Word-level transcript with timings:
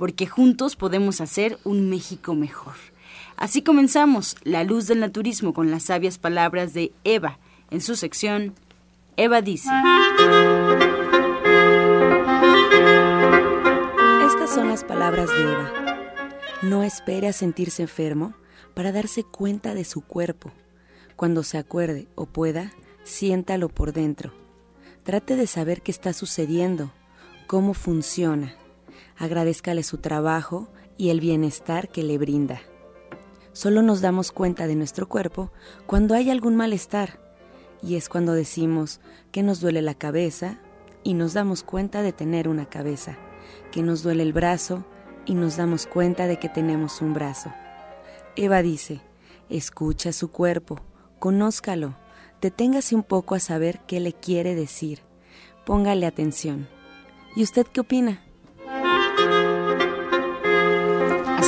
porque 0.00 0.26
juntos 0.26 0.76
podemos 0.76 1.20
hacer 1.20 1.58
un 1.62 1.90
México 1.90 2.34
mejor. 2.34 2.72
Así 3.36 3.60
comenzamos 3.60 4.34
La 4.44 4.64
Luz 4.64 4.86
del 4.86 5.00
Naturismo 5.00 5.52
con 5.52 5.70
las 5.70 5.82
sabias 5.82 6.16
palabras 6.16 6.72
de 6.72 6.90
Eva 7.04 7.38
en 7.70 7.82
su 7.82 7.96
sección 7.96 8.54
Eva 9.18 9.42
dice. 9.42 9.68
Estas 14.26 14.54
son 14.54 14.70
las 14.70 14.84
palabras 14.84 15.28
de 15.28 15.42
Eva. 15.42 15.70
No 16.62 16.82
espere 16.82 17.28
a 17.28 17.34
sentirse 17.34 17.82
enfermo 17.82 18.32
para 18.72 18.92
darse 18.92 19.22
cuenta 19.22 19.74
de 19.74 19.84
su 19.84 20.00
cuerpo. 20.00 20.50
Cuando 21.14 21.42
se 21.42 21.58
acuerde 21.58 22.08
o 22.14 22.24
pueda, 22.24 22.72
siéntalo 23.04 23.68
por 23.68 23.92
dentro. 23.92 24.32
Trate 25.02 25.36
de 25.36 25.46
saber 25.46 25.82
qué 25.82 25.90
está 25.90 26.14
sucediendo, 26.14 26.90
cómo 27.46 27.74
funciona 27.74 28.54
agradezcale 29.20 29.82
su 29.82 29.98
trabajo 29.98 30.68
y 30.96 31.10
el 31.10 31.20
bienestar 31.20 31.90
que 31.90 32.02
le 32.02 32.16
brinda. 32.16 32.62
Solo 33.52 33.82
nos 33.82 34.00
damos 34.00 34.32
cuenta 34.32 34.66
de 34.66 34.74
nuestro 34.74 35.08
cuerpo 35.08 35.52
cuando 35.86 36.14
hay 36.14 36.30
algún 36.30 36.56
malestar, 36.56 37.20
y 37.82 37.96
es 37.96 38.08
cuando 38.08 38.32
decimos 38.32 39.00
que 39.30 39.42
nos 39.42 39.60
duele 39.60 39.82
la 39.82 39.94
cabeza 39.94 40.58
y 41.04 41.12
nos 41.14 41.34
damos 41.34 41.62
cuenta 41.62 42.00
de 42.00 42.12
tener 42.12 42.48
una 42.48 42.66
cabeza, 42.70 43.18
que 43.70 43.82
nos 43.82 44.02
duele 44.02 44.22
el 44.22 44.32
brazo 44.32 44.86
y 45.26 45.34
nos 45.34 45.58
damos 45.58 45.86
cuenta 45.86 46.26
de 46.26 46.38
que 46.38 46.48
tenemos 46.48 47.02
un 47.02 47.12
brazo. 47.12 47.52
Eva 48.36 48.62
dice, 48.62 49.02
escucha 49.50 50.12
su 50.12 50.30
cuerpo, 50.30 50.80
conózcalo, 51.18 51.94
deténgase 52.40 52.94
un 52.94 53.02
poco 53.02 53.34
a 53.34 53.40
saber 53.40 53.80
qué 53.86 54.00
le 54.00 54.14
quiere 54.14 54.54
decir, 54.54 55.00
póngale 55.66 56.06
atención. 56.06 56.68
¿Y 57.36 57.42
usted 57.42 57.66
qué 57.66 57.80
opina? 57.80 58.22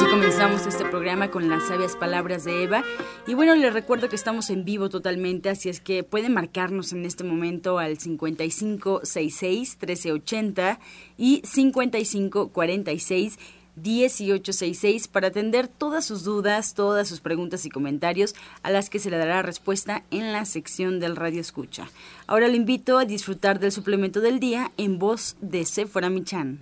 Comenzamos 0.00 0.66
este 0.66 0.86
programa 0.86 1.30
con 1.30 1.50
las 1.50 1.68
sabias 1.68 1.96
palabras 1.96 2.44
de 2.44 2.62
Eva. 2.62 2.82
Y 3.26 3.34
bueno, 3.34 3.54
les 3.54 3.74
recuerdo 3.74 4.08
que 4.08 4.16
estamos 4.16 4.48
en 4.48 4.64
vivo 4.64 4.88
totalmente, 4.88 5.50
así 5.50 5.68
es 5.68 5.80
que 5.80 6.02
pueden 6.02 6.32
marcarnos 6.32 6.94
en 6.94 7.04
este 7.04 7.24
momento 7.24 7.78
al 7.78 7.98
5566-1380 7.98 10.78
y 11.18 11.42
5546. 11.44 13.38
1866 13.74 15.08
para 15.08 15.28
atender 15.28 15.66
todas 15.66 16.04
sus 16.04 16.24
dudas, 16.24 16.74
todas 16.74 17.08
sus 17.08 17.20
preguntas 17.20 17.64
y 17.64 17.70
comentarios 17.70 18.34
a 18.62 18.70
las 18.70 18.90
que 18.90 18.98
se 18.98 19.08
le 19.10 19.16
dará 19.16 19.40
respuesta 19.40 20.04
en 20.10 20.30
la 20.32 20.44
sección 20.44 21.00
del 21.00 21.16
Radio 21.16 21.40
Escucha. 21.40 21.88
Ahora 22.26 22.48
le 22.48 22.56
invito 22.56 22.98
a 22.98 23.06
disfrutar 23.06 23.60
del 23.60 23.72
suplemento 23.72 24.20
del 24.20 24.40
día 24.40 24.72
en 24.76 24.98
voz 24.98 25.36
de 25.40 25.64
Sephora 25.64 26.10
Michan. 26.10 26.60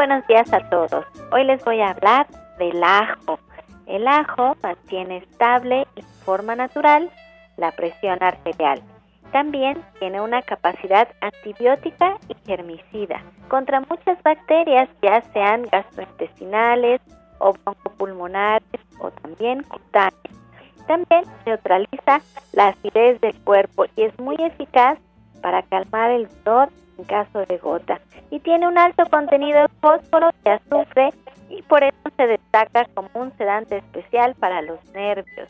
Buenos 0.00 0.26
días 0.28 0.50
a 0.54 0.60
todos. 0.70 1.04
Hoy 1.30 1.44
les 1.44 1.62
voy 1.62 1.78
a 1.82 1.90
hablar 1.90 2.26
del 2.58 2.82
ajo. 2.82 3.38
El 3.84 4.08
ajo 4.08 4.56
mantiene 4.62 5.18
estable 5.18 5.86
y 5.94 6.00
forma 6.24 6.56
natural 6.56 7.10
la 7.58 7.70
presión 7.72 8.16
arterial. 8.22 8.80
También 9.30 9.84
tiene 9.98 10.22
una 10.22 10.40
capacidad 10.40 11.06
antibiótica 11.20 12.16
y 12.28 12.34
germicida 12.46 13.22
contra 13.48 13.80
muchas 13.80 14.22
bacterias, 14.22 14.88
ya 15.02 15.20
sean 15.34 15.64
gastrointestinales 15.70 17.02
o 17.38 17.52
broncopulmonares 17.52 18.80
o 19.00 19.10
también 19.10 19.64
cutáneas. 19.64 20.14
También 20.86 21.24
neutraliza 21.44 22.22
la 22.52 22.68
acidez 22.68 23.20
del 23.20 23.38
cuerpo 23.42 23.84
y 23.96 24.04
es 24.04 24.18
muy 24.18 24.36
eficaz 24.36 24.98
para 25.42 25.60
calmar 25.64 26.10
el 26.12 26.26
dolor 26.42 26.70
en 27.00 27.04
caso 27.04 27.44
de 27.46 27.58
gota. 27.58 28.00
Y 28.30 28.40
tiene 28.40 28.68
un 28.68 28.78
alto 28.78 29.04
contenido 29.06 29.62
de 29.62 29.68
fósforo 29.80 30.30
y 30.44 30.48
azufre 30.48 31.10
y 31.48 31.62
por 31.62 31.82
eso 31.82 31.96
se 32.16 32.26
destaca 32.26 32.84
como 32.94 33.08
un 33.14 33.36
sedante 33.36 33.78
especial 33.78 34.34
para 34.34 34.62
los 34.62 34.78
nervios. 34.92 35.48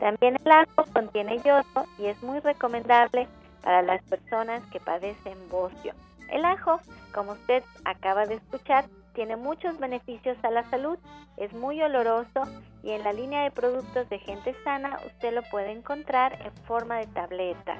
También 0.00 0.36
el 0.44 0.52
ajo 0.52 0.84
contiene 0.92 1.38
yodo 1.38 1.86
y 1.98 2.06
es 2.06 2.22
muy 2.22 2.40
recomendable 2.40 3.28
para 3.62 3.82
las 3.82 4.02
personas 4.02 4.62
que 4.66 4.80
padecen 4.80 5.38
bocio. 5.50 5.92
El 6.30 6.44
ajo, 6.44 6.80
como 7.14 7.32
usted 7.32 7.62
acaba 7.84 8.26
de 8.26 8.34
escuchar, 8.34 8.84
tiene 9.14 9.36
muchos 9.36 9.78
beneficios 9.78 10.36
a 10.42 10.50
la 10.50 10.64
salud, 10.64 10.98
es 11.36 11.52
muy 11.54 11.80
oloroso 11.80 12.42
y 12.82 12.90
en 12.90 13.04
la 13.04 13.12
línea 13.12 13.44
de 13.44 13.50
productos 13.50 14.08
de 14.08 14.18
gente 14.18 14.54
sana 14.64 14.98
usted 15.06 15.32
lo 15.32 15.42
puede 15.44 15.70
encontrar 15.70 16.38
en 16.44 16.52
forma 16.64 16.98
de 16.98 17.06
tableta. 17.06 17.78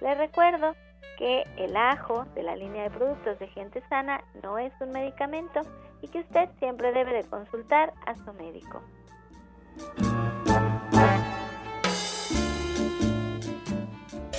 Les 0.00 0.18
recuerdo 0.18 0.74
que 1.18 1.44
el 1.56 1.76
ajo 1.76 2.24
de 2.34 2.42
la 2.42 2.56
línea 2.56 2.82
de 2.84 2.90
productos 2.90 3.38
de 3.38 3.48
Gente 3.48 3.82
Sana 3.88 4.24
no 4.42 4.58
es 4.58 4.72
un 4.80 4.90
medicamento 4.90 5.60
y 6.00 6.08
que 6.08 6.20
usted 6.20 6.48
siempre 6.58 6.92
debe 6.92 7.12
de 7.14 7.24
consultar 7.24 7.92
a 8.06 8.14
su 8.14 8.32
médico. 8.34 8.80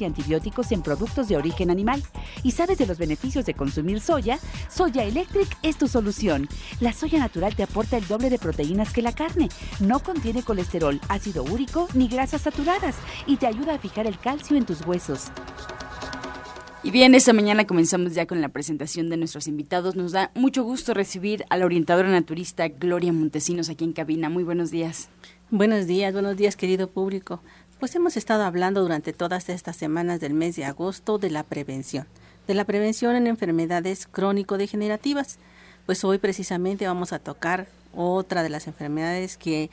y 0.00 0.04
antibióticos 0.04 0.72
en 0.72 0.82
productos 0.82 1.28
de 1.28 1.36
origen 1.36 1.70
animal. 1.70 2.02
¿Y 2.42 2.52
sabes 2.52 2.78
de 2.78 2.86
los 2.86 2.98
beneficios 2.98 3.46
de 3.46 3.54
consumir 3.54 4.00
soya? 4.00 4.38
Soya 4.68 5.04
Electric 5.04 5.48
es 5.62 5.76
tu 5.76 5.88
solución. 5.88 6.48
La 6.80 6.92
soya 6.92 7.18
natural 7.18 7.54
te 7.54 7.62
aporta 7.62 7.96
el 7.96 8.06
doble 8.06 8.30
de 8.30 8.38
proteínas 8.38 8.92
que 8.92 9.02
la 9.02 9.12
carne. 9.12 9.48
No 9.80 10.00
contiene 10.00 10.42
colesterol, 10.42 11.00
ácido 11.08 11.44
úrico 11.44 11.88
ni 11.94 12.08
grasas 12.08 12.42
saturadas 12.42 12.96
y 13.26 13.36
te 13.36 13.46
ayuda 13.46 13.74
a 13.74 13.78
fijar 13.78 14.06
el 14.06 14.18
calcio 14.18 14.56
en 14.56 14.66
tus 14.66 14.84
huesos. 14.86 15.30
Y 16.86 16.92
bien, 16.92 17.16
esta 17.16 17.32
mañana 17.32 17.66
comenzamos 17.66 18.14
ya 18.14 18.26
con 18.26 18.40
la 18.40 18.48
presentación 18.48 19.10
de 19.10 19.16
nuestros 19.16 19.48
invitados. 19.48 19.96
Nos 19.96 20.12
da 20.12 20.30
mucho 20.36 20.62
gusto 20.62 20.94
recibir 20.94 21.44
a 21.50 21.56
la 21.56 21.64
orientadora 21.64 22.08
naturista 22.08 22.68
Gloria 22.68 23.12
Montesinos 23.12 23.68
aquí 23.68 23.84
en 23.84 23.92
cabina. 23.92 24.28
Muy 24.28 24.44
buenos 24.44 24.70
días. 24.70 25.08
Buenos 25.50 25.88
días, 25.88 26.12
buenos 26.12 26.36
días 26.36 26.54
querido 26.54 26.88
público. 26.88 27.42
Pues 27.78 27.94
hemos 27.94 28.16
estado 28.16 28.44
hablando 28.44 28.80
durante 28.80 29.12
todas 29.12 29.50
estas 29.50 29.76
semanas 29.76 30.18
del 30.18 30.32
mes 30.32 30.56
de 30.56 30.64
agosto 30.64 31.18
de 31.18 31.28
la 31.28 31.42
prevención, 31.42 32.06
de 32.46 32.54
la 32.54 32.64
prevención 32.64 33.16
en 33.16 33.26
enfermedades 33.26 34.06
crónico-degenerativas. 34.06 35.38
Pues 35.84 36.02
hoy 36.02 36.16
precisamente 36.16 36.86
vamos 36.86 37.12
a 37.12 37.18
tocar 37.18 37.66
otra 37.94 38.42
de 38.42 38.48
las 38.48 38.66
enfermedades 38.66 39.36
que 39.36 39.68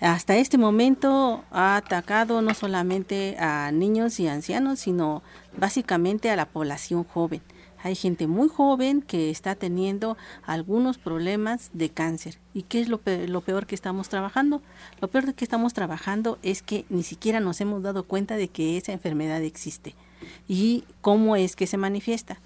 hasta 0.00 0.36
este 0.36 0.56
momento 0.56 1.44
ha 1.50 1.76
atacado 1.76 2.40
no 2.40 2.54
solamente 2.54 3.36
a 3.38 3.70
niños 3.70 4.18
y 4.18 4.28
ancianos, 4.28 4.80
sino 4.80 5.22
básicamente 5.58 6.30
a 6.30 6.36
la 6.36 6.46
población 6.46 7.04
joven. 7.04 7.42
Hay 7.86 7.94
gente 7.94 8.26
muy 8.26 8.48
joven 8.48 9.00
que 9.00 9.30
está 9.30 9.54
teniendo 9.54 10.16
algunos 10.44 10.98
problemas 10.98 11.70
de 11.72 11.88
cáncer. 11.88 12.36
¿Y 12.52 12.62
qué 12.62 12.80
es 12.80 12.88
lo, 12.88 12.98
peor 12.98 13.66
que 13.66 13.76
estamos 13.76 14.08
trabajando? 14.08 14.60
Lo 15.00 15.06
peor 15.06 15.32
que 15.34 15.44
estamos 15.44 15.72
trabajando 15.72 16.36
es 16.42 16.62
que 16.62 16.84
ni 16.88 17.04
siquiera 17.04 17.38
nos 17.38 17.60
hemos 17.60 17.84
dado 17.84 18.02
cuenta 18.02 18.36
de 18.36 18.48
que 18.48 18.76
esa 18.76 18.90
enfermedad 18.90 19.40
existe 19.40 19.94
y 20.48 20.82
cómo 21.00 21.36
es 21.36 21.54
que 21.54 21.68
se 21.68 21.76
manifiesta. 21.76 22.38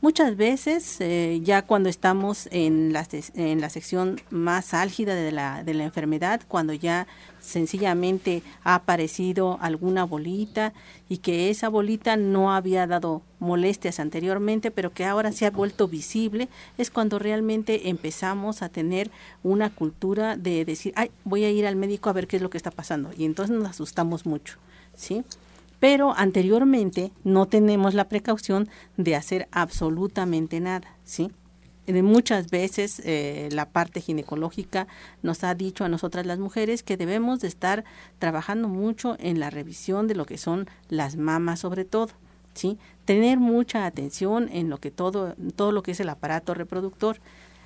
Muchas 0.00 0.36
veces, 0.36 1.00
eh, 1.00 1.38
ya 1.44 1.62
cuando 1.62 1.88
estamos 1.88 2.48
en 2.50 2.92
la, 2.92 3.04
sección 3.04 4.20
más 4.30 4.74
álgida 4.74 5.14
de 5.14 5.30
la 5.30 5.84
enfermedad, 5.84 6.40
cuando 6.48 6.72
ya 6.72 7.06
sencillamente 7.48 8.42
ha 8.62 8.76
aparecido 8.76 9.58
alguna 9.60 10.04
bolita 10.04 10.72
y 11.08 11.18
que 11.18 11.50
esa 11.50 11.68
bolita 11.68 12.16
no 12.16 12.52
había 12.52 12.86
dado 12.86 13.22
molestias 13.40 14.00
anteriormente, 14.00 14.70
pero 14.70 14.92
que 14.92 15.04
ahora 15.04 15.32
se 15.32 15.46
ha 15.46 15.50
vuelto 15.50 15.88
visible, 15.88 16.48
es 16.76 16.90
cuando 16.90 17.18
realmente 17.18 17.88
empezamos 17.88 18.62
a 18.62 18.68
tener 18.68 19.10
una 19.42 19.70
cultura 19.70 20.36
de 20.36 20.64
decir, 20.64 20.92
ay, 20.96 21.10
voy 21.24 21.44
a 21.44 21.50
ir 21.50 21.66
al 21.66 21.76
médico 21.76 22.10
a 22.10 22.12
ver 22.12 22.26
qué 22.26 22.36
es 22.36 22.42
lo 22.42 22.50
que 22.50 22.58
está 22.58 22.70
pasando. 22.70 23.10
Y 23.16 23.24
entonces 23.24 23.56
nos 23.56 23.68
asustamos 23.68 24.26
mucho, 24.26 24.58
¿sí? 24.94 25.24
pero 25.80 26.12
anteriormente 26.16 27.12
no 27.24 27.46
tenemos 27.46 27.94
la 27.94 28.08
precaución 28.08 28.68
de 28.96 29.14
hacer 29.14 29.48
absolutamente 29.52 30.60
nada, 30.60 30.96
¿sí? 31.04 31.30
Muchas 32.02 32.50
veces 32.50 33.00
eh, 33.04 33.48
la 33.52 33.70
parte 33.70 34.00
ginecológica 34.00 34.86
nos 35.22 35.44
ha 35.44 35.54
dicho 35.54 35.84
a 35.84 35.88
nosotras 35.88 36.26
las 36.26 36.38
mujeres 36.38 36.82
que 36.82 36.96
debemos 36.96 37.40
de 37.40 37.48
estar 37.48 37.84
trabajando 38.18 38.68
mucho 38.68 39.16
en 39.18 39.40
la 39.40 39.50
revisión 39.50 40.06
de 40.06 40.14
lo 40.14 40.26
que 40.26 40.38
son 40.38 40.68
las 40.88 41.16
mamas 41.16 41.60
sobre 41.60 41.84
todo, 41.84 42.10
¿sí? 42.54 42.78
Tener 43.04 43.38
mucha 43.38 43.86
atención 43.86 44.48
en 44.52 44.68
lo 44.68 44.78
que 44.78 44.90
todo, 44.90 45.34
todo 45.56 45.72
lo 45.72 45.82
que 45.82 45.92
es 45.92 46.00
el 46.00 46.08
aparato 46.10 46.54
reproductor. 46.54 47.18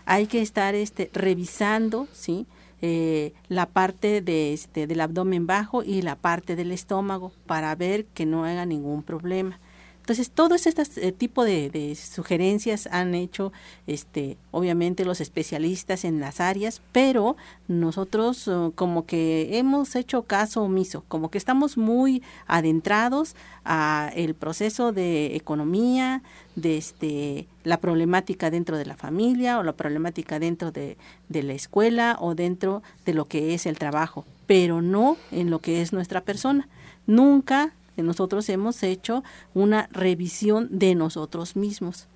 Hay 0.04 0.26
que 0.26 0.42
estar 0.42 0.74
este, 0.74 1.10
revisando, 1.12 2.08
¿sí? 2.12 2.46
Eh, 2.84 3.32
la 3.48 3.66
parte 3.66 4.20
de 4.22 4.52
este, 4.52 4.88
del 4.88 5.00
abdomen 5.00 5.46
bajo 5.46 5.84
y 5.84 6.02
la 6.02 6.16
parte 6.16 6.56
del 6.56 6.72
estómago 6.72 7.32
para 7.46 7.72
ver 7.76 8.06
que 8.06 8.26
no 8.26 8.44
haya 8.44 8.66
ningún 8.66 9.04
problema. 9.04 9.60
Entonces, 10.02 10.32
todos 10.32 10.66
estos 10.66 10.98
eh, 10.98 11.12
tipo 11.12 11.44
de, 11.44 11.96
sugerencias 11.96 12.88
han 12.90 13.14
hecho, 13.14 13.52
este, 13.86 14.36
obviamente, 14.50 15.04
los 15.04 15.20
especialistas 15.20 16.04
en 16.04 16.18
las 16.18 16.40
áreas, 16.40 16.82
pero 16.90 17.36
nosotros 17.68 18.48
uh, 18.48 18.72
como 18.74 19.06
que 19.06 19.56
hemos 19.58 19.94
hecho 19.94 20.24
caso 20.24 20.64
omiso, 20.64 21.04
como 21.06 21.30
que 21.30 21.38
estamos 21.38 21.76
muy 21.76 22.20
adentrados 22.48 23.36
a 23.64 24.10
el 24.16 24.34
proceso 24.34 24.90
de 24.90 25.36
economía, 25.36 26.24
de 26.56 26.78
este, 26.78 27.46
la 27.62 27.78
problemática 27.78 28.50
dentro 28.50 28.76
de 28.78 28.86
la 28.86 28.96
familia 28.96 29.60
o 29.60 29.62
la 29.62 29.72
problemática 29.72 30.40
dentro 30.40 30.72
de, 30.72 30.96
de 31.28 31.42
la 31.44 31.52
escuela 31.52 32.16
o 32.20 32.34
dentro 32.34 32.82
de 33.06 33.14
lo 33.14 33.26
que 33.26 33.54
es 33.54 33.66
el 33.66 33.78
trabajo, 33.78 34.24
pero 34.48 34.82
no 34.82 35.16
en 35.30 35.48
lo 35.48 35.60
que 35.60 35.80
es 35.80 35.92
nuestra 35.92 36.22
persona. 36.22 36.68
Nunca 37.06 37.72
nosotros 37.96 38.48
hemos 38.48 38.82
hecho 38.82 39.22
una 39.52 39.88
revisión 39.92 40.68
de 40.70 40.94
nosotros 40.94 41.56
mismos. 41.56 42.08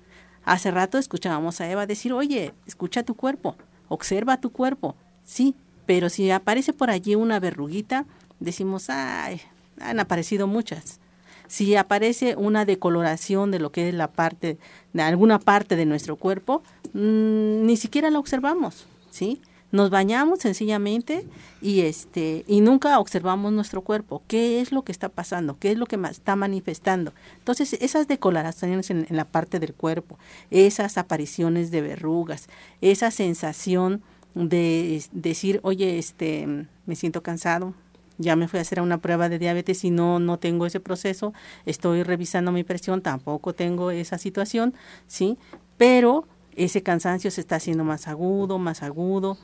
Hace 0.43 0.71
rato 0.71 0.97
escuchábamos 0.97 1.61
a 1.61 1.69
Eva 1.69 1.85
decir, 1.85 2.13
oye, 2.13 2.53
escucha 2.65 3.03
tu 3.03 3.15
cuerpo, 3.15 3.55
observa 3.89 4.41
tu 4.41 4.51
cuerpo. 4.51 4.95
Sí, 5.23 5.55
pero 5.85 6.09
si 6.09 6.31
aparece 6.31 6.73
por 6.73 6.89
allí 6.89 7.15
una 7.15 7.39
verruguita, 7.39 8.05
decimos, 8.39 8.89
ay, 8.89 9.41
han 9.79 9.99
aparecido 9.99 10.47
muchas. 10.47 10.99
Si 11.47 11.75
aparece 11.75 12.35
una 12.35 12.65
decoloración 12.65 13.51
de 13.51 13.59
lo 13.59 13.71
que 13.71 13.89
es 13.89 13.93
la 13.93 14.11
parte, 14.11 14.57
de 14.93 15.01
alguna 15.01 15.39
parte 15.39 15.75
de 15.75 15.85
nuestro 15.85 16.17
cuerpo, 16.17 16.63
mm, 16.93 17.65
ni 17.65 17.77
siquiera 17.77 18.09
la 18.09 18.19
observamos, 18.19 18.85
¿sí? 19.09 19.41
Nos 19.71 19.89
bañamos 19.89 20.39
sencillamente 20.39 21.25
y 21.61 21.81
este 21.81 22.45
y 22.47 22.61
nunca 22.61 22.99
observamos 22.99 23.51
nuestro 23.51 23.81
cuerpo, 23.81 24.23
qué 24.27 24.61
es 24.61 24.71
lo 24.71 24.83
que 24.83 24.93
está 24.93 25.09
pasando, 25.09 25.57
qué 25.59 25.71
es 25.71 25.77
lo 25.77 25.85
que 25.85 25.99
está 26.09 26.37
manifestando. 26.37 27.13
Entonces, 27.39 27.73
esas 27.81 28.07
decoloraciones 28.07 28.89
en, 28.89 29.05
la 29.09 29.25
parte 29.25 29.59
del 29.59 29.73
cuerpo, 29.73 30.17
esas 30.51 30.97
apariciones 30.97 31.69
de 31.69 31.81
verrugas, 31.81 32.47
esa 32.79 33.11
sensación 33.11 34.01
de 34.35 35.03
decir, 35.11 35.59
"Oye, 35.63 35.97
este 35.97 36.67
me 36.85 36.95
siento 36.95 37.21
cansado, 37.21 37.73
ya 38.17 38.37
me 38.37 38.47
fui 38.47 38.59
a 38.59 38.61
hacer 38.61 38.81
una 38.81 38.99
prueba 38.99 39.27
de 39.27 39.37
diabetes 39.37 39.83
y 39.83 39.91
no 39.91 40.19
no 40.19 40.39
tengo 40.39 40.65
ese 40.65 40.79
proceso, 40.79 41.33
estoy 41.65 42.03
revisando 42.03 42.53
mi 42.53 42.63
presión, 42.63 43.01
tampoco 43.01 43.53
tengo 43.53 43.91
esa 43.91 44.17
situación, 44.17 44.73
¿sí? 45.07 45.37
Pero 45.77 46.25
ese 46.57 46.81
cansancio 46.81 47.29
se 47.29 47.41
está 47.41 47.57
haciendo 47.57 47.83
más 47.83 48.07
agudo, 48.07 48.57
más 48.57 48.81
agudo, 48.81 49.37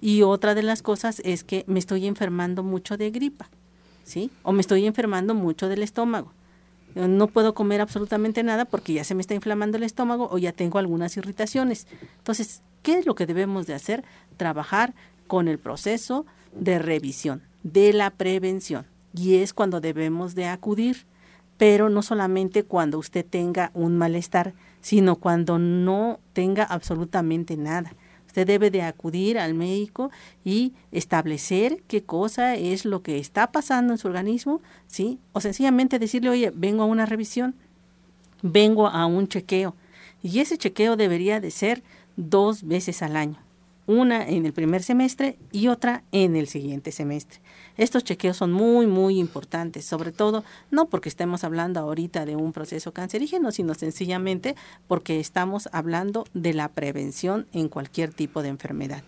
y 0.00 0.22
otra 0.22 0.54
de 0.54 0.62
las 0.62 0.82
cosas 0.82 1.20
es 1.24 1.44
que 1.44 1.64
me 1.66 1.78
estoy 1.78 2.06
enfermando 2.06 2.62
mucho 2.62 2.96
de 2.96 3.10
gripa, 3.10 3.48
¿sí? 4.04 4.30
O 4.42 4.52
me 4.52 4.60
estoy 4.60 4.86
enfermando 4.86 5.34
mucho 5.34 5.68
del 5.68 5.82
estómago. 5.82 6.32
No 6.94 7.28
puedo 7.28 7.54
comer 7.54 7.80
absolutamente 7.80 8.42
nada 8.42 8.64
porque 8.64 8.94
ya 8.94 9.04
se 9.04 9.14
me 9.14 9.20
está 9.20 9.34
inflamando 9.34 9.76
el 9.76 9.84
estómago 9.84 10.28
o 10.30 10.38
ya 10.38 10.52
tengo 10.52 10.78
algunas 10.78 11.16
irritaciones. 11.16 11.86
Entonces, 12.18 12.62
¿qué 12.82 12.98
es 12.98 13.06
lo 13.06 13.14
que 13.14 13.26
debemos 13.26 13.66
de 13.66 13.74
hacer? 13.74 14.04
Trabajar 14.36 14.94
con 15.26 15.48
el 15.48 15.58
proceso 15.58 16.26
de 16.52 16.78
revisión, 16.78 17.42
de 17.62 17.92
la 17.92 18.10
prevención. 18.10 18.86
Y 19.14 19.36
es 19.36 19.52
cuando 19.52 19.80
debemos 19.80 20.34
de 20.34 20.46
acudir, 20.46 21.06
pero 21.56 21.88
no 21.90 22.02
solamente 22.02 22.64
cuando 22.64 22.98
usted 22.98 23.24
tenga 23.24 23.70
un 23.74 23.96
malestar, 23.96 24.54
sino 24.80 25.16
cuando 25.16 25.58
no 25.58 26.20
tenga 26.32 26.64
absolutamente 26.64 27.56
nada. 27.56 27.92
Usted 28.28 28.46
debe 28.46 28.70
de 28.70 28.82
acudir 28.82 29.38
al 29.38 29.54
médico 29.54 30.12
y 30.44 30.74
establecer 30.92 31.82
qué 31.88 32.04
cosa 32.04 32.54
es 32.54 32.84
lo 32.84 33.02
que 33.02 33.18
está 33.18 33.50
pasando 33.50 33.92
en 33.92 33.98
su 33.98 34.06
organismo, 34.06 34.60
¿sí? 34.86 35.18
O 35.32 35.40
sencillamente 35.40 35.98
decirle, 35.98 36.30
oye, 36.30 36.52
vengo 36.54 36.84
a 36.84 36.86
una 36.86 37.06
revisión, 37.06 37.56
vengo 38.42 38.86
a 38.86 39.06
un 39.06 39.26
chequeo. 39.26 39.74
Y 40.22 40.38
ese 40.38 40.58
chequeo 40.58 40.96
debería 40.96 41.40
de 41.40 41.50
ser 41.50 41.82
dos 42.16 42.62
veces 42.62 43.02
al 43.02 43.16
año 43.16 43.47
una 43.88 44.28
en 44.28 44.44
el 44.44 44.52
primer 44.52 44.82
semestre 44.82 45.38
y 45.50 45.68
otra 45.68 46.04
en 46.12 46.36
el 46.36 46.46
siguiente 46.46 46.92
semestre. 46.92 47.40
Estos 47.78 48.04
chequeos 48.04 48.36
son 48.36 48.52
muy, 48.52 48.86
muy 48.86 49.18
importantes, 49.18 49.86
sobre 49.86 50.12
todo 50.12 50.44
no 50.70 50.90
porque 50.90 51.08
estemos 51.08 51.42
hablando 51.42 51.80
ahorita 51.80 52.26
de 52.26 52.36
un 52.36 52.52
proceso 52.52 52.92
cancerígeno, 52.92 53.50
sino 53.50 53.72
sencillamente 53.72 54.56
porque 54.88 55.20
estamos 55.20 55.70
hablando 55.72 56.26
de 56.34 56.52
la 56.52 56.68
prevención 56.68 57.46
en 57.54 57.70
cualquier 57.70 58.12
tipo 58.12 58.42
de 58.42 58.50
enfermedad. 58.50 59.02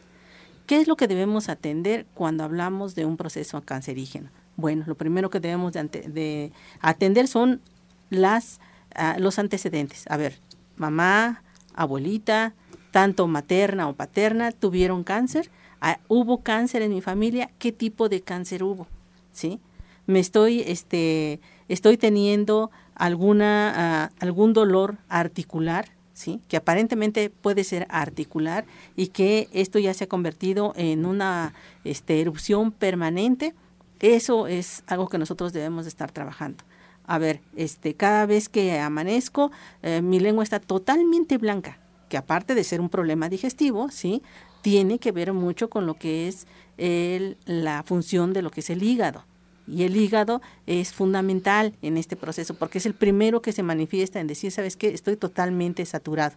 ¿Qué 0.66 0.80
es 0.80 0.88
lo 0.88 0.96
que 0.96 1.08
debemos 1.08 1.50
atender 1.50 2.06
cuando 2.14 2.42
hablamos 2.42 2.94
de 2.94 3.04
un 3.04 3.18
proceso 3.18 3.60
cancerígeno? 3.60 4.30
Bueno, 4.56 4.84
lo 4.86 4.94
primero 4.94 5.28
que 5.28 5.40
debemos 5.40 5.74
de, 5.74 6.52
atender 6.80 7.28
son 7.28 7.60
las, 8.08 8.60
ah, 8.94 9.16
los 9.18 9.38
antecedentes. 9.38 10.04
A 10.08 10.16
ver, 10.16 10.38
mamá, 10.76 11.42
abuelita, 11.74 12.54
tanto 12.90 13.26
materna 13.26 13.88
o 13.88 13.94
paterna, 13.94 14.52
tuvieron 14.52 15.04
cáncer, 15.04 15.50
ah, 15.80 15.98
hubo 16.08 16.42
cáncer 16.42 16.82
en 16.82 16.92
mi 16.92 17.00
familia, 17.00 17.50
¿qué 17.58 17.72
tipo 17.72 18.08
de 18.08 18.20
cáncer 18.20 18.62
hubo? 18.62 18.86
¿Sí? 19.32 19.60
Me 20.06 20.18
estoy, 20.18 20.62
este, 20.66 21.40
estoy 21.68 21.96
teniendo 21.96 22.70
alguna, 22.94 23.72
ah, 23.76 24.10
algún 24.20 24.52
dolor 24.52 24.98
articular, 25.08 25.86
¿sí? 26.12 26.40
Que 26.48 26.56
aparentemente 26.56 27.30
puede 27.30 27.64
ser 27.64 27.86
articular 27.88 28.66
y 28.96 29.08
que 29.08 29.48
esto 29.52 29.78
ya 29.78 29.94
se 29.94 30.04
ha 30.04 30.08
convertido 30.08 30.72
en 30.76 31.06
una 31.06 31.54
este, 31.84 32.20
erupción 32.20 32.72
permanente. 32.72 33.54
Eso 34.00 34.46
es 34.46 34.82
algo 34.86 35.08
que 35.08 35.18
nosotros 35.18 35.52
debemos 35.52 35.84
de 35.84 35.90
estar 35.90 36.10
trabajando. 36.10 36.64
A 37.06 37.18
ver, 37.18 37.40
este, 37.56 37.94
cada 37.94 38.26
vez 38.26 38.48
que 38.48 38.78
amanezco, 38.78 39.50
eh, 39.82 40.02
mi 40.02 40.20
lengua 40.20 40.44
está 40.44 40.60
totalmente 40.60 41.38
blanca 41.38 41.78
que 42.10 42.18
aparte 42.18 42.54
de 42.54 42.64
ser 42.64 42.82
un 42.82 42.90
problema 42.90 43.30
digestivo, 43.30 43.90
¿sí? 43.90 44.22
Tiene 44.60 44.98
que 44.98 45.12
ver 45.12 45.32
mucho 45.32 45.70
con 45.70 45.86
lo 45.86 45.94
que 45.94 46.28
es 46.28 46.46
el, 46.76 47.38
la 47.46 47.82
función 47.82 48.34
de 48.34 48.42
lo 48.42 48.50
que 48.50 48.60
es 48.60 48.68
el 48.68 48.82
hígado. 48.82 49.24
Y 49.66 49.84
el 49.84 49.96
hígado 49.96 50.42
es 50.66 50.92
fundamental 50.92 51.72
en 51.80 51.96
este 51.96 52.16
proceso 52.16 52.54
porque 52.54 52.78
es 52.78 52.86
el 52.86 52.94
primero 52.94 53.40
que 53.40 53.52
se 53.52 53.62
manifiesta 53.62 54.20
en 54.20 54.26
decir, 54.26 54.50
¿sabes 54.50 54.76
qué? 54.76 54.88
Estoy 54.88 55.16
totalmente 55.16 55.86
saturado. 55.86 56.34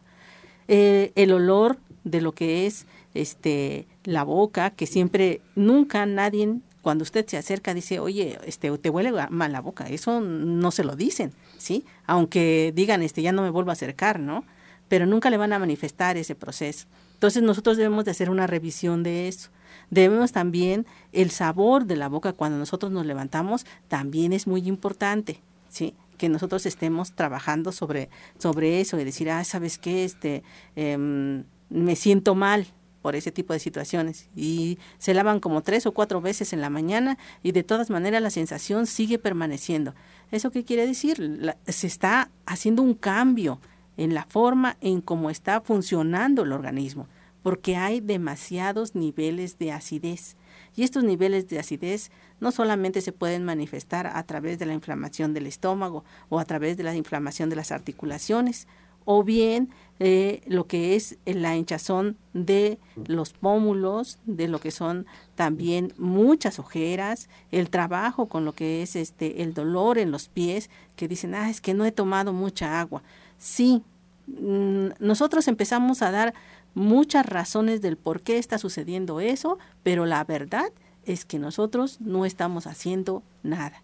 Eh, 0.68 1.12
el 1.16 1.34
olor 1.34 1.78
de 2.04 2.22
lo 2.22 2.32
que 2.32 2.66
es 2.68 2.86
este 3.14 3.88
la 4.04 4.24
boca, 4.24 4.70
que 4.70 4.86
siempre, 4.86 5.42
nunca 5.56 6.06
nadie, 6.06 6.60
cuando 6.82 7.04
usted 7.04 7.26
se 7.26 7.38
acerca, 7.38 7.74
dice, 7.74 8.00
oye, 8.00 8.38
este, 8.46 8.78
te 8.78 8.90
huele 8.90 9.12
mal 9.30 9.52
la 9.52 9.62
boca. 9.62 9.88
Eso 9.88 10.20
no 10.20 10.70
se 10.72 10.84
lo 10.84 10.96
dicen, 10.96 11.32
¿sí? 11.58 11.86
Aunque 12.06 12.74
digan, 12.76 13.02
este, 13.02 13.22
ya 13.22 13.32
no 13.32 13.42
me 13.42 13.50
vuelvo 13.50 13.72
a 13.72 13.74
acercar, 13.74 14.20
¿no? 14.20 14.44
Pero 14.94 15.08
nunca 15.08 15.32
le 15.32 15.38
van 15.38 15.52
a 15.54 15.58
manifestar 15.58 16.18
ese 16.18 16.36
proceso. 16.36 16.86
Entonces 17.16 17.42
nosotros 17.42 17.78
debemos 17.78 18.06
de 18.06 18.12
hacer 18.12 18.30
una 18.30 18.46
revisión 18.46 19.02
de 19.02 19.28
eso. 19.28 19.50
Debemos 19.90 20.32
también, 20.34 20.86
el 21.14 21.32
sabor 21.32 21.88
de 21.88 21.96
la 21.96 22.10
boca 22.10 22.32
cuando 22.32 22.60
nosotros 22.60 22.92
nos 22.92 23.04
levantamos 23.04 23.66
también 23.88 24.34
es 24.34 24.46
muy 24.46 24.68
importante, 24.68 25.42
¿sí? 25.68 25.96
que 26.20 26.30
nosotros 26.30 26.68
estemos 26.68 27.14
trabajando 27.14 27.72
sobre, 27.72 28.12
sobre 28.38 28.82
eso 28.82 29.00
y 29.00 29.04
decir, 29.04 29.32
ah, 29.32 29.44
¿sabes 29.44 29.80
qué? 29.80 30.04
Este, 30.04 30.44
em, 30.76 31.44
me 31.72 31.96
siento 31.96 32.36
mal 32.36 32.68
por 33.02 33.16
ese 33.16 33.32
tipo 33.32 33.52
de 33.54 33.60
situaciones. 33.60 34.30
Y 34.36 34.78
se 35.00 35.16
lavan 35.16 35.40
como 35.40 35.64
tres 35.64 35.88
o 35.88 35.92
cuatro 35.92 36.22
veces 36.22 36.54
en 36.54 36.62
la 36.62 36.70
mañana 36.70 37.18
y 37.42 37.52
de 37.52 37.64
todas 37.64 37.90
maneras 37.90 38.22
la 38.22 38.30
sensación 38.30 38.86
sigue 38.86 39.18
permaneciendo. 39.18 39.96
¿Eso 40.30 40.52
qué 40.52 40.64
quiere 40.64 40.86
decir? 40.86 41.56
se 41.68 41.88
está 41.88 42.30
haciendo 42.46 42.84
un 42.84 42.94
cambio 42.94 43.60
en 43.98 44.14
la 44.14 44.26
forma 44.26 44.78
en 44.82 45.02
cómo 45.02 45.30
está 45.30 45.62
funcionando 45.62 46.44
el 46.44 46.52
organismo 46.52 47.08
porque 47.44 47.76
hay 47.76 48.00
demasiados 48.00 48.96
niveles 48.96 49.60
de 49.60 49.72
acidez. 49.72 50.38
Y 50.76 50.84
estos 50.84 51.04
niveles 51.04 51.48
de 51.50 51.60
acidez 51.60 52.10
no 52.40 52.52
solamente 52.52 53.02
se 53.02 53.12
pueden 53.12 53.44
manifestar 53.44 54.08
a 54.08 54.24
través 54.24 54.58
de 54.58 54.66
la 54.66 54.74
inflamación 54.74 55.34
del 55.34 55.46
estómago 55.46 56.04
o 56.30 56.40
a 56.40 56.46
través 56.46 56.78
de 56.78 56.84
la 56.84 56.96
inflamación 56.96 57.50
de 57.50 57.58
las 57.58 57.72
articulaciones, 57.72 58.68
o 59.06 59.24
bien 59.24 59.70
eh, 60.00 60.42
lo 60.48 60.66
que 60.66 60.96
es 60.96 61.18
la 61.26 61.58
hinchazón 61.58 62.16
de 62.34 62.80
los 63.06 63.34
pómulos, 63.34 64.18
de 64.26 64.48
lo 64.48 64.60
que 64.60 64.72
son 64.72 65.06
también 65.36 65.94
muchas 65.98 66.58
ojeras, 66.58 67.28
el 67.52 67.70
trabajo 67.70 68.28
con 68.28 68.46
lo 68.46 68.54
que 68.54 68.82
es 68.82 68.96
este 68.96 69.44
el 69.44 69.54
dolor 69.54 69.98
en 69.98 70.10
los 70.10 70.30
pies, 70.30 70.70
que 70.96 71.10
dicen, 71.10 71.36
ah, 71.36 71.50
es 71.50 71.60
que 71.60 71.74
no 71.74 71.84
he 71.84 71.92
tomado 71.92 72.32
mucha 72.32 72.80
agua. 72.80 73.04
Sí, 73.38 73.84
mm, 74.28 74.88
nosotros 75.00 75.48
empezamos 75.48 76.02
a 76.02 76.12
dar 76.12 76.34
muchas 76.76 77.26
razones 77.26 77.82
del 77.82 77.98
por 77.98 78.22
qué 78.22 78.38
está 78.38 78.58
sucediendo 78.58 79.20
eso, 79.20 79.60
pero 79.84 80.06
la 80.06 80.24
verdad 80.24 80.72
es 81.06 81.26
que 81.26 81.40
nosotros 81.40 82.00
no 82.00 82.26
estamos 82.26 82.68
haciendo 82.68 83.24
nada. 83.44 83.84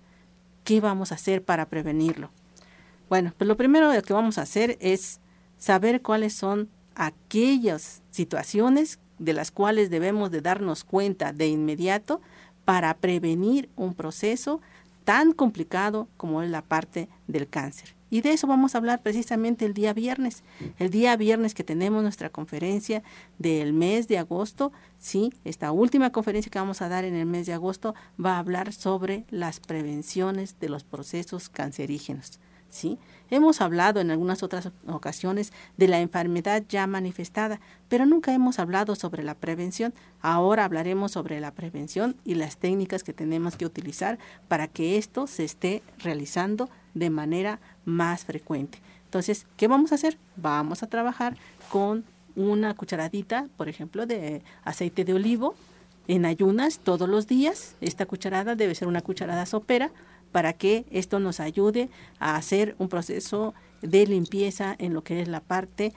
¿Qué 0.64 0.82
vamos 0.82 1.12
a 1.12 1.16
hacer 1.16 1.44
para 1.44 1.68
prevenirlo? 1.68 2.30
Bueno, 3.10 3.34
pues 3.38 3.48
lo 3.48 3.58
primero 3.58 3.90
que 4.04 4.14
vamos 4.14 4.38
a 4.38 4.44
hacer 4.44 4.78
es 4.80 5.20
saber 5.58 6.02
cuáles 6.02 6.34
son 6.34 6.70
aquellas 6.96 8.02
situaciones 8.12 9.00
de 9.18 9.34
las 9.34 9.52
cuales 9.52 9.90
debemos 9.90 10.32
de 10.32 10.42
darnos 10.42 10.84
cuenta 10.84 11.34
de 11.34 11.48
inmediato 11.48 12.22
para 12.66 12.94
prevenir 12.96 13.70
un 13.76 13.94
proceso 13.94 14.62
tan 15.10 15.32
complicado 15.32 16.08
como 16.18 16.44
es 16.44 16.52
la 16.52 16.62
parte 16.62 17.10
del 17.26 17.48
cáncer. 17.48 17.96
Y 18.12 18.22
de 18.22 18.32
eso 18.32 18.46
vamos 18.46 18.76
a 18.76 18.78
hablar 18.78 19.02
precisamente 19.02 19.66
el 19.66 19.74
día 19.74 19.92
viernes. 19.92 20.44
El 20.78 20.92
día 20.92 21.18
viernes 21.18 21.56
que 21.56 21.64
tenemos 21.64 22.04
nuestra 22.04 22.30
conferencia 22.30 23.02
del 23.40 23.74
mes 23.74 24.08
de 24.08 24.20
agosto, 24.20 24.72
sí, 25.00 25.34
esta 25.46 25.72
última 25.72 26.12
conferencia 26.12 26.52
que 26.52 26.60
vamos 26.60 26.84
a 26.84 26.90
dar 26.90 27.06
en 27.06 27.16
el 27.16 27.26
mes 27.26 27.48
de 27.48 27.54
agosto 27.54 27.96
va 28.24 28.36
a 28.36 28.38
hablar 28.38 28.72
sobre 28.72 29.26
las 29.32 29.60
prevenciones 29.60 30.60
de 30.60 30.70
los 30.70 30.84
procesos 30.84 31.50
cancerígenos. 31.50 32.40
¿Sí? 32.70 32.98
Hemos 33.30 33.62
hablado 33.62 34.00
en 34.00 34.10
algunas 34.10 34.42
otras 34.42 34.72
ocasiones 34.88 35.54
de 35.78 35.88
la 35.88 36.00
enfermedad 36.00 36.64
ya 36.68 36.88
manifestada, 36.88 37.60
pero 37.88 38.06
nunca 38.06 38.34
hemos 38.34 38.58
hablado 38.60 38.96
sobre 38.96 39.24
la 39.24 39.36
prevención. 39.36 39.94
Ahora 40.22 40.66
hablaremos 40.66 41.12
sobre 41.12 41.40
la 41.40 41.52
prevención 41.52 42.16
y 42.26 42.36
las 42.36 42.58
técnicas 42.58 43.04
que 43.04 43.14
tenemos 43.14 43.56
que 43.56 43.66
utilizar 43.66 44.18
para 44.48 44.68
que 44.68 44.98
esto 44.98 45.28
se 45.28 45.44
esté 45.44 45.84
realizando 46.00 46.70
de 46.94 47.10
manera 47.10 47.60
más 47.86 48.26
frecuente. 48.26 48.80
Entonces, 49.06 49.46
¿qué 49.58 49.68
vamos 49.68 49.92
a 49.92 49.96
hacer? 49.96 50.18
Vamos 50.36 50.84
a 50.84 50.88
trabajar 50.88 51.38
con 51.72 52.04
una 52.36 52.74
cucharadita, 52.76 53.48
por 53.58 53.70
ejemplo, 53.70 54.06
de 54.06 54.42
aceite 54.64 55.04
de 55.04 55.14
olivo 55.14 55.56
en 56.08 56.26
ayunas 56.26 56.80
todos 56.80 57.08
los 57.08 57.28
días. 57.28 57.76
Esta 57.82 58.06
cucharada 58.06 58.56
debe 58.56 58.76
ser 58.76 58.88
una 58.88 59.02
cucharada 59.02 59.46
sopera 59.46 59.92
para 60.32 60.54
que 60.54 60.86
esto 60.92 61.20
nos 61.20 61.40
ayude 61.40 61.90
a 62.20 62.36
hacer 62.36 62.76
un 62.78 62.90
proceso 62.90 63.54
de 63.82 64.06
limpieza 64.06 64.76
en 64.78 64.94
lo 64.94 65.04
que 65.04 65.22
es 65.22 65.28
la 65.28 65.40
parte 65.42 65.94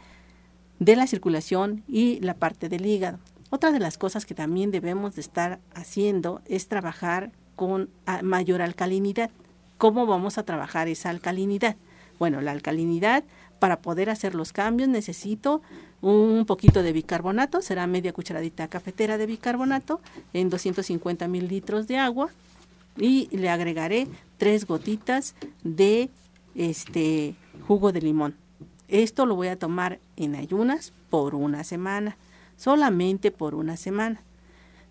de 0.79 0.97
la 0.97 1.07
circulación 1.07 1.85
y 1.89 2.21
la 2.21 2.35
parte 2.35 2.69
del 2.69 2.87
hígado. 2.87 3.19
Otra 3.51 3.71
de 3.71 3.81
las 3.81 3.99
cosas 3.99 4.25
que 4.25 4.35
también 4.35 4.71
debemos 4.71 5.15
de 5.15 5.21
estar 5.21 5.61
haciendo 5.75 6.41
es 6.47 6.69
trabajar 6.69 7.33
con 7.55 7.91
mayor 8.23 8.63
alcalinidad. 8.63 9.31
¿Cómo 9.79 10.07
vamos 10.07 10.39
a 10.39 10.45
trabajar 10.45 10.89
esa 10.89 11.11
alcalinidad? 11.11 11.77
Bueno, 12.19 12.41
la 12.41 12.53
alcalinidad, 12.53 13.25
para 13.59 13.81
poder 13.81 14.11
hacer 14.11 14.35
los 14.35 14.53
cambios 14.53 14.89
necesito 14.89 15.61
un 16.01 16.47
poquito 16.47 16.83
de 16.83 16.93
bicarbonato, 16.93 17.63
será 17.63 17.87
media 17.87 18.13
cucharadita 18.13 18.69
cafetera 18.69 19.19
de 19.19 19.27
bicarbonato 19.27 20.01
en 20.33 20.51
250 20.51 21.29
mililitros 21.29 21.87
de 21.87 21.99
agua 21.99 22.31
y 22.97 23.29
le 23.37 23.49
agregaré 23.49 24.09
tres 24.37 24.67
gotitas 24.67 25.35
de 25.63 26.11
este 26.55 27.35
jugo 27.67 27.93
de 27.93 28.03
limón. 28.03 28.37
Esto 28.89 29.25
lo 29.27 29.37
voy 29.37 29.49
a 29.49 29.59
tomar 29.59 30.01
en 30.17 30.35
ayunas 30.35 30.93
por 31.09 31.35
una 31.35 31.65
semana, 31.65 32.17
solamente 32.57 33.31
por 33.31 33.55
una 33.55 33.77
semana. 33.77 34.23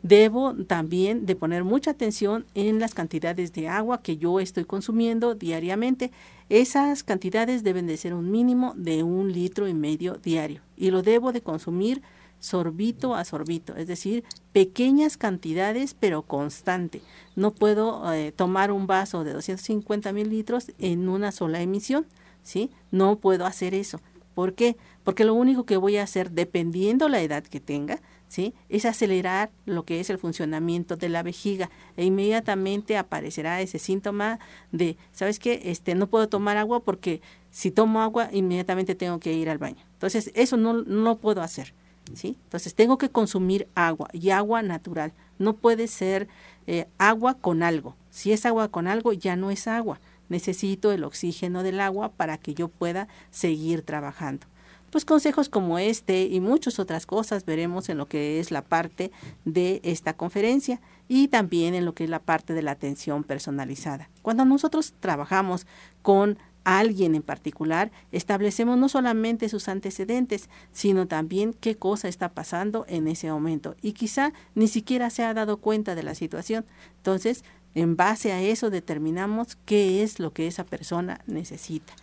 Debo 0.04 0.56
también 0.66 1.28
de 1.28 1.36
poner 1.36 1.64
mucha 1.64 1.92
atención 1.92 2.46
en 2.56 2.80
las 2.80 2.96
cantidades 2.96 3.54
de 3.54 3.68
agua 3.68 4.02
que 4.02 4.18
yo 4.18 4.40
estoy 4.40 4.66
consumiendo 4.66 5.36
diariamente. 5.36 6.12
Esas 6.52 7.04
cantidades 7.04 7.64
deben 7.64 7.88
de 7.88 7.96
ser 7.96 8.14
un 8.14 8.30
mínimo 8.30 8.74
de 8.76 9.04
un 9.04 9.32
litro 9.32 9.70
y 9.70 9.74
medio 9.74 10.16
diario 10.16 10.60
y 10.76 10.92
lo 10.92 11.02
debo 11.02 11.32
de 11.32 11.40
consumir 11.40 12.02
sorbito 12.40 13.16
a 13.16 13.24
sorbito, 13.24 13.74
es 13.78 13.88
decir, 13.88 14.26
pequeñas 14.52 15.16
cantidades 15.16 15.96
pero 15.98 16.24
constante. 16.24 17.02
No 17.38 17.52
puedo 17.52 18.14
eh, 18.14 18.34
tomar 18.34 18.74
un 18.74 18.86
vaso 18.86 19.24
de 19.24 19.32
250 19.32 20.12
mililitros 20.12 20.74
en 20.78 21.08
una 21.08 21.32
sola 21.32 21.62
emisión, 21.62 22.06
¿sí? 22.44 22.70
No 22.92 23.16
puedo 23.20 23.46
hacer 23.46 23.74
eso. 23.74 24.02
¿Por 24.36 24.54
qué? 24.54 24.76
Porque 25.06 25.24
lo 25.24 25.36
único 25.36 25.66
que 25.66 25.78
voy 25.78 25.96
a 25.96 26.04
hacer, 26.04 26.32
dependiendo 26.32 27.08
la 27.08 27.22
edad 27.22 27.44
que 27.44 27.62
tenga, 27.62 28.02
¿sí? 28.32 28.54
Es 28.70 28.86
acelerar 28.86 29.52
lo 29.66 29.84
que 29.84 30.00
es 30.00 30.10
el 30.10 30.18
funcionamiento 30.18 30.96
de 30.96 31.10
la 31.10 31.22
vejiga 31.22 31.70
e 31.98 32.06
inmediatamente 32.06 32.96
aparecerá 32.96 33.60
ese 33.60 33.78
síntoma 33.78 34.40
de, 34.72 34.96
¿sabes 35.12 35.38
qué? 35.38 35.64
Este, 35.66 35.96
no 35.96 36.08
puedo 36.08 36.30
tomar 36.30 36.56
agua 36.56 36.80
porque 36.80 37.22
si 37.50 37.72
tomo 37.72 38.02
agua 38.02 38.30
inmediatamente 38.32 38.96
tengo 38.96 39.20
que 39.20 39.34
ir 39.34 39.50
al 39.50 39.58
baño. 39.58 39.84
Entonces, 39.92 40.32
eso 40.34 40.56
no, 40.56 40.72
no 40.72 41.18
puedo 41.18 41.42
hacer, 41.42 41.74
¿sí? 42.14 42.38
Entonces, 42.46 42.74
tengo 42.74 42.98
que 42.98 43.10
consumir 43.10 43.68
agua 43.76 44.08
y 44.14 44.30
agua 44.30 44.62
natural. 44.62 45.12
No 45.38 45.58
puede 45.58 45.90
ser 45.90 46.30
eh, 46.68 46.88
agua 47.00 47.34
con 47.34 47.64
algo. 47.64 47.98
Si 48.12 48.32
es 48.32 48.46
agua 48.46 48.70
con 48.70 48.88
algo, 48.88 49.12
ya 49.12 49.36
no 49.36 49.52
es 49.52 49.68
agua. 49.68 50.00
Necesito 50.30 50.94
el 50.94 51.04
oxígeno 51.04 51.64
del 51.64 51.82
agua 51.82 52.14
para 52.14 52.38
que 52.38 52.54
yo 52.54 52.70
pueda 52.70 53.10
seguir 53.30 53.82
trabajando 53.82 54.48
pues 54.92 55.06
consejos 55.06 55.50
como 55.50 55.80
este 55.80 56.24
y 56.24 56.40
muchas 56.42 56.78
otras 56.78 57.06
cosas 57.06 57.46
veremos 57.46 57.90
en 57.90 57.98
lo 57.98 58.08
que 58.08 58.40
es 58.40 58.52
la 58.52 58.62
parte 58.62 59.12
de 59.46 59.80
esta 59.84 60.14
conferencia 60.14 60.82
y 61.08 61.30
también 61.30 61.74
en 61.74 61.86
lo 61.86 61.94
que 61.94 62.04
es 62.04 62.10
la 62.10 62.20
parte 62.20 62.54
de 62.54 62.62
la 62.62 62.72
atención 62.72 63.24
personalizada. 63.24 64.10
Cuando 64.22 64.46
nosotros 64.46 64.94
trabajamos 65.00 65.66
con 66.02 66.38
alguien 66.64 67.16
en 67.16 67.24
particular, 67.24 67.92
establecemos 68.12 68.78
no 68.78 68.88
solamente 68.88 69.50
sus 69.50 69.68
antecedentes, 69.68 70.50
sino 70.72 71.08
también 71.08 71.54
qué 71.54 71.76
cosa 71.76 72.08
está 72.08 72.30
pasando 72.30 72.86
en 72.88 73.08
ese 73.08 73.32
momento 73.32 73.76
y 73.82 73.94
quizá 73.94 74.34
ni 74.54 74.68
siquiera 74.68 75.10
se 75.10 75.24
ha 75.24 75.34
dado 75.34 75.58
cuenta 75.58 75.96
de 75.96 76.04
la 76.04 76.16
situación. 76.16 76.66
Entonces, 76.98 77.44
en 77.74 77.96
base 77.96 78.34
a 78.34 78.42
eso 78.42 78.70
determinamos 78.70 79.58
qué 79.66 80.04
es 80.04 80.20
lo 80.20 80.34
que 80.34 80.48
esa 80.48 80.66
persona 80.66 81.22
necesita 81.26 81.94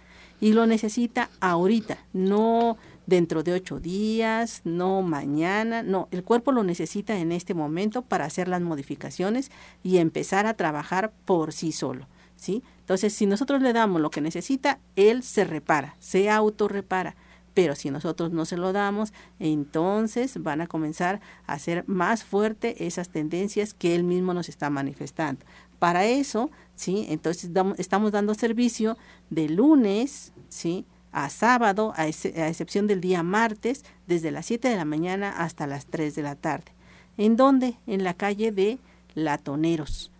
y 0.40 0.52
lo 0.52 0.66
necesita 0.66 1.30
ahorita, 1.40 1.98
no 2.12 2.76
dentro 3.06 3.42
de 3.42 3.54
ocho 3.54 3.80
días, 3.80 4.60
no 4.64 5.00
mañana, 5.02 5.82
no, 5.82 6.08
el 6.10 6.24
cuerpo 6.24 6.52
lo 6.52 6.62
necesita 6.62 7.18
en 7.18 7.32
este 7.32 7.54
momento 7.54 8.02
para 8.02 8.26
hacer 8.26 8.48
las 8.48 8.60
modificaciones 8.60 9.50
y 9.82 9.96
empezar 9.96 10.46
a 10.46 10.54
trabajar 10.54 11.12
por 11.24 11.52
sí 11.52 11.72
solo, 11.72 12.06
¿sí? 12.36 12.62
Entonces, 12.80 13.14
si 13.14 13.24
nosotros 13.26 13.62
le 13.62 13.72
damos 13.72 14.02
lo 14.02 14.10
que 14.10 14.20
necesita, 14.20 14.78
él 14.94 15.22
se 15.22 15.44
repara, 15.44 15.96
se 16.00 16.28
autorrepara, 16.28 17.16
pero 17.54 17.74
si 17.74 17.90
nosotros 17.90 18.30
no 18.30 18.44
se 18.44 18.56
lo 18.56 18.72
damos, 18.72 19.12
entonces 19.40 20.40
van 20.42 20.60
a 20.60 20.66
comenzar 20.66 21.20
a 21.46 21.54
hacer 21.54 21.82
más 21.88 22.22
fuerte 22.22 22.86
esas 22.86 23.08
tendencias 23.08 23.74
que 23.74 23.96
él 23.96 24.04
mismo 24.04 24.32
nos 24.32 24.48
está 24.48 24.70
manifestando. 24.70 25.44
Para 25.78 26.06
eso, 26.06 26.50
¿sí? 26.74 27.06
Entonces 27.08 27.50
estamos 27.78 28.12
dando 28.12 28.34
servicio 28.34 28.96
de 29.30 29.48
lunes, 29.48 30.32
¿sí? 30.48 30.84
a 31.12 31.30
sábado, 31.30 31.92
a, 31.96 32.02
a, 32.02 32.08
excepción 32.08 32.86
del 32.86 33.00
día 33.00 33.22
martes, 33.22 33.84
desde 34.06 34.30
las 34.30 34.46
7 34.46 34.68
de 34.68 34.76
la 34.76 34.84
mañana 34.84 35.30
hasta 35.30 35.66
las 35.66 35.86
3 35.86 36.14
de 36.14 36.22
la 36.22 36.36
tarde. 36.36 36.72
¿En 37.16 37.36
dónde? 37.36 37.76
En 37.86 38.04
la 38.04 38.14
calle 38.14 38.52
de 38.52 38.78
Latoneros, 39.14 40.12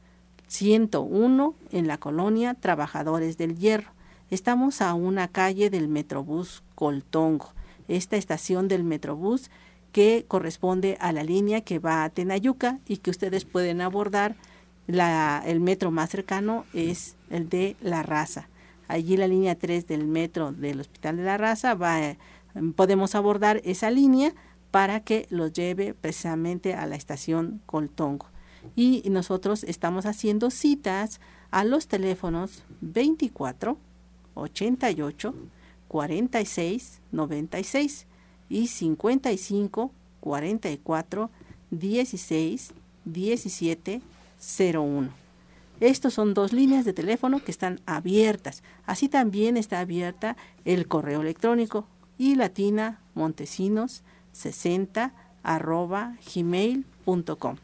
101 0.49 1.55
en 1.71 1.87
la 1.87 1.99
colonia 1.99 2.55
Trabajadores 2.55 3.39
del 3.39 3.57
Hierro. 3.57 3.93
Estamos 4.31 4.83
a 4.83 4.95
una 4.95 5.29
calle 5.29 5.71
del 5.71 5.89
Metrobús 5.89 6.63
Coltongo, 6.75 7.53
esta 7.87 8.17
estación 8.17 8.69
del 8.69 8.85
Metrobús 8.85 9.51
que 9.93 10.25
corresponde 10.29 10.99
a 11.01 11.13
la 11.13 11.23
línea 11.23 11.63
que 11.63 11.79
va 11.79 12.05
a 12.05 12.11
Tenayuca 12.11 12.79
y 12.87 12.99
que 12.99 13.11
ustedes 13.11 13.45
pueden 13.45 13.81
abordar. 13.81 14.37
El 14.89 15.61
metro 15.61 15.91
más 15.91 16.09
cercano 16.09 16.65
es 16.73 17.15
el 17.29 17.51
de 17.51 17.77
La 17.83 18.03
Raza. 18.03 18.49
Allí 18.89 19.19
la 19.19 19.29
línea 19.29 19.55
3 19.55 19.87
del 19.87 20.07
metro 20.07 20.53
del 20.53 20.81
Hospital 20.81 21.19
de 21.19 21.25
la 21.25 21.37
Raza 21.37 21.75
va, 21.75 22.01
eh, 22.03 22.17
podemos 22.75 23.15
abordar 23.15 23.61
esa 23.65 23.91
línea 23.91 24.35
para 24.71 25.01
que 25.01 25.27
los 25.29 25.53
lleve 25.53 25.93
precisamente 25.93 26.73
a 26.73 26.87
la 26.87 26.97
estación 26.97 27.61
Coltongo. 27.67 28.27
Y 28.77 29.03
nosotros 29.11 29.63
estamos 29.65 30.07
haciendo 30.07 30.51
citas 30.51 31.21
a 31.51 31.65
los 31.65 31.87
teléfonos 31.87 32.65
24 32.81 33.77
88 34.35 35.35
46 35.87 37.01
96 37.13 38.07
y 38.49 38.67
55 38.69 39.93
44 40.21 41.31
16 41.71 42.73
17 43.05 44.03
01. 44.41 45.11
Estos 45.81 46.15
son 46.15 46.35
dos 46.35 46.53
líneas 46.53 46.85
de 46.85 46.93
teléfono 46.93 47.43
que 47.43 47.53
están 47.53 47.81
abiertas. 47.87 48.63
Así 48.85 49.09
también 49.09 49.57
está 49.57 49.81
abierta 49.81 50.37
el 50.65 50.89
correo 50.89 51.21
electrónico 51.21 51.87
y 52.19 52.35
latina 52.35 53.01
montesinos 53.15 54.03
60 54.33 55.13
arroba 55.43 56.17
gmail.com. 56.35 57.57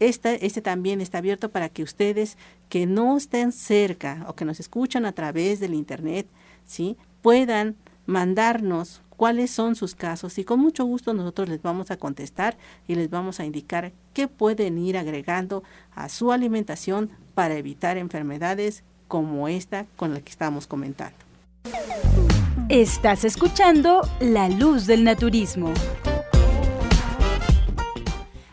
Este, 0.00 0.46
este 0.46 0.62
también 0.62 1.00
está 1.00 1.18
abierto 1.18 1.50
para 1.50 1.68
que 1.68 1.82
ustedes 1.82 2.36
que 2.68 2.86
no 2.86 3.16
estén 3.16 3.52
cerca 3.52 4.24
o 4.28 4.34
que 4.34 4.44
nos 4.44 4.60
escuchan 4.60 5.04
a 5.06 5.12
través 5.12 5.58
del 5.58 5.74
internet, 5.74 6.26
¿sí? 6.64 6.96
puedan 7.22 7.76
mandarnos 8.06 9.02
cuáles 9.18 9.50
son 9.50 9.74
sus 9.74 9.96
casos 9.96 10.38
y 10.38 10.44
con 10.44 10.60
mucho 10.60 10.84
gusto 10.84 11.12
nosotros 11.12 11.48
les 11.48 11.60
vamos 11.60 11.90
a 11.90 11.96
contestar 11.96 12.56
y 12.86 12.94
les 12.94 13.10
vamos 13.10 13.40
a 13.40 13.44
indicar 13.44 13.92
qué 14.14 14.28
pueden 14.28 14.78
ir 14.78 14.96
agregando 14.96 15.64
a 15.92 16.08
su 16.08 16.30
alimentación 16.30 17.10
para 17.34 17.56
evitar 17.56 17.98
enfermedades 17.98 18.84
como 19.08 19.48
esta 19.48 19.86
con 19.96 20.14
la 20.14 20.20
que 20.20 20.30
estamos 20.30 20.68
comentando. 20.68 21.16
Estás 22.68 23.24
escuchando 23.24 24.08
La 24.20 24.48
Luz 24.48 24.86
del 24.86 25.02
Naturismo. 25.02 25.74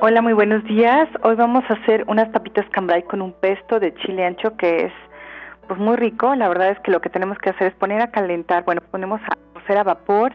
Hola, 0.00 0.22
muy 0.22 0.32
buenos 0.32 0.62
días. 0.64 1.08
Hoy 1.22 1.34
vamos 1.34 1.64
a 1.68 1.74
hacer 1.74 2.04
unas 2.06 2.28
papitas 2.28 2.64
cambray 2.70 3.02
con 3.02 3.20
un 3.20 3.32
pesto 3.32 3.80
de 3.80 3.92
chile 3.94 4.24
ancho 4.24 4.56
que 4.56 4.86
es 4.86 4.92
pues 5.66 5.78
muy 5.80 5.96
rico. 5.96 6.34
La 6.34 6.48
verdad 6.48 6.70
es 6.70 6.78
que 6.80 6.92
lo 6.92 7.00
que 7.00 7.10
tenemos 7.10 7.36
que 7.38 7.50
hacer 7.50 7.66
es 7.66 7.74
poner 7.74 8.00
a 8.00 8.10
calentar, 8.10 8.64
bueno, 8.64 8.80
ponemos 8.92 9.20
a 9.22 9.36
cocer 9.52 9.76
a 9.76 9.82
vapor 9.82 10.32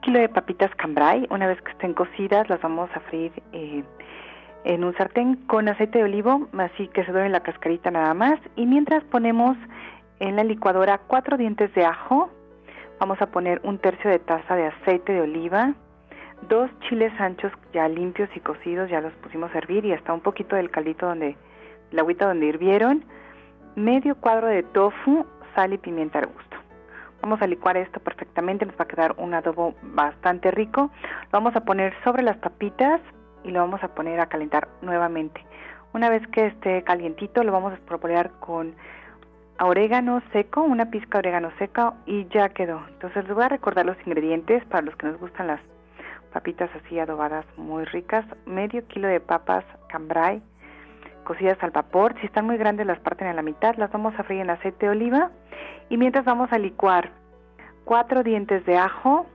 kilo 0.00 0.18
de 0.18 0.28
papitas 0.28 0.74
cambray. 0.76 1.26
Una 1.30 1.46
vez 1.46 1.60
que 1.62 1.72
estén 1.72 1.94
cocidas 1.94 2.48
las 2.48 2.60
vamos 2.60 2.90
a 2.94 3.00
freír 3.00 3.32
eh, 3.52 3.84
en 4.64 4.84
un 4.84 4.94
sartén 4.96 5.36
con 5.46 5.68
aceite 5.68 5.98
de 5.98 6.04
olivo, 6.04 6.48
así 6.58 6.88
que 6.88 7.04
se 7.04 7.12
duele 7.12 7.30
la 7.30 7.40
cascarita 7.40 7.90
nada 7.90 8.14
más. 8.14 8.38
Y 8.56 8.66
mientras 8.66 9.02
ponemos 9.04 9.56
en 10.18 10.36
la 10.36 10.44
licuadora 10.44 10.98
cuatro 10.98 11.36
dientes 11.36 11.72
de 11.74 11.84
ajo, 11.84 12.30
vamos 12.98 13.20
a 13.22 13.26
poner 13.26 13.60
un 13.64 13.78
tercio 13.78 14.10
de 14.10 14.18
taza 14.18 14.54
de 14.54 14.66
aceite 14.66 15.12
de 15.12 15.22
oliva, 15.22 15.74
dos 16.48 16.70
chiles 16.80 17.12
anchos 17.18 17.52
ya 17.72 17.88
limpios 17.88 18.28
y 18.34 18.40
cocidos, 18.40 18.90
ya 18.90 19.00
los 19.00 19.12
pusimos 19.14 19.54
a 19.54 19.58
hervir 19.58 19.84
y 19.84 19.92
hasta 19.92 20.12
un 20.12 20.20
poquito 20.20 20.56
del 20.56 20.70
caldito 20.70 21.06
donde, 21.06 21.36
la 21.90 22.02
agüita 22.02 22.26
donde 22.26 22.46
hirvieron, 22.46 23.04
medio 23.76 24.14
cuadro 24.16 24.48
de 24.48 24.62
tofu, 24.62 25.26
sal 25.54 25.72
y 25.72 25.78
pimienta 25.78 26.18
al 26.18 26.26
gusto. 26.26 26.56
Vamos 27.22 27.42
a 27.42 27.46
licuar 27.46 27.76
esto 27.76 28.00
perfectamente, 28.00 28.66
nos 28.66 28.74
va 28.74 28.84
a 28.84 28.88
quedar 28.88 29.14
un 29.18 29.34
adobo 29.34 29.74
bastante 29.82 30.50
rico. 30.50 30.90
Lo 31.24 31.30
vamos 31.32 31.54
a 31.56 31.60
poner 31.60 31.94
sobre 32.02 32.22
las 32.22 32.36
papitas, 32.38 33.00
y 33.44 33.50
lo 33.50 33.60
vamos 33.60 33.82
a 33.82 33.88
poner 33.88 34.20
a 34.20 34.26
calentar 34.26 34.68
nuevamente. 34.82 35.44
Una 35.92 36.08
vez 36.08 36.26
que 36.28 36.46
esté 36.46 36.82
calientito 36.82 37.42
lo 37.42 37.52
vamos 37.52 37.72
a 37.72 37.86
proponer 37.86 38.30
con 38.40 38.74
orégano 39.58 40.22
seco, 40.32 40.62
una 40.62 40.90
pizca 40.90 41.18
de 41.18 41.28
orégano 41.28 41.50
seco 41.58 41.94
y 42.06 42.26
ya 42.28 42.48
quedó. 42.50 42.82
Entonces 42.88 43.24
les 43.24 43.34
voy 43.34 43.44
a 43.44 43.48
recordar 43.48 43.86
los 43.86 43.96
ingredientes 44.06 44.64
para 44.66 44.82
los 44.82 44.96
que 44.96 45.06
nos 45.06 45.18
gustan 45.18 45.48
las 45.48 45.60
papitas 46.32 46.70
así 46.76 46.98
adobadas 46.98 47.44
muy 47.56 47.84
ricas. 47.84 48.24
Medio 48.46 48.86
kilo 48.86 49.08
de 49.08 49.20
papas 49.20 49.64
cambray 49.88 50.42
cocidas 51.30 51.62
al 51.62 51.70
vapor. 51.70 52.16
Si 52.18 52.26
están 52.26 52.46
muy 52.46 52.56
grandes 52.56 52.88
las 52.88 52.98
parten 52.98 53.28
a 53.28 53.32
la 53.32 53.42
mitad. 53.42 53.76
Las 53.76 53.92
vamos 53.92 54.12
a 54.18 54.24
freír 54.24 54.42
en 54.42 54.50
aceite 54.50 54.86
de 54.86 54.90
oliva 54.90 55.30
y 55.88 55.96
mientras 55.96 56.24
vamos 56.24 56.52
a 56.52 56.58
licuar 56.58 57.12
cuatro 57.84 58.24
dientes 58.24 58.66
de 58.66 58.76
ajo, 58.76 59.26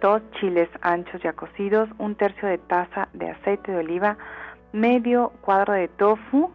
dos 0.00 0.20
chiles 0.40 0.68
anchos 0.80 1.22
ya 1.22 1.34
cocidos, 1.34 1.88
un 1.98 2.16
tercio 2.16 2.48
de 2.48 2.58
taza 2.58 3.08
de 3.12 3.30
aceite 3.30 3.70
de 3.70 3.78
oliva, 3.78 4.16
medio 4.72 5.30
cuadro 5.42 5.72
de 5.72 5.86
tofu, 5.86 6.50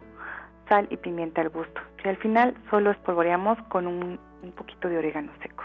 sal 0.68 0.86
y 0.90 0.98
pimienta 0.98 1.40
al 1.40 1.48
gusto. 1.48 1.80
Y 2.04 2.08
al 2.08 2.18
final 2.18 2.54
solo 2.68 2.90
espolvoreamos 2.90 3.56
con 3.70 3.86
un, 3.86 4.20
un 4.42 4.52
poquito 4.52 4.90
de 4.90 4.98
orégano 4.98 5.32
seco. 5.40 5.64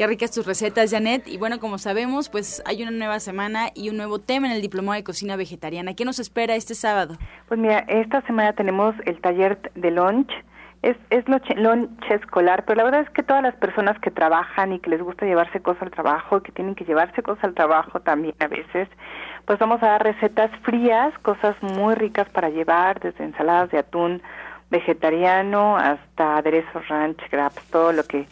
Qué 0.00 0.06
ricas 0.06 0.30
tus 0.30 0.46
recetas, 0.46 0.90
Janet. 0.90 1.28
Y 1.28 1.36
bueno, 1.36 1.60
como 1.60 1.76
sabemos, 1.76 2.30
pues 2.30 2.62
hay 2.64 2.80
una 2.80 2.90
nueva 2.90 3.20
semana 3.20 3.66
y 3.74 3.90
un 3.90 3.98
nuevo 3.98 4.18
tema 4.18 4.46
en 4.46 4.54
el 4.54 4.62
Diplomado 4.62 4.94
de 4.94 5.04
Cocina 5.04 5.36
Vegetariana. 5.36 5.92
¿Qué 5.92 6.06
nos 6.06 6.18
espera 6.18 6.54
este 6.54 6.74
sábado? 6.74 7.18
Pues 7.48 7.60
mira, 7.60 7.80
esta 7.80 8.22
semana 8.22 8.54
tenemos 8.54 8.94
el 9.04 9.20
taller 9.20 9.60
de 9.74 9.90
lunch. 9.90 10.30
Es, 10.80 10.96
es 11.10 11.26
lunch 11.28 11.90
escolar, 12.10 12.64
pero 12.64 12.78
la 12.78 12.84
verdad 12.84 13.02
es 13.02 13.10
que 13.10 13.22
todas 13.22 13.42
las 13.42 13.54
personas 13.56 13.98
que 13.98 14.10
trabajan 14.10 14.72
y 14.72 14.78
que 14.78 14.88
les 14.88 15.02
gusta 15.02 15.26
llevarse 15.26 15.60
cosas 15.60 15.82
al 15.82 15.90
trabajo 15.90 16.38
y 16.38 16.40
que 16.44 16.52
tienen 16.52 16.74
que 16.76 16.86
llevarse 16.86 17.22
cosas 17.22 17.44
al 17.44 17.52
trabajo 17.52 18.00
también 18.00 18.34
a 18.38 18.48
veces, 18.48 18.88
pues 19.44 19.58
vamos 19.58 19.82
a 19.82 19.88
dar 19.88 20.02
recetas 20.02 20.50
frías, 20.62 21.12
cosas 21.18 21.62
muy 21.62 21.94
ricas 21.94 22.26
para 22.30 22.48
llevar, 22.48 23.00
desde 23.00 23.22
ensaladas 23.22 23.70
de 23.70 23.80
atún 23.80 24.22
vegetariano 24.70 25.76
hasta 25.76 26.38
aderezos 26.38 26.88
ranch, 26.88 27.20
grabs, 27.30 27.62
todo 27.64 27.92
lo 27.92 28.04
que 28.04 28.24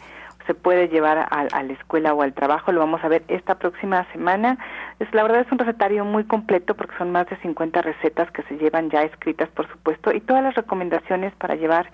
se 0.49 0.55
puede 0.55 0.87
llevar 0.87 1.27
a, 1.29 1.43
la 1.45 1.73
escuela 1.73 2.11
o 2.15 2.23
al 2.23 2.33
trabajo. 2.33 2.71
Lo 2.71 2.79
vamos 2.79 3.03
a 3.03 3.07
ver 3.07 3.21
esta 3.27 3.59
próxima 3.59 4.03
semana. 4.11 4.57
Es, 4.97 5.13
la 5.13 5.21
verdad 5.21 5.41
es 5.41 5.51
un 5.51 5.59
recetario 5.59 6.03
muy 6.05 6.23
completo 6.23 6.73
porque 6.73 6.97
son 6.97 7.11
más 7.11 7.29
de 7.29 7.37
50 7.37 7.83
recetas 7.83 8.31
que 8.31 8.41
se 8.43 8.57
llevan 8.57 8.89
ya 8.89 9.03
escritas, 9.03 9.47
por 9.49 9.69
supuesto, 9.69 10.11
y 10.11 10.21
todas 10.21 10.41
las 10.41 10.55
recomendaciones 10.55 11.35
para 11.35 11.53
llevar 11.53 11.91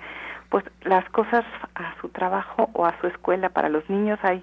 pues 0.48 0.64
las 0.84 1.04
cosas 1.10 1.44
a 1.76 2.00
su 2.00 2.08
trabajo 2.08 2.70
o 2.72 2.86
a 2.86 2.98
su 3.02 3.08
escuela. 3.08 3.50
Para 3.50 3.68
los 3.68 3.90
niños 3.90 4.20
hay 4.24 4.42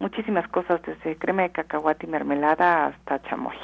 muchísimas 0.00 0.46
cosas, 0.48 0.82
desde 0.82 1.16
crema 1.16 1.44
de 1.44 1.52
cacahuate 1.52 2.04
y 2.04 2.10
mermelada 2.10 2.88
hasta 2.88 3.22
chamoy. 3.22 3.56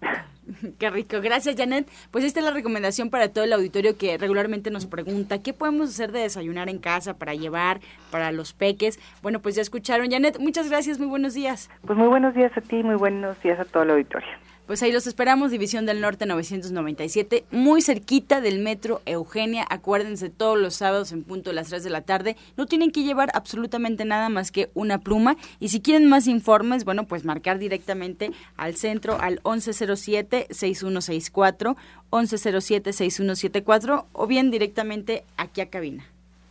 Qué 0.78 0.90
rico. 0.90 1.20
Gracias, 1.20 1.56
Janet. 1.56 1.88
Pues 2.10 2.24
esta 2.24 2.40
es 2.40 2.46
la 2.46 2.52
recomendación 2.52 3.10
para 3.10 3.28
todo 3.28 3.44
el 3.44 3.52
auditorio 3.52 3.96
que 3.96 4.18
regularmente 4.18 4.70
nos 4.70 4.86
pregunta, 4.86 5.42
¿qué 5.42 5.52
podemos 5.52 5.90
hacer 5.90 6.12
de 6.12 6.20
desayunar 6.20 6.68
en 6.68 6.78
casa 6.78 7.14
para 7.14 7.34
llevar 7.34 7.80
para 8.10 8.32
los 8.32 8.52
peques? 8.52 8.98
Bueno, 9.22 9.40
pues 9.40 9.54
ya 9.54 9.62
escucharon. 9.62 10.10
Janet, 10.10 10.38
muchas 10.38 10.68
gracias. 10.68 10.98
Muy 10.98 11.08
buenos 11.08 11.34
días. 11.34 11.70
Pues 11.86 11.98
muy 11.98 12.08
buenos 12.08 12.34
días 12.34 12.52
a 12.56 12.60
ti, 12.60 12.82
muy 12.82 12.96
buenos 12.96 13.40
días 13.42 13.58
a 13.58 13.64
todo 13.64 13.82
el 13.82 13.90
auditorio. 13.90 14.49
Pues 14.70 14.84
ahí 14.84 14.92
los 14.92 15.08
esperamos, 15.08 15.50
División 15.50 15.84
del 15.84 16.00
Norte 16.00 16.26
997, 16.26 17.42
muy 17.50 17.82
cerquita 17.82 18.40
del 18.40 18.60
metro 18.60 19.02
Eugenia. 19.04 19.66
Acuérdense 19.68 20.30
todos 20.30 20.56
los 20.56 20.76
sábados 20.76 21.10
en 21.10 21.24
punto 21.24 21.50
de 21.50 21.54
las 21.54 21.70
3 21.70 21.82
de 21.82 21.90
la 21.90 22.02
tarde. 22.02 22.36
No 22.56 22.66
tienen 22.66 22.92
que 22.92 23.02
llevar 23.02 23.30
absolutamente 23.34 24.04
nada 24.04 24.28
más 24.28 24.52
que 24.52 24.70
una 24.74 24.98
pluma. 24.98 25.36
Y 25.58 25.70
si 25.70 25.80
quieren 25.80 26.08
más 26.08 26.28
informes, 26.28 26.84
bueno, 26.84 27.08
pues 27.08 27.24
marcar 27.24 27.58
directamente 27.58 28.30
al 28.56 28.76
centro 28.76 29.20
al 29.20 29.42
1107-6164, 29.42 31.74
1107-6174 32.12 34.04
o 34.12 34.26
bien 34.28 34.52
directamente 34.52 35.24
aquí 35.36 35.62
a 35.62 35.68
cabina. 35.68 36.06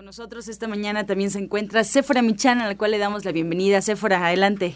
nosotros 0.00 0.48
esta 0.48 0.68
mañana 0.68 1.04
también 1.04 1.30
se 1.30 1.38
encuentra 1.38 1.84
Sephora 1.84 2.22
Michan, 2.22 2.60
a 2.60 2.66
la 2.66 2.76
cual 2.76 2.92
le 2.92 2.98
damos 2.98 3.24
la 3.24 3.32
bienvenida. 3.32 3.82
Sephora, 3.82 4.26
adelante. 4.26 4.74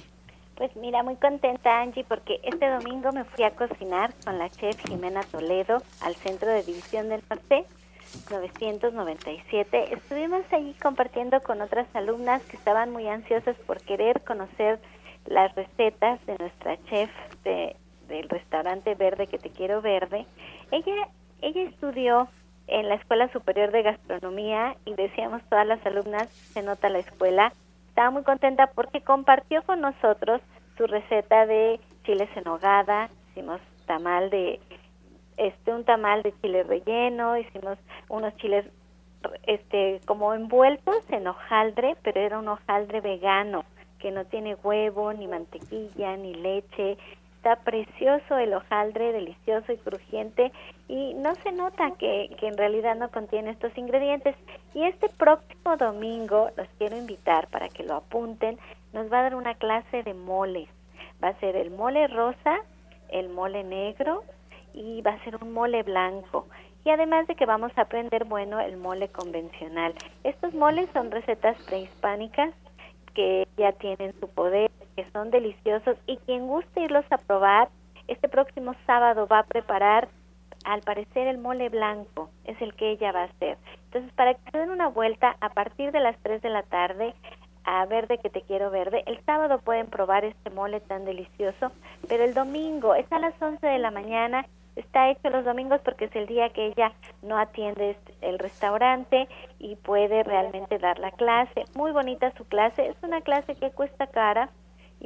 Pues 0.56 0.74
mira, 0.76 1.02
muy 1.02 1.16
contenta 1.16 1.80
Angie 1.80 2.04
porque 2.04 2.40
este 2.42 2.68
domingo 2.68 3.12
me 3.12 3.24
fui 3.24 3.44
a 3.44 3.50
cocinar 3.50 4.14
con 4.24 4.38
la 4.38 4.48
chef 4.50 4.76
Jimena 4.86 5.22
Toledo 5.22 5.82
al 6.00 6.14
Centro 6.16 6.48
de 6.48 6.62
División 6.62 7.08
del 7.08 7.22
Norte 7.28 7.64
997. 8.30 9.94
Estuvimos 9.94 10.42
allí 10.52 10.74
compartiendo 10.82 11.40
con 11.40 11.60
otras 11.60 11.86
alumnas 11.94 12.42
que 12.44 12.56
estaban 12.56 12.90
muy 12.90 13.06
ansiosas 13.08 13.56
por 13.66 13.80
querer 13.80 14.22
conocer 14.22 14.78
las 15.26 15.54
recetas 15.54 16.24
de 16.26 16.36
nuestra 16.38 16.78
chef 16.84 17.10
de, 17.44 17.76
del 18.08 18.28
restaurante 18.28 18.94
verde 18.94 19.26
que 19.26 19.38
te 19.38 19.50
quiero 19.50 19.82
verde. 19.82 20.26
Ella 20.70 21.08
ella 21.42 21.62
estudió 21.62 22.28
en 22.66 22.88
la 22.88 22.96
Escuela 22.96 23.28
Superior 23.32 23.70
de 23.70 23.82
Gastronomía 23.82 24.76
y 24.84 24.94
decíamos 24.94 25.42
todas 25.48 25.66
las 25.66 25.84
alumnas, 25.86 26.28
se 26.28 26.62
nota 26.62 26.88
la 26.88 26.98
escuela, 26.98 27.52
estaba 27.88 28.10
muy 28.10 28.22
contenta 28.22 28.68
porque 28.68 29.00
compartió 29.00 29.62
con 29.62 29.80
nosotros 29.80 30.40
su 30.76 30.86
receta 30.86 31.46
de 31.46 31.80
chiles 32.04 32.28
en 32.36 32.48
hogada, 32.48 33.08
hicimos 33.30 33.60
tamal 33.86 34.30
de 34.30 34.60
este 35.36 35.72
un 35.72 35.84
tamal 35.84 36.22
de 36.22 36.34
chile 36.40 36.62
relleno, 36.62 37.36
hicimos 37.36 37.78
unos 38.08 38.36
chiles 38.36 38.66
este 39.46 40.00
como 40.06 40.34
envueltos 40.34 40.98
en 41.10 41.26
hojaldre, 41.26 41.96
pero 42.02 42.20
era 42.20 42.38
un 42.38 42.48
hojaldre 42.48 43.00
vegano 43.00 43.64
que 43.98 44.10
no 44.10 44.24
tiene 44.24 44.56
huevo, 44.56 45.12
ni 45.12 45.26
mantequilla, 45.26 46.16
ni 46.16 46.34
leche, 46.34 46.98
está 47.36 47.56
precioso 47.56 48.38
el 48.38 48.54
hojaldre, 48.54 49.12
delicioso 49.12 49.72
y 49.72 49.76
crujiente 49.76 50.52
y 50.88 51.14
no 51.14 51.34
se 51.36 51.52
nota 51.52 51.92
que, 51.98 52.34
que, 52.38 52.48
en 52.48 52.56
realidad 52.56 52.96
no 52.96 53.10
contiene 53.10 53.50
estos 53.50 53.76
ingredientes. 53.78 54.34
Y 54.74 54.82
este 54.82 55.08
próximo 55.08 55.76
domingo 55.76 56.50
los 56.56 56.66
quiero 56.78 56.96
invitar 56.96 57.46
para 57.48 57.68
que 57.68 57.84
lo 57.84 57.94
apunten, 57.94 58.58
nos 58.92 59.12
va 59.12 59.20
a 59.20 59.22
dar 59.22 59.34
una 59.36 59.54
clase 59.54 60.02
de 60.02 60.14
moles. 60.14 60.68
Va 61.22 61.28
a 61.28 61.40
ser 61.40 61.56
el 61.56 61.70
mole 61.70 62.08
rosa, 62.08 62.58
el 63.08 63.28
mole 63.28 63.62
negro 63.64 64.24
y 64.74 65.02
va 65.02 65.12
a 65.12 65.24
ser 65.24 65.36
un 65.36 65.52
mole 65.52 65.82
blanco. 65.82 66.46
Y 66.84 66.90
además 66.90 67.26
de 67.26 67.34
que 67.34 67.46
vamos 67.46 67.72
a 67.76 67.82
aprender, 67.82 68.24
bueno, 68.24 68.60
el 68.60 68.76
mole 68.76 69.08
convencional. 69.08 69.94
Estos 70.24 70.54
moles 70.54 70.88
son 70.92 71.10
recetas 71.10 71.56
prehispánicas 71.66 72.54
que 73.14 73.48
ya 73.56 73.72
tienen 73.72 74.12
su 74.20 74.28
poder, 74.28 74.70
que 74.96 75.08
son 75.12 75.30
deliciosos 75.30 75.96
y 76.06 76.16
quien 76.18 76.46
guste 76.46 76.80
irlos 76.80 77.04
a 77.10 77.18
probar, 77.18 77.68
este 78.08 78.28
próximo 78.28 78.74
sábado 78.86 79.26
va 79.26 79.40
a 79.40 79.46
preparar, 79.46 80.08
al 80.64 80.80
parecer, 80.80 81.28
el 81.28 81.38
mole 81.38 81.68
blanco, 81.68 82.30
es 82.44 82.60
el 82.60 82.74
que 82.74 82.90
ella 82.90 83.12
va 83.12 83.22
a 83.22 83.26
hacer. 83.26 83.56
Entonces, 83.84 84.12
para 84.14 84.34
que 84.34 84.50
se 84.50 84.58
den 84.58 84.70
una 84.70 84.88
vuelta 84.88 85.36
a 85.40 85.50
partir 85.50 85.92
de 85.92 86.00
las 86.00 86.16
3 86.22 86.42
de 86.42 86.50
la 86.50 86.62
tarde, 86.64 87.14
a 87.62 87.84
Verde 87.86 88.18
que 88.18 88.30
te 88.30 88.42
quiero 88.42 88.70
verde. 88.70 89.02
El 89.06 89.20
sábado 89.24 89.58
pueden 89.58 89.88
probar 89.88 90.24
este 90.24 90.50
mole 90.50 90.80
tan 90.80 91.04
delicioso, 91.04 91.72
pero 92.08 92.24
el 92.24 92.32
domingo 92.32 92.94
es 92.94 93.10
a 93.12 93.18
las 93.18 93.40
11 93.40 93.64
de 93.66 93.78
la 93.78 93.90
mañana 93.90 94.46
está 94.76 95.10
hecho 95.10 95.30
los 95.30 95.44
domingos 95.44 95.80
porque 95.82 96.04
es 96.04 96.14
el 96.14 96.26
día 96.26 96.50
que 96.50 96.66
ella 96.66 96.92
no 97.22 97.38
atiende 97.38 97.96
el 98.20 98.38
restaurante 98.38 99.26
y 99.58 99.76
puede 99.76 100.22
realmente 100.22 100.78
dar 100.78 100.98
la 100.98 101.10
clase. 101.10 101.64
Muy 101.74 101.92
bonita 101.92 102.30
su 102.36 102.44
clase, 102.44 102.86
es 102.86 102.96
una 103.02 103.22
clase 103.22 103.56
que 103.56 103.70
cuesta 103.70 104.06
cara 104.06 104.50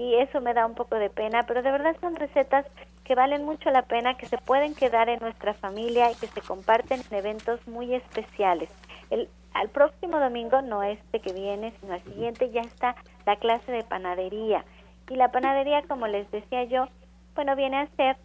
y 0.01 0.15
eso 0.15 0.41
me 0.41 0.55
da 0.55 0.65
un 0.65 0.75
poco 0.75 0.97
de 0.97 1.11
pena, 1.11 1.43
pero 1.47 1.61
de 1.61 1.71
verdad 1.71 1.95
son 2.01 2.17
recetas 2.17 2.65
que 3.05 3.15
valen 3.15 3.45
mucho 3.45 3.69
la 3.71 3.83
pena, 3.83 4.17
que 4.17 4.27
se 4.27 4.39
pueden 4.39 4.75
quedar 4.75 5.11
en 5.11 5.21
nuestra 5.21 5.53
familia 5.53 6.11
y 6.11 6.15
que 6.15 6.27
se 6.27 6.41
comparten 6.41 7.03
en 7.11 7.19
eventos 7.19 7.61
muy 7.69 7.93
especiales. 7.95 8.71
El, 9.11 9.29
al 9.53 9.69
próximo 9.69 10.19
domingo, 10.19 10.63
no 10.63 10.83
este 10.83 11.21
que 11.21 11.35
viene, 11.35 11.75
sino 11.81 11.93
al 11.93 12.03
siguiente, 12.05 12.51
ya 12.51 12.63
está 12.63 12.97
la 13.27 13.37
clase 13.37 13.71
de 13.73 13.85
panadería. 13.85 14.65
Y 15.11 15.17
la 15.17 15.31
panadería, 15.33 15.83
como 15.83 16.07
les 16.07 16.31
decía 16.31 16.65
yo, 16.65 16.87
bueno, 17.35 17.55
viene 17.55 17.77
a 17.77 17.87
ser 17.97 18.17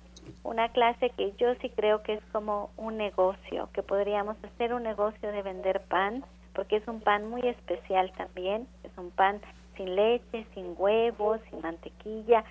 una 0.44 0.70
clase 0.70 1.10
que 1.10 1.34
yo 1.34 1.56
sí 1.56 1.70
creo 1.72 2.04
que 2.04 2.14
es 2.14 2.24
como 2.32 2.70
un 2.78 2.96
negocio, 2.96 3.68
que 3.74 3.84
podríamos 3.84 4.38
hacer 4.46 4.74
un 4.74 4.84
negocio 4.84 5.30
de 5.30 5.42
vender 5.42 5.82
pan, 5.82 6.24
porque 6.54 6.78
es 6.78 6.88
un 6.88 7.02
pan 7.02 7.30
muy 7.30 7.42
especial 7.42 8.14
también, 8.14 8.66
es 8.84 8.98
un 8.98 9.12
pan 9.12 9.42
sin 9.76 9.96
leche, 9.96 10.46
sin 10.54 10.76
huevos, 10.78 11.40
sin 11.50 11.62
mantequilla, 11.62 12.44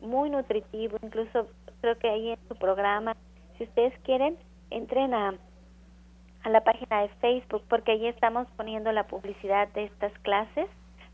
muy 0.00 0.30
nutritivo, 0.30 0.98
incluso 1.02 1.48
creo 1.80 1.98
que 1.98 2.08
ahí 2.08 2.30
en 2.30 2.38
su 2.48 2.56
programa, 2.56 3.16
si 3.56 3.64
ustedes 3.64 3.92
quieren, 4.00 4.36
entren 4.70 5.14
a, 5.14 5.34
a 6.42 6.48
la 6.48 6.62
página 6.62 7.02
de 7.02 7.08
Facebook, 7.20 7.62
porque 7.68 7.92
ahí 7.92 8.06
estamos 8.06 8.46
poniendo 8.56 8.92
la 8.92 9.06
publicidad 9.06 9.68
de 9.68 9.84
estas 9.84 10.12
clases 10.20 10.68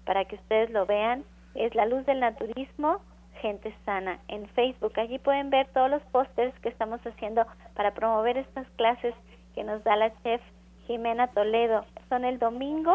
para 0.05 0.25
que 0.25 0.37
ustedes 0.37 0.71
lo 0.71 0.87
vean. 0.87 1.25
Es 1.55 1.75
la 1.75 1.87
luz 1.87 2.05
del 2.07 2.21
naturismo 2.21 3.01
Gente 3.41 3.75
Sana 3.85 4.19
en 4.29 4.47
Facebook. 4.51 4.93
Allí 4.99 5.19
pueden 5.19 5.51
ver 5.51 5.67
todos 5.69 5.91
los 5.91 6.03
pósters 6.05 6.59
que 6.61 6.69
estamos 6.69 7.01
haciendo 7.07 7.45
para 7.75 7.93
promover 7.93 8.37
estas 8.37 8.67
clases 8.77 9.15
que 9.55 9.65
nos 9.65 9.83
da 9.85 9.97
la 9.97 10.13
chef 10.23 10.41
Jimena 10.87 11.29
Toledo. 11.29 11.85
Son 12.09 12.25
el 12.25 12.39
domingo 12.39 12.95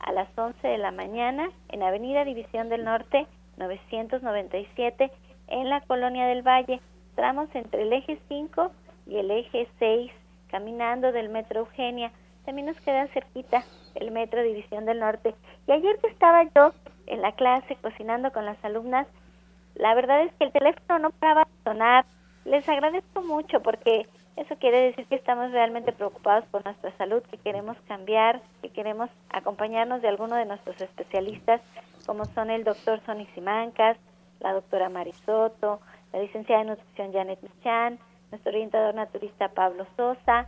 a 0.00 0.12
las 0.12 0.28
11 0.36 0.66
de 0.66 0.78
la 0.78 0.90
mañana 0.90 1.50
en 1.68 1.82
Avenida 1.82 2.24
División 2.24 2.68
del 2.68 2.84
Norte 2.84 3.26
997 3.56 5.10
en 5.48 5.68
la 5.68 5.80
Colonia 5.82 6.26
del 6.26 6.42
Valle. 6.42 6.80
Tramos 7.14 7.48
entre 7.54 7.82
el 7.82 7.92
eje 7.92 8.18
5 8.28 8.70
y 9.06 9.16
el 9.16 9.30
eje 9.30 9.68
6, 9.78 10.12
caminando 10.48 11.12
del 11.12 11.28
Metro 11.28 11.60
Eugenia. 11.60 12.12
También 12.44 12.66
nos 12.66 12.80
queda 12.80 13.08
cerquita 13.08 13.64
el 13.94 14.10
Metro 14.10 14.42
División 14.42 14.84
del 14.84 15.00
Norte. 15.00 15.34
Y 15.66 15.72
ayer 15.72 15.98
que 15.98 16.08
estaba 16.08 16.44
yo 16.54 16.72
en 17.06 17.22
la 17.22 17.32
clase 17.32 17.76
cocinando 17.76 18.32
con 18.32 18.44
las 18.44 18.62
alumnas, 18.64 19.06
la 19.74 19.94
verdad 19.94 20.22
es 20.22 20.32
que 20.34 20.44
el 20.44 20.52
teléfono 20.52 20.98
no 20.98 21.10
paraba 21.10 21.48
sonar. 21.64 22.04
Les 22.44 22.68
agradezco 22.68 23.22
mucho 23.22 23.60
porque 23.60 24.06
eso 24.38 24.56
quiere 24.56 24.80
decir 24.82 25.06
que 25.06 25.16
estamos 25.16 25.50
realmente 25.50 25.92
preocupados 25.92 26.44
por 26.46 26.64
nuestra 26.64 26.96
salud, 26.96 27.22
que 27.24 27.38
queremos 27.38 27.76
cambiar, 27.88 28.40
que 28.62 28.70
queremos 28.70 29.10
acompañarnos 29.30 30.00
de 30.00 30.08
alguno 30.08 30.36
de 30.36 30.44
nuestros 30.44 30.80
especialistas, 30.80 31.60
como 32.06 32.24
son 32.24 32.50
el 32.50 32.62
doctor 32.62 33.00
Sonny 33.04 33.26
Simancas, 33.34 33.96
la 34.38 34.52
doctora 34.52 34.88
Marisoto, 34.88 35.80
la 36.12 36.20
licenciada 36.20 36.62
en 36.62 36.68
nutrición 36.68 37.12
Janet 37.12 37.40
Michan, 37.42 37.98
nuestro 38.30 38.50
orientador 38.50 38.94
naturista 38.94 39.48
Pablo 39.48 39.86
Sosa, 39.96 40.46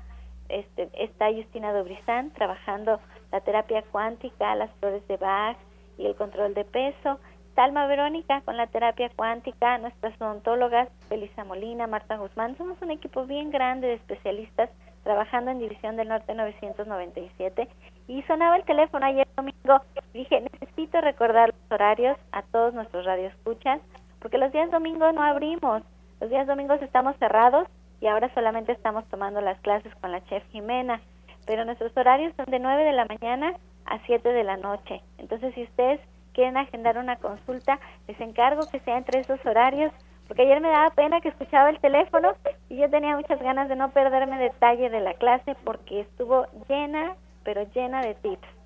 este, 0.48 0.88
está 0.94 1.33
Justina 1.33 1.72
Dobrizán 1.72 2.31
trabajando 2.31 3.00
la 3.33 3.40
terapia 3.40 3.83
cuántica, 3.90 4.55
las 4.55 4.70
flores 4.79 5.07
de 5.09 5.16
Bach 5.16 5.57
y 5.98 6.07
el 6.07 6.14
control 6.14 6.55
de 6.55 6.64
peso, 6.64 7.18
Talma 7.61 7.87
Verónica 7.87 8.40
con 8.46 8.57
la 8.57 8.68
terapia 8.68 9.11
cuántica, 9.14 9.77
nuestras 9.77 10.18
odontólogas, 10.18 10.88
Felisa 11.11 11.44
Molina, 11.44 11.87
Marta 11.87 12.16
Guzmán, 12.16 12.57
somos 12.57 12.81
un 12.81 12.90
equipo 12.90 13.27
bien 13.27 13.51
grande 13.51 13.87
de 13.87 13.94
especialistas 13.96 14.70
trabajando 15.03 15.51
en 15.51 15.59
División 15.59 15.94
del 15.96 16.09
Norte 16.09 16.35
997 16.35 17.68
y 18.09 18.23
sonaba 18.23 18.57
el 18.57 18.64
teléfono 18.64 19.05
ayer 19.05 19.29
domingo 19.37 19.83
dije 20.14 20.40
necesito 20.40 21.03
recordar 21.03 21.51
los 21.51 21.70
horarios 21.70 22.16
a 22.33 22.40
todos 22.44 22.73
nuestros 22.73 23.05
radioescuchas 23.05 23.83
porque 24.20 24.38
los 24.38 24.53
días 24.53 24.70
domingos 24.70 25.12
no 25.12 25.23
abrimos, 25.23 25.83
los 26.18 26.31
días 26.31 26.46
domingos 26.46 26.81
estamos 26.81 27.14
cerrados 27.18 27.68
y 28.01 28.07
ahora 28.07 28.33
solamente 28.33 28.73
estamos 28.73 29.05
tomando 29.11 29.42
las 29.42 29.61
clases 29.61 29.94
con 29.96 30.12
la 30.12 30.25
chef 30.25 30.42
Jimena, 30.49 31.03
pero 31.44 31.66
nuestros 31.66 31.94
horarios 31.94 32.33
son 32.37 32.46
de 32.46 32.59
9 32.59 32.85
de 32.85 32.92
la 32.92 33.05
mañana 33.05 33.53
a 33.85 33.99
7 34.07 34.27
de 34.33 34.44
la 34.44 34.57
noche. 34.57 35.03
Entonces, 35.18 35.55
si 35.55 35.64
ustedes 35.64 36.01
quieren 36.33 36.57
agendar 36.57 36.99
una 36.99 37.16
consulta, 37.16 37.79
les 38.09 38.21
encargo 38.21 38.62
que 38.71 38.81
sea 38.81 38.99
entre 38.99 39.21
esos 39.21 39.45
horarios, 39.45 39.93
porque 40.29 40.43
ayer 40.43 40.61
me 40.61 40.69
daba 40.69 40.90
pena 40.90 41.21
que 41.21 41.31
escuchaba 41.31 41.71
el 41.71 41.81
teléfono 41.81 42.33
y 42.69 42.77
yo 42.77 42.88
tenía 42.88 43.16
muchas 43.16 43.40
ganas 43.40 43.69
de 43.69 43.77
no 43.77 43.90
perderme 43.90 44.38
detalle 44.38 44.88
de 44.88 45.01
la 45.01 45.14
clase 45.14 45.57
porque 45.64 46.01
estuvo 46.01 46.47
llena, 46.69 47.16
pero 47.43 47.64
llena 47.75 48.01
de 48.03 48.14
tips. 48.14 48.60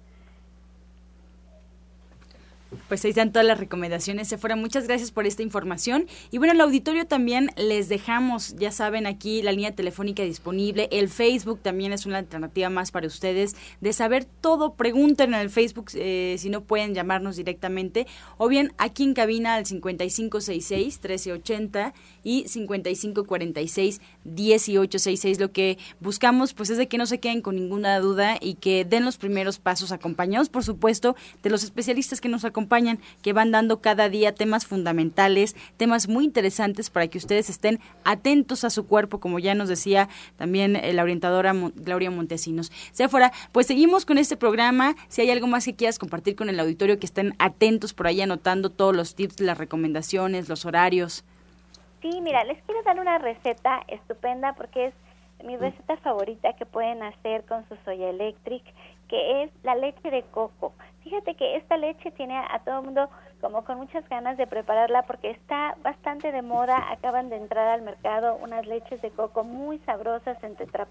Pues 2.88 3.04
ahí 3.04 3.10
están 3.10 3.32
todas 3.32 3.46
las 3.46 3.58
recomendaciones. 3.58 4.28
Sephora, 4.28 4.56
muchas 4.56 4.86
gracias 4.86 5.12
por 5.12 5.26
esta 5.26 5.42
información. 5.42 6.06
Y 6.30 6.38
bueno, 6.38 6.54
el 6.54 6.60
auditorio 6.60 7.06
también 7.06 7.50
les 7.56 7.88
dejamos, 7.88 8.54
ya 8.56 8.70
saben, 8.72 9.06
aquí 9.06 9.42
la 9.42 9.52
línea 9.52 9.74
telefónica 9.74 10.22
disponible. 10.22 10.88
El 10.90 11.08
Facebook 11.08 11.60
también 11.60 11.92
es 11.92 12.06
una 12.06 12.18
alternativa 12.18 12.70
más 12.70 12.90
para 12.90 13.06
ustedes 13.06 13.54
de 13.80 13.92
saber 13.92 14.24
todo. 14.24 14.74
Pregunten 14.74 15.34
en 15.34 15.40
el 15.40 15.50
Facebook 15.50 15.90
eh, 15.94 16.34
si 16.38 16.48
no 16.50 16.64
pueden 16.64 16.94
llamarnos 16.94 17.36
directamente. 17.36 18.08
O 18.36 18.48
bien 18.48 18.72
aquí 18.78 19.04
en 19.04 19.14
cabina 19.14 19.54
al 19.54 19.66
5566-1380 19.66 21.92
y 22.22 22.44
5546-1866. 22.44 25.38
Lo 25.38 25.52
que 25.52 25.78
buscamos 26.00 26.54
pues 26.54 26.70
es 26.70 26.78
de 26.78 26.88
que 26.88 26.98
no 26.98 27.06
se 27.06 27.20
queden 27.20 27.40
con 27.40 27.54
ninguna 27.54 28.00
duda 28.00 28.36
y 28.40 28.54
que 28.54 28.84
den 28.84 29.04
los 29.04 29.16
primeros 29.16 29.58
pasos 29.58 29.92
acompañados, 29.92 30.48
por 30.48 30.64
supuesto, 30.64 31.14
de 31.42 31.50
los 31.50 31.62
especialistas 31.62 32.20
que 32.20 32.28
nos 32.28 32.44
acompañan 32.44 32.63
acompañan, 32.64 32.98
que 33.22 33.32
van 33.32 33.50
dando 33.50 33.80
cada 33.80 34.08
día 34.08 34.34
temas 34.34 34.66
fundamentales, 34.66 35.54
temas 35.76 36.08
muy 36.08 36.24
interesantes 36.24 36.88
para 36.88 37.08
que 37.08 37.18
ustedes 37.18 37.50
estén 37.50 37.78
atentos 38.04 38.64
a 38.64 38.70
su 38.70 38.86
cuerpo, 38.86 39.20
como 39.20 39.38
ya 39.38 39.54
nos 39.54 39.68
decía 39.68 40.08
también 40.36 40.76
eh, 40.76 40.92
la 40.94 41.02
orientadora 41.02 41.52
Gloria 41.76 42.10
Montesinos. 42.10 42.72
Sea 42.92 43.08
fuera, 43.08 43.32
pues 43.52 43.66
seguimos 43.66 44.06
con 44.06 44.16
este 44.16 44.36
programa. 44.36 44.94
Si 45.08 45.20
hay 45.20 45.30
algo 45.30 45.46
más 45.46 45.66
que 45.66 45.74
quieras 45.74 45.98
compartir 45.98 46.36
con 46.36 46.48
el 46.48 46.58
auditorio, 46.58 46.98
que 46.98 47.06
estén 47.06 47.34
atentos 47.38 47.92
por 47.92 48.06
ahí 48.06 48.22
anotando 48.22 48.70
todos 48.70 48.96
los 48.96 49.14
tips, 49.14 49.40
las 49.40 49.58
recomendaciones, 49.58 50.48
los 50.48 50.64
horarios. 50.64 51.24
Sí, 52.00 52.20
mira, 52.22 52.44
les 52.44 52.62
quiero 52.64 52.82
dar 52.82 52.98
una 52.98 53.18
receta 53.18 53.82
estupenda 53.88 54.54
porque 54.54 54.86
es 54.86 54.94
mi 55.44 55.56
receta 55.56 55.96
favorita 55.98 56.54
que 56.54 56.64
pueden 56.64 57.02
hacer 57.02 57.44
con 57.44 57.68
su 57.68 57.76
soya 57.84 58.08
electric, 58.10 58.62
que 59.08 59.44
es 59.44 59.50
la 59.62 59.74
leche 59.74 60.10
de 60.10 60.22
coco. 60.22 60.72
Fíjate 61.02 61.34
que 61.34 61.56
esta 61.56 61.76
leche 61.76 62.10
tiene 62.12 62.36
a, 62.38 62.60
todo 62.64 62.78
el 62.78 62.84
mundo 62.86 63.10
como 63.42 63.62
con 63.64 63.76
muchas 63.76 64.08
ganas 64.08 64.38
de 64.38 64.46
prepararla 64.46 65.02
porque 65.02 65.30
está 65.30 65.76
bastante 65.82 66.32
de 66.32 66.40
moda. 66.40 66.90
Acaban 66.90 67.28
de 67.28 67.36
entrar 67.36 67.68
al 67.68 67.82
mercado 67.82 68.38
unas 68.42 68.66
leches 68.66 69.02
de 69.02 69.10
coco 69.10 69.44
muy 69.44 69.78
sabrosas 69.80 70.42
en 70.42 70.56
Tetra 70.56 70.88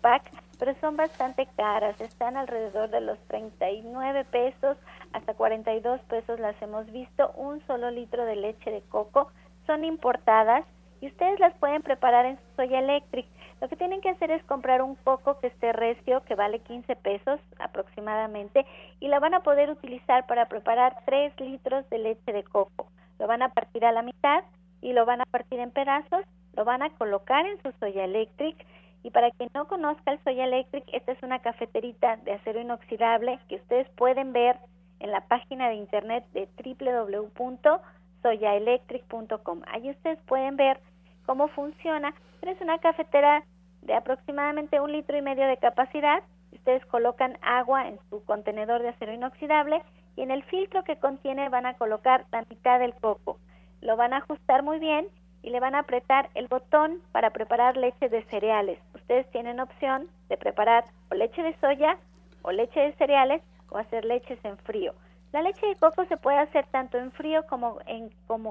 pero 0.59 0.75
son 0.79 0.95
bastante 0.95 1.47
caras. 1.57 1.99
Están 1.99 2.37
alrededor 2.37 2.91
de 2.91 3.01
los 3.01 3.17
39 3.27 4.25
pesos 4.25 4.77
hasta 5.13 5.33
42 5.33 6.01
pesos 6.01 6.39
las 6.39 6.61
hemos 6.61 6.91
visto. 6.91 7.31
Un 7.35 7.65
solo 7.65 7.89
litro 7.89 8.23
de 8.25 8.35
leche 8.35 8.69
de 8.69 8.81
coco. 8.81 9.31
Son 9.65 9.83
importadas 9.83 10.63
y 11.01 11.07
ustedes 11.07 11.39
las 11.39 11.53
pueden 11.55 11.81
preparar 11.81 12.25
en 12.25 12.37
su 12.37 12.55
soya 12.57 12.79
eléctrica. 12.79 13.29
Lo 13.61 13.69
que 13.69 13.75
tienen 13.75 14.01
que 14.01 14.09
hacer 14.09 14.31
es 14.31 14.43
comprar 14.43 14.81
un 14.81 14.95
coco 14.95 15.39
que 15.39 15.47
esté 15.47 15.73
recio, 15.73 16.23
que 16.25 16.35
vale 16.35 16.59
15 16.59 16.95
pesos 16.97 17.39
aproximadamente, 17.59 18.65
y 18.99 19.07
la 19.07 19.19
van 19.19 19.33
a 19.33 19.41
poder 19.41 19.69
utilizar 19.69 20.25
para 20.27 20.47
preparar 20.47 20.97
3 21.05 21.39
litros 21.39 21.89
de 21.89 21.99
leche 21.99 22.31
de 22.31 22.43
coco. 22.43 22.87
Lo 23.19 23.27
van 23.27 23.41
a 23.41 23.49
partir 23.49 23.85
a 23.85 23.91
la 23.91 24.01
mitad 24.01 24.43
y 24.81 24.93
lo 24.93 25.05
van 25.05 25.21
a 25.21 25.25
partir 25.25 25.59
en 25.59 25.71
pedazos, 25.71 26.25
lo 26.55 26.65
van 26.65 26.83
a 26.83 26.89
colocar 26.91 27.45
en 27.45 27.61
su 27.61 27.71
soya 27.79 28.03
electric 28.03 28.55
y 29.03 29.11
para 29.11 29.31
quien 29.31 29.49
no 29.53 29.67
conozca 29.67 30.11
el 30.11 30.21
soya 30.23 30.45
electric, 30.45 30.85
esta 30.93 31.11
es 31.11 31.21
una 31.23 31.39
cafeterita 31.39 32.15
de 32.17 32.33
acero 32.33 32.61
inoxidable 32.61 33.39
que 33.49 33.55
ustedes 33.55 33.89
pueden 33.91 34.33
ver 34.33 34.57
en 34.99 35.11
la 35.11 35.21
página 35.27 35.69
de 35.69 35.75
internet 35.75 36.25
de 36.33 36.47
www.soyaelectric.com. 36.63 39.61
Ahí 39.67 39.89
ustedes 39.89 40.19
pueden 40.21 40.55
ver 40.55 40.79
cómo 41.25 41.47
funciona, 41.49 42.13
pero 42.39 42.51
es 42.51 42.61
una 42.61 42.79
cafetera 42.79 43.43
de 43.81 43.93
aproximadamente 43.93 44.79
un 44.79 44.91
litro 44.91 45.17
y 45.17 45.21
medio 45.21 45.47
de 45.47 45.57
capacidad. 45.57 46.23
Ustedes 46.51 46.85
colocan 46.85 47.37
agua 47.41 47.87
en 47.87 47.99
su 48.09 48.23
contenedor 48.25 48.81
de 48.81 48.89
acero 48.89 49.13
inoxidable 49.13 49.81
y 50.15 50.21
en 50.21 50.31
el 50.31 50.43
filtro 50.43 50.83
que 50.83 50.97
contiene 50.97 51.49
van 51.49 51.65
a 51.65 51.73
colocar 51.75 52.25
la 52.31 52.45
mitad 52.49 52.79
del 52.79 52.93
coco. 52.93 53.39
Lo 53.81 53.97
van 53.97 54.13
a 54.13 54.17
ajustar 54.17 54.63
muy 54.63 54.79
bien 54.79 55.07
y 55.41 55.49
le 55.49 55.59
van 55.59 55.75
a 55.75 55.79
apretar 55.79 56.29
el 56.35 56.47
botón 56.47 57.01
para 57.11 57.31
preparar 57.31 57.75
leche 57.75 58.07
de 58.09 58.23
cereales. 58.23 58.79
Ustedes 58.95 59.29
tienen 59.31 59.59
opción 59.59 60.07
de 60.29 60.37
preparar 60.37 60.85
o 61.11 61.15
leche 61.15 61.43
de 61.43 61.55
soya 61.59 61.97
o 62.41 62.51
leche 62.51 62.79
de 62.79 62.93
cereales 62.93 63.41
o 63.69 63.77
hacer 63.77 64.05
leches 64.05 64.39
en 64.45 64.57
frío. 64.59 64.93
La 65.33 65.41
leche 65.41 65.65
de 65.65 65.75
coco 65.75 66.05
se 66.05 66.15
puede 66.15 66.37
hacer 66.37 66.65
tanto 66.67 66.97
en 66.97 67.11
frío 67.11 67.45
como, 67.47 67.79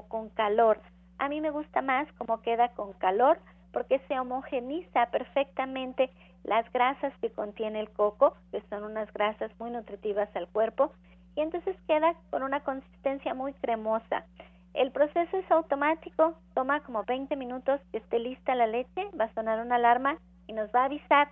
con 0.07 0.29
calor. 0.29 0.79
A 1.17 1.29
mí 1.29 1.41
me 1.41 1.51
gusta 1.51 1.81
más 1.81 2.11
como 2.13 2.41
queda 2.41 2.69
con 2.69 2.93
calor 2.93 3.39
porque 3.71 3.99
se 4.07 4.19
homogeniza 4.19 5.07
perfectamente 5.07 6.09
las 6.43 6.71
grasas 6.71 7.13
que 7.21 7.31
contiene 7.31 7.79
el 7.79 7.89
coco, 7.89 8.35
que 8.51 8.61
son 8.69 8.83
unas 8.83 9.11
grasas 9.13 9.51
muy 9.59 9.71
nutritivas 9.71 10.29
al 10.35 10.47
cuerpo, 10.47 10.91
y 11.35 11.41
entonces 11.41 11.75
queda 11.87 12.13
con 12.29 12.43
una 12.43 12.59
consistencia 12.59 13.33
muy 13.33 13.53
cremosa. 13.53 14.25
El 14.73 14.91
proceso 14.91 15.37
es 15.37 15.51
automático, 15.51 16.35
toma 16.53 16.81
como 16.81 17.03
20 17.03 17.35
minutos 17.35 17.79
que 17.91 17.97
esté 17.99 18.19
lista 18.19 18.55
la 18.55 18.67
leche, 18.67 19.07
va 19.19 19.25
a 19.25 19.33
sonar 19.33 19.59
una 19.59 19.75
alarma 19.75 20.17
y 20.47 20.53
nos 20.53 20.69
va 20.69 20.81
a 20.81 20.85
avisar 20.85 21.29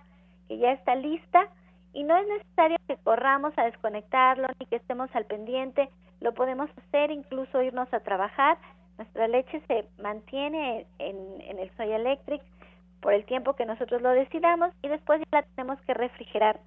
que 0.48 0.58
ya 0.58 0.72
está 0.72 0.94
lista 0.94 1.48
y 1.92 2.04
no 2.04 2.16
es 2.16 2.26
necesario 2.26 2.76
que 2.86 2.96
corramos 2.98 3.52
a 3.56 3.64
desconectarlo 3.64 4.48
ni 4.58 4.66
que 4.66 4.76
estemos 4.76 5.10
al 5.14 5.26
pendiente, 5.26 5.90
lo 6.20 6.34
podemos 6.34 6.70
hacer 6.78 7.10
incluso 7.10 7.60
irnos 7.62 7.92
a 7.92 8.00
trabajar 8.00 8.58
nuestra 8.98 9.28
leche 9.28 9.62
se 9.66 9.86
mantiene 10.00 10.86
en, 10.98 11.58
el 11.58 11.70
soy 11.76 11.92
electric 11.92 12.42
por 13.00 13.12
el 13.12 13.24
tiempo 13.24 13.54
que 13.54 13.66
nosotros 13.66 14.00
lo 14.02 14.10
decidamos 14.10 14.72
y 14.82 14.88
después 14.88 15.20
ya 15.20 15.40
la 15.40 15.42
tenemos 15.42 15.80
que 15.82 15.94
refrigerar. 15.94 16.60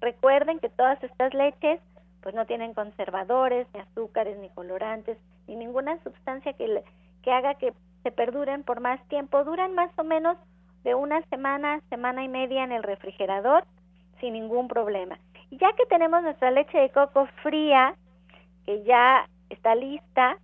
Recuerden 0.00 0.58
que 0.58 0.68
todas 0.68 1.02
estas 1.02 1.32
leches 1.34 1.80
pues 2.22 2.34
no 2.34 2.44
tienen 2.46 2.74
conservadores, 2.74 3.68
ni 3.72 3.80
azúcares, 3.80 4.36
ni 4.38 4.48
colorantes, 4.48 5.16
ni 5.46 5.54
ninguna 5.54 6.02
sustancia 6.02 6.52
que, 6.54 6.82
que 7.22 7.30
haga 7.30 7.54
que 7.54 7.72
se 8.02 8.10
perduren 8.10 8.64
por 8.64 8.80
más 8.80 9.00
tiempo. 9.08 9.44
Duran 9.44 9.74
más 9.74 9.90
o 9.96 10.02
menos 10.02 10.36
de 10.82 10.94
una 10.94 11.22
semana, 11.30 11.80
semana 11.88 12.24
y 12.24 12.28
media 12.28 12.64
en 12.64 12.72
el 12.72 12.82
refrigerador 12.82 13.64
sin 14.20 14.32
ningún 14.32 14.68
problema. 14.68 15.18
Ya 15.50 15.72
que 15.74 15.86
tenemos 15.86 16.22
nuestra 16.22 16.50
leche 16.50 16.78
de 16.78 16.90
coco 16.90 17.26
fría, 17.42 17.94
que 18.64 18.82
ya 18.82 19.28
está 19.50 19.74
lista, 19.74 20.38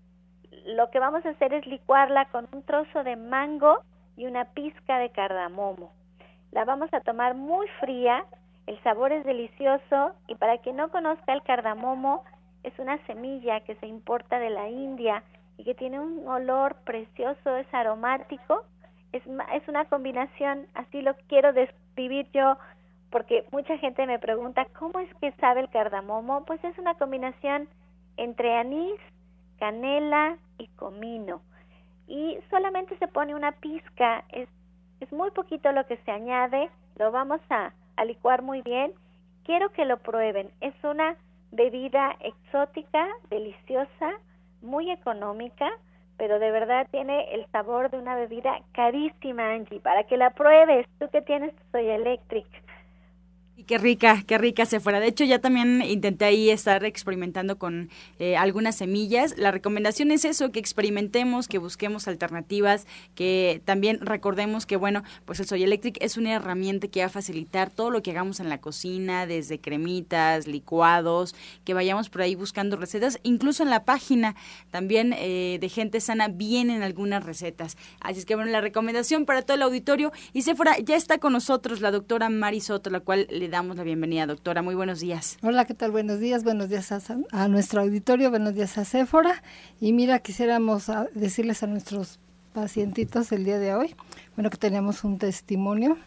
lo 0.67 0.91
que 0.91 0.99
vamos 0.99 1.25
a 1.27 1.31
hacer 1.31 1.53
es 1.55 1.67
licuarla 1.67 2.27
con 2.27 2.49
un 2.53 2.63
trozo 2.63 3.05
de 3.05 3.17
mango 3.17 3.83
y 4.17 4.27
una 4.27 4.47
pizca 4.47 4.99
de 4.99 5.11
cardamomo. 5.11 5.93
La 6.51 6.65
vamos 6.65 6.93
a 6.93 7.01
tomar 7.01 7.35
muy 7.35 7.67
fría, 7.81 8.25
el 8.67 8.81
sabor 8.83 9.13
es 9.13 9.25
delicioso 9.25 10.15
y 10.29 10.35
para 10.35 10.59
quien 10.59 10.77
no 10.77 10.91
conozca 10.91 11.33
el 11.33 11.43
cardamomo, 11.43 12.25
es 12.63 12.79
una 12.79 12.99
semilla 13.07 13.61
que 13.61 13.75
se 13.77 13.87
importa 13.87 14.39
de 14.39 14.51
la 14.51 14.69
India 14.69 15.23
y 15.57 15.65
que 15.65 15.75
tiene 15.75 15.99
un 15.99 16.27
olor 16.29 16.77
precioso, 16.85 17.57
es 17.57 17.67
aromático, 17.73 18.65
es, 19.13 19.23
es 19.55 19.69
una 19.69 19.85
combinación, 19.87 20.67
así 20.75 21.03
lo 21.03 21.15
quiero 21.29 21.53
describir 21.53 22.29
yo, 22.33 22.57
porque 23.11 23.45
mucha 23.51 23.77
gente 23.79 24.07
me 24.07 24.19
pregunta, 24.19 24.67
¿cómo 24.79 25.01
es 25.01 25.13
que 25.17 25.33
sabe 25.33 25.61
el 25.61 25.71
cardamomo? 25.71 26.45
Pues 26.45 26.63
es 26.65 26.79
una 26.79 26.95
combinación 26.95 27.69
entre 28.17 28.55
anís, 28.57 29.01
canela 29.63 30.39
y 30.59 30.67
comino. 30.75 31.41
y 32.09 32.37
solamente 32.51 32.99
se 32.99 33.07
pone 33.07 33.33
una 33.33 33.53
pizca, 33.53 34.25
es, 34.31 34.49
es 34.99 35.13
muy 35.13 35.31
poquito 35.31 35.71
lo 35.71 35.87
que 35.87 35.99
se 35.99 36.11
añade, 36.11 36.69
lo 36.97 37.13
vamos 37.13 37.41
a, 37.49 37.73
a 37.97 38.05
licuar 38.05 38.43
muy 38.43 38.61
bien. 38.63 38.93
Quiero 39.45 39.71
que 39.71 39.85
lo 39.85 39.99
prueben, 39.99 40.51
es 40.61 40.75
una 40.83 41.15
bebida 41.53 42.17
exótica, 42.19 43.07
deliciosa, 43.31 44.11
muy 44.63 44.91
económica, 44.91 45.71
pero 46.17 46.41
de 46.41 46.51
verdad 46.51 46.89
tiene 46.91 47.33
el 47.33 47.47
sabor 47.53 47.89
de 47.91 47.99
una 47.99 48.17
bebida 48.17 48.61
carísima, 48.73 49.53
Angie, 49.53 49.79
para 49.79 50.03
que 50.03 50.17
la 50.17 50.31
pruebes, 50.31 50.89
tú 50.99 51.09
que 51.11 51.23
tienes 51.23 51.55
tu 51.55 51.63
Soy 51.71 51.89
Electric. 51.89 52.47
Y 53.55 53.65
qué 53.65 53.77
rica, 53.77 54.25
qué 54.27 54.39
rica 54.39 54.65
se 54.65 54.81
fuera. 54.81 54.99
De 54.99 55.09
hecho, 55.09 55.25
ya 55.25 55.39
también 55.39 55.83
intenté 55.83 56.25
ahí 56.25 56.49
estar 56.49 56.87
experimentando 56.87 57.59
con 57.59 57.91
eh, 58.19 58.35
algunas 58.35 58.77
semillas. 58.77 59.37
La 59.37 59.51
recomendación 59.51 60.11
es 60.11 60.25
eso, 60.25 60.51
que 60.53 60.59
experimentemos, 60.59 61.49
que 61.49 61.59
busquemos 61.59 62.09
alternativas, 62.09 62.87
que 63.15 63.61
también 63.67 63.99
recordemos 64.01 64.65
que, 64.65 64.77
bueno, 64.77 65.03
pues 65.27 65.39
el 65.39 65.47
Soy 65.47 65.65
Electric 65.65 65.99
es 66.01 66.17
una 66.17 66.33
herramienta 66.33 66.89
que 66.89 67.01
va 67.01 67.07
a 67.07 67.11
facilitar 67.11 67.69
todo 67.69 67.91
lo 67.91 68.03
que 68.03 68.13
hagamos 68.13 68.41
en 68.41 68.49
la 68.49 68.59
cocina, 68.59 69.27
desde 69.27 69.61
cremitas, 69.61 70.47
licuados, 70.47 71.35
que 71.67 71.75
vayamos 71.75 72.09
por 72.09 72.23
ahí 72.23 72.35
buscando 72.35 72.77
recetas. 72.77 73.21
Incluso 73.23 73.63
en 73.63 73.69
la 73.69 73.85
página 73.85 74.35
también 74.71 75.15
eh, 75.19 75.59
de 75.61 75.69
Gente 75.69 76.01
Sana 76.01 76.29
vienen 76.29 76.83
algunas 76.83 77.23
recetas. 77.23 77.77
Así 78.01 78.21
es 78.21 78.25
que, 78.25 78.35
bueno, 78.35 78.51
la 78.51 78.63
recomendación 78.63 79.27
para 79.27 79.43
todo 79.43 79.57
el 79.57 79.63
auditorio. 79.63 80.11
Y 80.33 80.41
Sephora, 80.41 80.79
ya 80.79 80.97
está 80.97 81.19
con 81.19 81.35
nosotros 81.35 81.83
la 81.83 81.91
doctora 81.91 82.31
Mari 82.31 82.63
Soto, 82.63 82.89
la 82.89 83.01
cual 83.01 83.27
le 83.43 83.49
damos 83.49 83.77
la 83.77 83.83
bienvenida, 83.83 84.25
doctora. 84.25 84.63
Muy 84.63 84.77
buenos 84.77 85.01
días. 85.01 85.37
Hola, 85.43 85.65
¿qué 85.65 85.75
tal? 85.75 85.91
Buenos 85.91 86.21
días. 86.21 86.45
Buenos 86.45 86.69
días 86.69 86.93
a, 86.93 87.49
nuestro 87.49 87.81
auditorio, 87.81 88.31
buenos 88.31 88.55
días 88.55 88.79
a 88.79 88.85
Céfora. 88.85 89.43
Y 89.81 89.93
mira, 89.93 90.21
quisiéramos 90.21 90.89
ah, 90.89 91.09
decirles 91.13 91.65
a 91.65 91.67
nuestros 91.67 92.21
pacientitos 92.53 93.33
el 93.33 93.45
día 93.45 93.59
de 93.59 93.75
hoy, 93.75 93.97
bueno, 94.37 94.49
que 94.49 94.59
tenemos 94.59 95.03
un 95.03 95.19
testimonio 95.19 95.99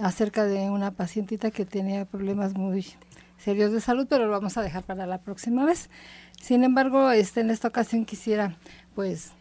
acerca 0.00 0.46
de 0.46 0.70
una 0.70 0.90
pacientita 0.90 1.50
que 1.50 1.66
tenía 1.66 2.06
problemas 2.06 2.54
muy 2.54 2.86
serios 3.36 3.70
de 3.70 3.82
salud, 3.82 4.06
pero 4.08 4.24
lo 4.24 4.32
vamos 4.32 4.56
a 4.56 4.62
dejar 4.62 4.84
para 4.84 5.04
la 5.04 5.18
próxima 5.18 5.66
vez. 5.66 5.90
Sin 6.40 6.64
embargo, 6.64 7.10
este, 7.10 7.42
en 7.42 7.50
esta 7.50 7.68
ocasión 7.68 8.06
quisiera, 8.06 8.56
pues, 8.94 9.32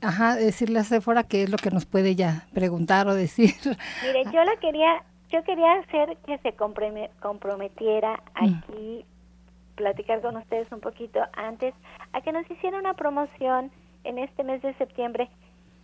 ajá, 0.00 0.36
decirle 0.36 0.78
a 0.78 0.84
Céfora 0.84 1.22
qué 1.24 1.42
es 1.42 1.50
lo 1.50 1.58
que 1.58 1.70
nos 1.70 1.84
puede 1.84 2.14
ya 2.14 2.46
preguntar 2.54 3.08
o 3.08 3.14
decir. 3.14 3.52
Mire, 4.06 4.24
yo 4.32 4.42
la 4.42 4.56
quería 4.58 5.04
yo 5.32 5.42
quería 5.44 5.72
hacer 5.78 6.16
que 6.26 6.38
se 6.38 6.52
comprometiera 6.52 8.22
mm. 8.38 8.44
aquí, 8.44 9.04
platicar 9.74 10.20
con 10.20 10.36
ustedes 10.36 10.70
un 10.70 10.80
poquito 10.80 11.20
antes, 11.32 11.74
a 12.12 12.20
que 12.20 12.32
nos 12.32 12.48
hiciera 12.50 12.78
una 12.78 12.94
promoción 12.94 13.72
en 14.04 14.18
este 14.18 14.44
mes 14.44 14.60
de 14.60 14.74
septiembre, 14.74 15.30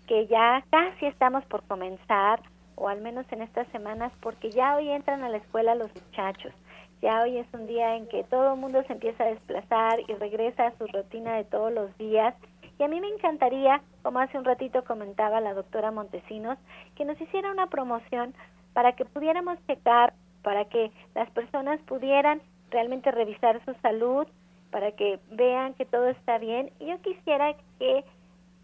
que 0.07 0.27
ya 0.27 0.63
casi 0.71 1.07
estamos 1.07 1.45
por 1.47 1.63
comenzar, 1.63 2.43
o 2.77 2.89
al 2.89 3.01
menos 3.01 3.27
en 3.33 3.43
estas 3.43 3.67
semanas, 3.69 4.13
porque 4.21 4.51
ya 4.51 4.77
hoy 4.77 4.91
entran 4.91 5.25
a 5.25 5.31
la 5.31 5.39
escuela 5.39 5.75
los 5.75 5.91
muchachos. 5.95 6.53
Ya 7.01 7.23
hoy 7.23 7.39
es 7.39 7.47
un 7.53 7.67
día 7.67 7.97
en 7.97 8.07
que 8.09 8.25
todo 8.25 8.55
el 8.55 8.61
mundo 8.61 8.83
se 8.87 8.93
empieza 8.93 9.25
a 9.25 9.29
desplazar 9.29 10.01
y 10.07 10.15
regresa 10.15 10.67
a 10.67 10.79
su 10.79 10.87
rutina 10.87 11.37
de 11.37 11.45
todos 11.45 11.73
los 11.73 11.97
días. 11.97 12.35
Y 12.79 12.83
a 12.83 12.89
mí 12.89 13.01
me 13.01 13.09
encantaría, 13.09 13.81
como 14.03 14.19
hace 14.19 14.37
un 14.37 14.45
ratito 14.45 14.85
comentaba 14.85 15.41
la 15.41 15.55
doctora 15.55 15.91
Montesinos, 15.91 16.59
que 16.97 17.05
nos 17.05 17.21
hiciera 17.21 17.51
una 17.51 17.69
promoción 17.69 18.35
para 18.79 18.93
que 18.93 19.05
pudiéramos 19.05 19.59
checar, 19.67 20.15
para 20.45 20.67
que 20.67 20.93
las 21.17 21.29
personas 21.33 21.81
pudieran 21.81 22.41
realmente 22.71 23.11
revisar 23.11 23.61
su 23.65 23.75
salud, 23.83 24.29
para 24.71 24.93
que 24.93 25.19
vean 25.33 25.75
que 25.75 25.85
todo 25.85 26.07
está 26.07 26.39
bien. 26.39 26.71
Yo 26.79 26.97
quisiera 27.03 27.57
que 27.81 28.05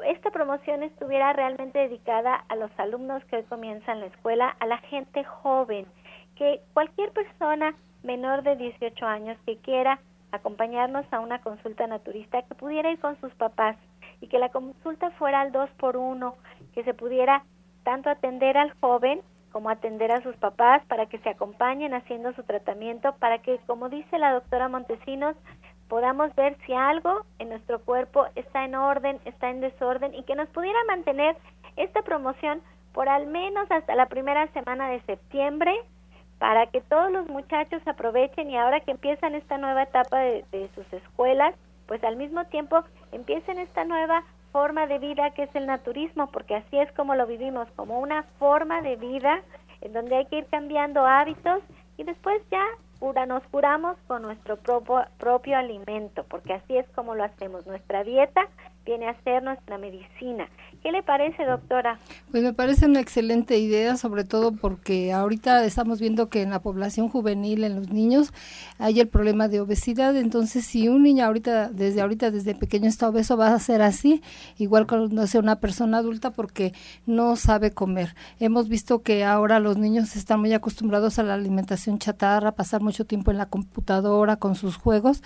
esta 0.04 0.30
promoción 0.30 0.84
estuviera 0.84 1.32
realmente 1.32 1.80
dedicada 1.80 2.44
a 2.48 2.54
los 2.54 2.70
alumnos 2.78 3.24
que 3.24 3.38
hoy 3.38 3.42
comienzan 3.42 3.98
la 3.98 4.06
escuela, 4.06 4.56
a 4.60 4.66
la 4.66 4.78
gente 4.78 5.24
joven, 5.24 5.84
que 6.36 6.60
cualquier 6.74 7.10
persona 7.10 7.74
menor 8.04 8.44
de 8.44 8.54
18 8.54 9.04
años 9.04 9.36
que 9.44 9.56
quiera 9.56 9.98
acompañarnos 10.30 11.12
a 11.12 11.18
una 11.18 11.40
consulta 11.40 11.88
naturista, 11.88 12.42
que 12.42 12.54
pudiera 12.54 12.92
ir 12.92 13.00
con 13.00 13.20
sus 13.20 13.34
papás 13.34 13.76
y 14.20 14.28
que 14.28 14.38
la 14.38 14.50
consulta 14.50 15.10
fuera 15.18 15.40
al 15.40 15.50
dos 15.50 15.68
por 15.70 15.96
uno, 15.96 16.36
que 16.72 16.84
se 16.84 16.94
pudiera 16.94 17.42
tanto 17.82 18.10
atender 18.10 18.56
al 18.56 18.70
joven 18.74 19.20
como 19.54 19.70
atender 19.70 20.10
a 20.10 20.20
sus 20.20 20.34
papás 20.34 20.84
para 20.88 21.06
que 21.06 21.18
se 21.18 21.28
acompañen 21.28 21.94
haciendo 21.94 22.32
su 22.32 22.42
tratamiento, 22.42 23.14
para 23.20 23.38
que, 23.38 23.60
como 23.68 23.88
dice 23.88 24.18
la 24.18 24.32
doctora 24.32 24.68
Montesinos, 24.68 25.36
podamos 25.88 26.34
ver 26.34 26.56
si 26.66 26.72
algo 26.72 27.24
en 27.38 27.50
nuestro 27.50 27.78
cuerpo 27.78 28.26
está 28.34 28.64
en 28.64 28.74
orden, 28.74 29.20
está 29.24 29.50
en 29.50 29.60
desorden 29.60 30.12
y 30.12 30.24
que 30.24 30.34
nos 30.34 30.48
pudiera 30.48 30.78
mantener 30.88 31.36
esta 31.76 32.02
promoción 32.02 32.62
por 32.92 33.08
al 33.08 33.28
menos 33.28 33.70
hasta 33.70 33.94
la 33.94 34.06
primera 34.06 34.48
semana 34.48 34.88
de 34.88 35.00
septiembre 35.02 35.72
para 36.40 36.66
que 36.66 36.80
todos 36.80 37.12
los 37.12 37.28
muchachos 37.28 37.80
aprovechen 37.86 38.50
y 38.50 38.56
ahora 38.58 38.80
que 38.80 38.90
empiezan 38.90 39.36
esta 39.36 39.56
nueva 39.56 39.84
etapa 39.84 40.18
de, 40.18 40.44
de 40.50 40.68
sus 40.74 40.92
escuelas, 40.92 41.54
pues 41.86 42.02
al 42.02 42.16
mismo 42.16 42.44
tiempo 42.46 42.82
empiecen 43.12 43.60
esta 43.60 43.84
nueva 43.84 44.24
forma 44.54 44.86
de 44.86 45.00
vida 45.00 45.32
que 45.32 45.42
es 45.42 45.54
el 45.56 45.66
naturismo, 45.66 46.28
porque 46.28 46.54
así 46.54 46.78
es 46.78 46.90
como 46.92 47.16
lo 47.16 47.26
vivimos, 47.26 47.68
como 47.74 47.98
una 47.98 48.22
forma 48.38 48.82
de 48.82 48.94
vida 48.94 49.42
en 49.80 49.92
donde 49.92 50.14
hay 50.14 50.26
que 50.26 50.38
ir 50.38 50.46
cambiando 50.46 51.04
hábitos 51.04 51.60
y 51.96 52.04
después 52.04 52.40
ya 52.52 52.64
nos 53.26 53.42
curamos 53.50 53.96
con 54.06 54.22
nuestro 54.22 54.56
propio, 54.56 55.04
propio 55.18 55.58
alimento, 55.58 56.24
porque 56.28 56.54
así 56.54 56.76
es 56.76 56.88
como 56.90 57.16
lo 57.16 57.24
hacemos. 57.24 57.66
Nuestra 57.66 58.04
dieta 58.04 58.42
viene 58.84 59.08
a 59.08 59.22
ser 59.22 59.42
nuestra 59.42 59.78
medicina. 59.78 60.48
¿Qué 60.82 60.92
le 60.92 61.02
parece, 61.02 61.44
doctora? 61.46 61.98
Pues 62.30 62.42
me 62.42 62.52
parece 62.52 62.84
una 62.84 63.00
excelente 63.00 63.56
idea, 63.56 63.96
sobre 63.96 64.24
todo 64.24 64.52
porque 64.52 65.14
ahorita 65.14 65.64
estamos 65.64 65.98
viendo 65.98 66.28
que 66.28 66.42
en 66.42 66.50
la 66.50 66.60
población 66.60 67.08
juvenil, 67.08 67.64
en 67.64 67.76
los 67.76 67.88
niños, 67.88 68.34
hay 68.78 69.00
el 69.00 69.08
problema 69.08 69.48
de 69.48 69.60
obesidad. 69.60 70.14
Entonces, 70.14 70.66
si 70.66 70.88
un 70.88 71.02
niño 71.02 71.24
ahorita, 71.24 71.70
desde 71.70 72.02
ahorita, 72.02 72.30
desde 72.30 72.54
pequeño 72.54 72.88
está 72.88 73.08
obeso, 73.08 73.38
va 73.38 73.54
a 73.54 73.58
ser 73.58 73.80
así, 73.80 74.22
igual 74.58 74.86
cuando 74.86 75.26
sea 75.26 75.40
una 75.40 75.58
persona 75.58 75.98
adulta, 75.98 76.32
porque 76.32 76.74
no 77.06 77.36
sabe 77.36 77.70
comer. 77.70 78.14
Hemos 78.38 78.68
visto 78.68 79.02
que 79.02 79.24
ahora 79.24 79.60
los 79.60 79.78
niños 79.78 80.16
están 80.16 80.40
muy 80.40 80.52
acostumbrados 80.52 81.18
a 81.18 81.22
la 81.22 81.32
alimentación 81.32 81.98
chatarra, 81.98 82.52
pasar 82.52 82.82
mucho 82.82 83.06
tiempo 83.06 83.30
en 83.30 83.38
la 83.38 83.46
computadora 83.46 84.36
con 84.36 84.54
sus 84.54 84.76
juegos, 84.76 85.22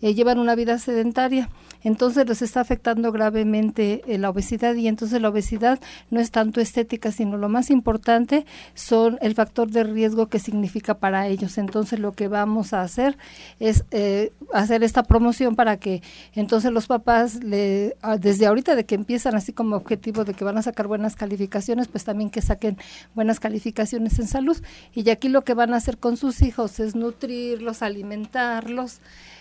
eh, 0.00 0.14
llevan 0.14 0.38
una 0.38 0.54
vida 0.54 0.78
sedentaria. 0.78 1.50
Entonces, 1.82 2.26
les 2.26 2.40
está 2.40 2.60
afectando 2.60 3.01
gravemente 3.10 4.02
eh, 4.06 4.18
la 4.18 4.30
obesidad 4.30 4.74
y 4.74 4.86
entonces 4.86 5.20
la 5.20 5.30
obesidad 5.30 5.80
no 6.10 6.20
es 6.20 6.30
tanto 6.30 6.60
estética, 6.60 7.10
sino 7.10 7.36
lo 7.36 7.48
más 7.48 7.70
importante 7.70 8.46
son 8.74 9.18
el 9.22 9.34
factor 9.34 9.70
de 9.70 9.82
riesgo 9.82 10.28
que 10.28 10.38
significa 10.38 10.98
para 10.98 11.26
ellos. 11.26 11.58
Entonces 11.58 11.98
lo 11.98 12.12
que 12.12 12.28
vamos 12.28 12.72
a 12.72 12.82
hacer 12.82 13.16
es 13.58 13.84
eh, 13.90 14.32
hacer 14.52 14.84
esta 14.84 15.02
promoción 15.02 15.56
para 15.56 15.78
que 15.78 16.02
entonces 16.34 16.70
los 16.70 16.86
papás, 16.86 17.42
le, 17.42 17.96
desde 18.20 18.46
ahorita 18.46 18.76
de 18.76 18.84
que 18.84 18.94
empiezan 18.94 19.34
así 19.34 19.52
como 19.52 19.76
objetivo 19.76 20.24
de 20.24 20.34
que 20.34 20.44
van 20.44 20.58
a 20.58 20.62
sacar 20.62 20.86
buenas 20.86 21.16
calificaciones, 21.16 21.88
pues 21.88 22.04
también 22.04 22.30
que 22.30 22.42
saquen 22.42 22.76
buenas 23.14 23.40
calificaciones 23.40 24.18
en 24.18 24.28
salud. 24.28 24.56
Y 24.94 25.08
aquí 25.10 25.28
lo 25.28 25.42
que 25.42 25.54
van 25.54 25.72
a 25.72 25.78
hacer 25.78 25.98
con 25.98 26.16
sus 26.16 26.42
hijos 26.42 26.78
es 26.80 26.94
nutrirlos, 26.94 27.82
alimentarlos, 27.82 29.00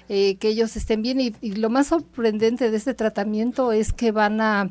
eh, 0.09 0.35
que 0.37 0.49
ellos 0.49 0.75
estén 0.75 1.01
bien. 1.01 1.19
y 1.19 1.55
lo 1.55 1.69
más 1.69 1.87
sorprendente 1.87 2.71
de 2.71 2.77
este 2.77 2.93
tratamiento 2.93 3.50
es 3.71 3.93
que 3.93 4.11
van 4.11 4.41
a 4.41 4.69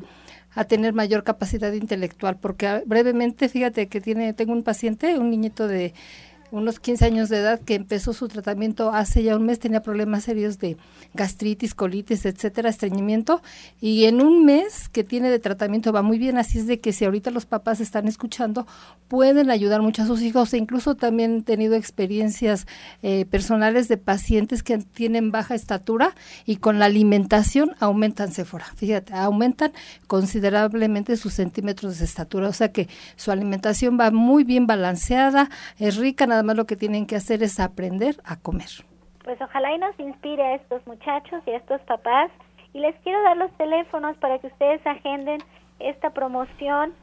a 0.53 0.65
tener 0.65 0.93
mayor 0.93 1.23
capacidad 1.23 1.71
intelectual, 1.71 2.37
porque 2.37 2.83
brevemente, 2.85 3.47
fíjate 3.47 3.87
que 3.87 4.01
tiene, 4.01 4.33
tengo 4.33 4.51
un 4.51 4.63
paciente, 4.63 5.17
un 5.17 5.29
niñito 5.29 5.67
de 5.67 5.93
unos 6.51 6.79
15 6.79 7.05
años 7.05 7.29
de 7.29 7.37
edad 7.37 7.59
que 7.59 7.75
empezó 7.75 8.13
su 8.13 8.27
tratamiento 8.27 8.91
hace 8.91 9.23
ya 9.23 9.35
un 9.35 9.45
mes, 9.45 9.59
tenía 9.59 9.81
problemas 9.81 10.25
serios 10.25 10.59
de 10.59 10.77
gastritis, 11.13 11.73
colitis, 11.73 12.25
etcétera, 12.25 12.69
estreñimiento, 12.69 13.41
y 13.79 14.05
en 14.05 14.21
un 14.21 14.45
mes 14.45 14.89
que 14.89 15.03
tiene 15.03 15.29
de 15.29 15.39
tratamiento 15.39 15.93
va 15.93 16.01
muy 16.01 16.19
bien, 16.19 16.37
así 16.37 16.59
es 16.59 16.67
de 16.67 16.79
que 16.79 16.93
si 16.93 17.05
ahorita 17.05 17.31
los 17.31 17.45
papás 17.45 17.79
están 17.79 18.07
escuchando, 18.07 18.67
pueden 19.07 19.49
ayudar 19.49 19.81
mucho 19.81 20.03
a 20.03 20.05
sus 20.05 20.21
hijos, 20.21 20.53
e 20.53 20.57
incluso 20.57 20.95
también 20.95 21.37
he 21.37 21.41
tenido 21.41 21.75
experiencias 21.75 22.67
eh, 23.01 23.25
personales 23.25 23.87
de 23.87 23.97
pacientes 23.97 24.63
que 24.63 24.77
tienen 24.77 25.31
baja 25.31 25.55
estatura 25.55 26.15
y 26.45 26.57
con 26.57 26.79
la 26.79 26.85
alimentación 26.85 27.75
aumentan 27.79 28.31
Sephora, 28.31 28.65
fíjate, 28.75 29.13
aumentan 29.13 29.71
considerablemente 30.07 31.15
sus 31.15 31.33
centímetros 31.33 31.99
de 31.99 32.05
estatura, 32.05 32.49
o 32.49 32.53
sea 32.53 32.71
que 32.71 32.89
su 33.15 33.31
alimentación 33.31 33.97
va 33.99 34.11
muy 34.11 34.43
bien 34.43 34.67
balanceada, 34.67 35.49
es 35.79 35.95
rica, 35.95 36.27
nada 36.27 36.40
más 36.43 36.55
lo 36.55 36.65
que 36.65 36.75
tienen 36.75 37.05
que 37.05 37.15
hacer 37.15 37.43
es 37.43 37.59
aprender 37.59 38.15
a 38.25 38.37
comer. 38.37 38.69
Pues 39.23 39.39
ojalá 39.41 39.73
y 39.73 39.77
nos 39.77 39.99
inspire 39.99 40.43
a 40.43 40.55
estos 40.55 40.85
muchachos 40.87 41.43
y 41.45 41.51
a 41.51 41.57
estos 41.57 41.79
papás. 41.81 42.31
Y 42.73 42.79
les 42.79 42.95
quiero 43.01 43.21
dar 43.23 43.37
los 43.37 43.51
teléfonos 43.57 44.17
para 44.17 44.39
que 44.39 44.47
ustedes 44.47 44.81
agenden 44.85 45.39
esta 45.79 46.11
promoción. 46.11 46.93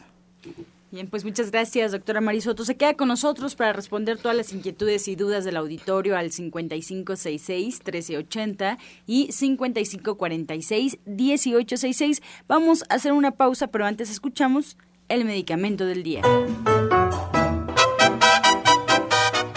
Bien, 0.96 1.08
pues 1.10 1.26
muchas 1.26 1.52
gracias, 1.52 1.91
doctora 1.91 2.22
Marisoto. 2.22 2.64
Se 2.64 2.78
queda 2.78 2.93
con 2.93 3.10
nosotros 3.10 3.56
para 3.56 3.74
responder 3.74 4.18
todas 4.18 4.38
las 4.38 4.54
inquietudes 4.54 5.10
y 5.10 5.18
dudas 5.18 5.43
del 5.43 5.58
auditorio 5.58 6.16
al 6.16 6.32
5566-1380 6.32 8.78
y 9.06 9.28
5546-1866. 9.28 12.22
Vamos 12.48 12.86
a 12.88 12.96
hacer 12.96 13.12
una 13.12 13.32
pausa, 13.32 13.68
pero 13.68 13.86
antes 13.86 14.10
escuchamos 14.10 14.78
el 15.10 15.26
medicamento 15.26 15.86
del 15.86 16.02
día. 16.02 16.22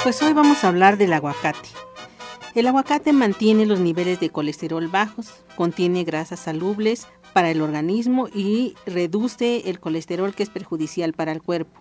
Pues 0.03 0.21
hoy 0.21 0.33
vamos 0.33 0.65
a 0.65 0.69
hablar 0.71 0.99
del 0.99 1.13
aguacate. 1.13 1.69
El 2.57 2.67
aguacate 2.67 3.13
mantiene 3.13 3.65
los 3.65 3.79
niveles 3.79 4.19
de 4.19 4.31
colesterol 4.31 4.89
bajos, 4.89 5.45
contiene 5.55 6.03
grasas 6.03 6.41
salubles, 6.41 7.07
para 7.39 7.53
el 7.53 7.63
organismo 7.63 8.27
y 8.35 8.75
reduce 8.85 9.71
el 9.71 9.79
colesterol 9.79 10.35
que 10.35 10.43
es 10.43 10.51
perjudicial 10.51 11.13
para 11.13 11.31
el 11.31 11.41
cuerpo. 11.41 11.81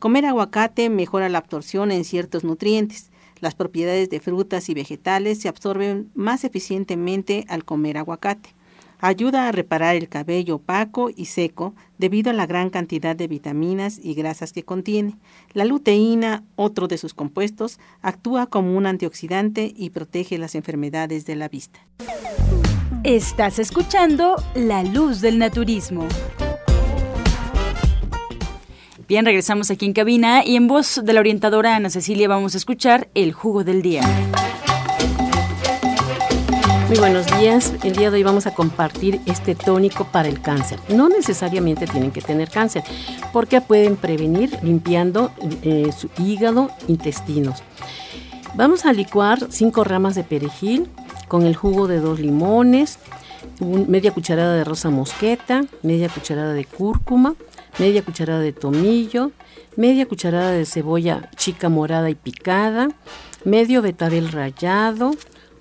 Comer 0.00 0.26
aguacate 0.26 0.90
mejora 0.90 1.28
la 1.28 1.38
absorción 1.38 1.92
en 1.92 2.04
ciertos 2.04 2.42
nutrientes. 2.42 3.12
Las 3.38 3.54
propiedades 3.54 4.10
de 4.10 4.18
frutas 4.18 4.68
y 4.68 4.74
vegetales 4.74 5.38
se 5.38 5.48
absorben 5.48 6.10
más 6.16 6.42
eficientemente 6.42 7.44
al 7.48 7.64
comer 7.64 7.98
aguacate. 7.98 8.56
Ayuda 8.98 9.46
a 9.46 9.52
reparar 9.52 9.94
el 9.94 10.08
cabello 10.08 10.56
opaco 10.56 11.08
y 11.14 11.26
seco 11.26 11.72
debido 11.98 12.30
a 12.30 12.34
la 12.34 12.46
gran 12.46 12.68
cantidad 12.68 13.14
de 13.14 13.28
vitaminas 13.28 14.00
y 14.02 14.14
grasas 14.14 14.52
que 14.52 14.64
contiene. 14.64 15.14
La 15.52 15.64
luteína, 15.64 16.42
otro 16.56 16.88
de 16.88 16.98
sus 16.98 17.14
compuestos, 17.14 17.78
actúa 18.02 18.48
como 18.48 18.76
un 18.76 18.86
antioxidante 18.86 19.72
y 19.76 19.90
protege 19.90 20.36
las 20.36 20.56
enfermedades 20.56 21.26
de 21.26 21.36
la 21.36 21.48
vista. 21.48 21.78
Estás 23.06 23.60
escuchando 23.60 24.34
La 24.56 24.82
Luz 24.82 25.20
del 25.20 25.38
Naturismo. 25.38 26.08
Bien, 29.06 29.24
regresamos 29.24 29.70
aquí 29.70 29.86
en 29.86 29.92
cabina 29.92 30.44
y 30.44 30.56
en 30.56 30.66
voz 30.66 31.00
de 31.04 31.12
la 31.12 31.20
orientadora 31.20 31.76
Ana 31.76 31.88
Cecilia 31.88 32.26
vamos 32.26 32.54
a 32.54 32.56
escuchar 32.56 33.06
el 33.14 33.32
jugo 33.32 33.62
del 33.62 33.80
día. 33.80 34.02
Muy 36.88 36.98
buenos 36.98 37.26
días. 37.38 37.74
El 37.84 37.94
día 37.94 38.10
de 38.10 38.16
hoy 38.16 38.22
vamos 38.24 38.48
a 38.48 38.54
compartir 38.54 39.20
este 39.26 39.54
tónico 39.54 40.08
para 40.10 40.28
el 40.28 40.42
cáncer. 40.42 40.80
No 40.88 41.08
necesariamente 41.08 41.86
tienen 41.86 42.10
que 42.10 42.22
tener 42.22 42.50
cáncer, 42.50 42.82
porque 43.32 43.60
pueden 43.60 43.94
prevenir 43.94 44.58
limpiando 44.64 45.30
eh, 45.62 45.92
su 45.96 46.10
hígado, 46.18 46.72
intestinos. 46.88 47.62
Vamos 48.56 48.84
a 48.84 48.92
licuar 48.92 49.46
cinco 49.50 49.84
ramas 49.84 50.16
de 50.16 50.24
perejil, 50.24 50.88
con 51.28 51.46
el 51.46 51.56
jugo 51.56 51.88
de 51.88 52.00
dos 52.00 52.20
limones, 52.20 52.98
media 53.60 54.12
cucharada 54.12 54.54
de 54.54 54.64
rosa 54.64 54.90
mosqueta, 54.90 55.64
media 55.82 56.08
cucharada 56.08 56.52
de 56.52 56.64
cúrcuma, 56.64 57.34
media 57.78 58.02
cucharada 58.02 58.40
de 58.40 58.52
tomillo, 58.52 59.32
media 59.76 60.06
cucharada 60.06 60.50
de 60.50 60.66
cebolla 60.66 61.30
chica 61.36 61.68
morada 61.68 62.10
y 62.10 62.14
picada, 62.14 62.88
medio 63.44 63.82
betabel 63.82 64.32
rallado, 64.32 65.12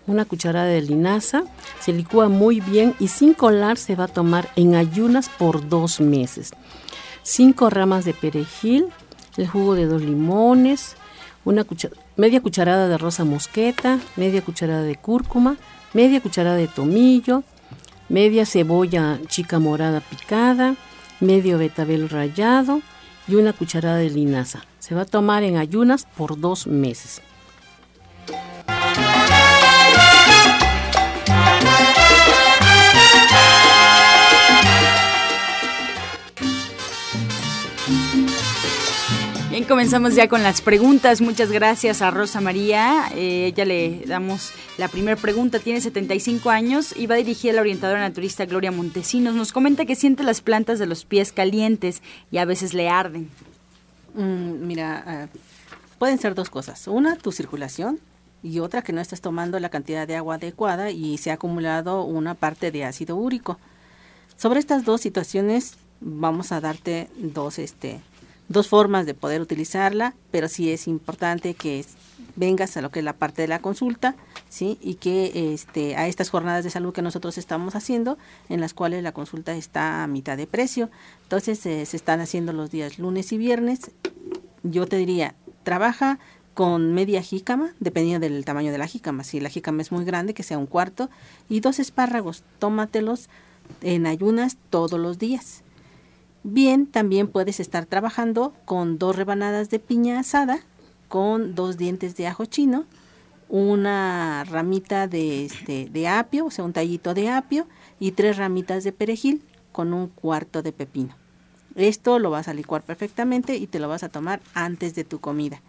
una 0.08 0.26
cucharada 0.26 0.68
de 0.68 0.82
linaza, 0.82 1.44
se 1.80 1.92
licúa 1.92 2.30
muy 2.30 2.60
bien 2.60 2.96
y 3.00 3.08
sin 3.08 3.34
colar 3.34 3.78
se 3.78 3.96
va 3.96 4.06
a 4.06 4.08
tomar 4.08 4.50
en 4.56 4.76
ayunas 4.76 5.30
por 5.30 5.68
dos 5.68 6.00
meses. 6.00 6.52
Cinco 7.24 7.70
ramas 7.70 8.06
de 8.06 8.14
perejil, 8.14 8.88
el 9.38 9.48
jugo 9.48 9.74
de 9.74 9.88
dos 9.88 10.02
limones, 10.02 10.96
una 11.44 11.64
media 12.18 12.42
cucharada 12.42 12.88
de 12.88 12.98
rosa 12.98 13.26
mosqueta, 13.26 14.00
media 14.16 14.42
cucharada 14.42 14.84
de 14.84 14.96
cúrcuma, 14.96 15.58
media 15.94 16.22
cucharada 16.22 16.56
de 16.58 16.68
tomillo, 16.68 17.44
media 18.10 18.46
cebolla 18.46 19.20
chica 19.28 19.60
morada 19.60 20.00
picada, 20.02 20.76
medio 21.20 21.58
betabel 21.58 22.10
rallado 22.10 22.82
y 23.28 23.36
una 23.36 23.54
cucharada 23.54 23.98
de 23.98 24.10
linaza. 24.10 24.62
Se 24.80 24.96
va 24.96 25.02
a 25.02 25.06
tomar 25.06 25.44
en 25.44 25.58
ayunas 25.58 26.06
por 26.16 26.40
dos 26.40 26.68
meses. 26.68 27.22
Comenzamos 39.68 40.16
ya 40.16 40.28
con 40.28 40.44
las 40.44 40.62
preguntas. 40.62 41.22
Muchas 41.22 41.52
gracias 41.52 42.02
a 42.02 42.12
Rosa 42.12 42.42
María. 42.42 43.10
Eh, 43.16 43.54
ya 43.56 43.66
le 43.66 44.04
damos 44.06 44.52
la 44.78 44.88
primera 44.88 45.16
pregunta. 45.16 45.60
Tiene 45.60 45.82
75 45.82 46.50
años 46.50 46.94
y 46.96 47.08
va 47.08 47.16
dirigida 47.16 47.52
a 47.52 47.56
la 47.56 47.62
orientadora 47.62 48.00
naturista 48.00 48.46
Gloria 48.46 48.72
Montesinos. 48.72 49.34
Nos 49.34 49.52
comenta 49.52 49.86
que 49.86 49.96
siente 49.96 50.24
las 50.24 50.42
plantas 50.42 50.78
de 50.78 50.86
los 50.86 51.06
pies 51.06 51.32
calientes 51.32 52.02
y 52.32 52.38
a 52.38 52.46
veces 52.46 52.74
le 52.74 52.90
arden. 52.90 53.30
Mm, 54.14 54.68
mira, 54.68 55.04
ah, 55.06 55.28
pueden 55.98 56.20
ser 56.20 56.36
dos 56.36 56.50
cosas. 56.50 56.88
Una, 56.88 57.16
tu 57.16 57.32
circulación 57.32 58.00
y 58.44 58.60
otra 58.60 58.84
que 58.84 58.94
no 58.94 59.02
estás 59.02 59.22
tomando 59.22 59.60
la 59.60 59.70
cantidad 59.70 60.08
de 60.08 60.16
agua 60.16 60.36
adecuada 60.36 60.92
y 60.92 61.18
se 61.18 61.32
ha 61.32 61.36
acumulado 61.36 62.04
una 62.04 62.36
parte 62.36 62.72
de 62.72 62.84
ácido 62.84 63.16
úrico. 63.16 63.58
Sobre 64.38 64.60
estas 64.60 64.86
dos 64.86 65.02
situaciones 65.02 65.78
vamos 66.02 66.52
a 66.52 66.62
darte 66.62 67.10
dos 67.18 67.58
este 67.58 68.02
dos 68.48 68.68
formas 68.68 69.06
de 69.06 69.14
poder 69.14 69.42
utilizarla, 69.42 70.16
pero 70.32 70.48
sí 70.48 70.72
es 70.72 70.88
importante 70.88 71.54
que 71.54 71.84
vengas 72.36 72.76
a 72.78 72.82
lo 72.82 72.92
que 72.92 73.00
es 73.00 73.06
la 73.06 73.14
parte 73.14 73.42
de 73.42 73.48
la 73.48 73.60
consulta, 73.60 74.16
¿sí? 74.50 74.78
Y 74.82 74.96
que 74.96 75.54
este, 75.54 75.96
a 75.96 76.08
estas 76.08 76.30
jornadas 76.30 76.64
de 76.64 76.70
salud 76.70 76.94
que 76.94 77.02
nosotros 77.02 77.38
estamos 77.38 77.76
haciendo, 77.76 78.18
en 78.50 78.62
las 78.62 78.74
cuales 78.74 79.04
la 79.04 79.14
consulta 79.14 79.56
está 79.56 80.04
a 80.04 80.08
mitad 80.08 80.38
de 80.38 80.48
precio. 80.48 80.90
Entonces, 81.24 81.66
eh, 81.66 81.86
se 81.86 81.98
están 81.98 82.20
haciendo 82.22 82.54
los 82.54 82.72
días 82.72 83.00
lunes 83.00 83.32
y 83.32 83.38
viernes. 83.38 83.92
Yo 84.64 84.86
te 84.86 84.98
diría, 84.98 85.36
trabaja 85.64 86.20
con 86.54 86.94
media 86.94 87.22
jícama, 87.22 87.74
dependiendo 87.80 88.28
del 88.28 88.46
tamaño 88.46 88.72
de 88.72 88.78
la 88.78 88.88
jícama. 88.88 89.24
Si 89.24 89.40
la 89.40 89.50
jícama 89.50 89.82
es 89.82 89.92
muy 89.92 90.06
grande, 90.06 90.34
que 90.34 90.44
sea 90.44 90.58
un 90.58 90.68
cuarto, 90.68 91.10
y 91.50 91.60
dos 91.60 91.80
espárragos, 91.80 92.44
tómatelos 92.60 93.30
en 93.82 94.08
ayunas 94.08 94.58
todos 94.70 95.00
los 95.00 95.18
días. 95.20 95.65
Bien, 96.48 96.86
también 96.86 97.28
puedes 97.28 97.60
estar 97.60 97.88
trabajando 97.88 98.54
con 98.66 99.00
dos 99.00 99.16
rebanadas 99.16 99.72
de 99.72 99.80
piña 99.80 100.20
asada, 100.20 100.60
con 101.08 101.56
dos 101.56 101.76
dientes 101.76 102.16
de 102.18 102.28
ajo 102.28 102.46
chino, 102.46 102.86
una 103.50 104.44
ramita 104.44 105.08
de, 105.08 105.46
este, 105.46 105.90
de 105.90 106.08
apio, 106.08 106.46
o 106.46 106.52
sea, 106.52 106.64
un 106.64 106.72
tallito 106.72 107.16
de 107.16 107.30
apio, 107.30 107.66
y 108.00 108.12
tres 108.12 108.38
ramitas 108.38 108.84
de 108.84 108.92
perejil 108.92 109.42
con 109.72 109.92
un 109.92 110.08
cuarto 110.08 110.62
de 110.62 110.72
pepino. 110.72 111.16
Esto 111.74 112.20
lo 112.20 112.30
vas 112.30 112.48
a 112.48 112.54
licuar 112.54 112.84
perfectamente 112.84 113.56
y 113.56 113.66
te 113.66 113.80
lo 113.80 113.88
vas 113.88 114.04
a 114.04 114.10
tomar 114.10 114.40
antes 114.54 114.94
de 114.94 115.04
tu 115.04 115.20
comida. 115.20 115.64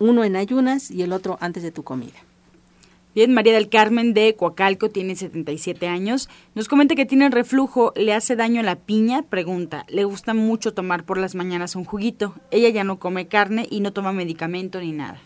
Uno 0.00 0.24
en 0.24 0.34
ayunas 0.34 0.90
y 0.90 1.02
el 1.02 1.12
otro 1.12 1.38
antes 1.40 1.62
de 1.62 1.70
tu 1.70 1.84
comida. 1.84 2.18
María 3.26 3.52
del 3.52 3.68
Carmen 3.68 4.14
de 4.14 4.36
Coacalco 4.36 4.90
tiene 4.90 5.16
77 5.16 5.88
años. 5.88 6.28
Nos 6.54 6.68
comenta 6.68 6.94
que 6.94 7.04
tiene 7.04 7.28
reflujo, 7.30 7.92
le 7.96 8.14
hace 8.14 8.36
daño 8.36 8.62
la 8.62 8.76
piña. 8.76 9.22
Pregunta, 9.22 9.84
le 9.88 10.04
gusta 10.04 10.34
mucho 10.34 10.72
tomar 10.72 11.04
por 11.04 11.18
las 11.18 11.34
mañanas 11.34 11.74
un 11.74 11.84
juguito. 11.84 12.34
Ella 12.52 12.68
ya 12.68 12.84
no 12.84 13.00
come 13.00 13.26
carne 13.26 13.66
y 13.68 13.80
no 13.80 13.92
toma 13.92 14.12
medicamento 14.12 14.80
ni 14.80 14.92
nada. 14.92 15.20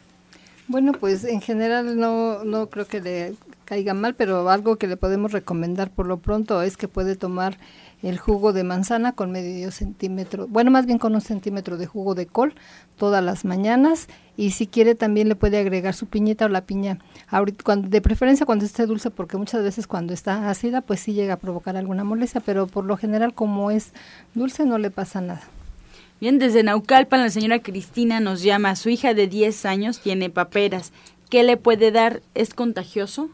Bueno, 0.68 0.93
pues 0.93 1.24
en 1.24 1.43
general 1.43 1.99
no, 1.99 2.45
no 2.45 2.70
creo 2.70 2.86
que 2.86 3.01
le 3.01 3.34
caiga 3.73 3.95
mal, 3.95 4.14
pero 4.14 4.51
algo 4.51 4.77
que 4.77 4.87
le 4.87 4.99
podemos 4.99 5.33
recomendar 5.33 5.91
por 5.91 6.07
lo 6.07 6.18
pronto 6.18 6.61
es 6.61 6.77
que 6.77 6.89
puede 6.89 7.16
tomar 7.16 7.57
el 8.03 8.18
jugo 8.18 8.53
de 8.53 8.64
manzana 8.64 9.12
con 9.12 9.33
medio 9.33 9.70
centímetro, 9.70 10.47
bueno, 10.47 10.70
más 10.70 10.85
bien 10.85 10.99
con 10.99 11.14
un 11.14 11.23
centímetro 11.23 11.79
de 11.79 11.87
jugo 11.87 12.14
de 12.14 12.27
col 12.27 12.53
todas 12.99 13.25
las 13.25 13.47
mañanas 13.47 14.09
y 14.37 14.51
si 14.51 14.66
quiere 14.66 14.95
también 14.95 15.31
le 15.31 15.37
puede 15.37 15.57
agregar 15.57 15.95
su 15.95 16.05
piñita 16.05 16.45
o 16.45 16.49
la 16.51 16.66
piña, 16.66 16.99
ahorita, 17.29 17.64
cuando, 17.64 17.89
de 17.89 18.03
preferencia 18.03 18.45
cuando 18.45 18.66
esté 18.66 18.85
dulce 18.85 19.09
porque 19.09 19.39
muchas 19.39 19.62
veces 19.62 19.87
cuando 19.87 20.12
está 20.12 20.51
ácida 20.51 20.83
pues 20.83 21.01
sí 21.01 21.14
llega 21.14 21.33
a 21.33 21.39
provocar 21.39 21.79
alguna 21.79 22.05
molestia, 22.05 22.43
pero 22.45 22.66
por 22.66 22.85
lo 22.85 22.99
general 22.99 23.33
como 23.33 23.70
es 23.70 23.95
dulce 24.35 24.66
no 24.66 24.77
le 24.77 24.91
pasa 24.91 25.23
nada. 25.23 25.49
Bien, 26.20 26.39
desde 26.39 26.62
Naucalpan 26.62 27.23
la 27.23 27.31
señora 27.31 27.62
Cristina 27.62 28.20
nos 28.20 28.43
llama, 28.43 28.77
su 28.77 28.91
hija 28.91 29.14
de 29.14 29.29
10 29.29 29.64
años 29.64 29.99
tiene 29.99 30.29
paperas, 30.29 30.93
¿qué 31.31 31.43
le 31.43 31.57
puede 31.57 31.91
dar? 31.91 32.20
¿Es 32.35 32.53
contagioso? 32.53 33.31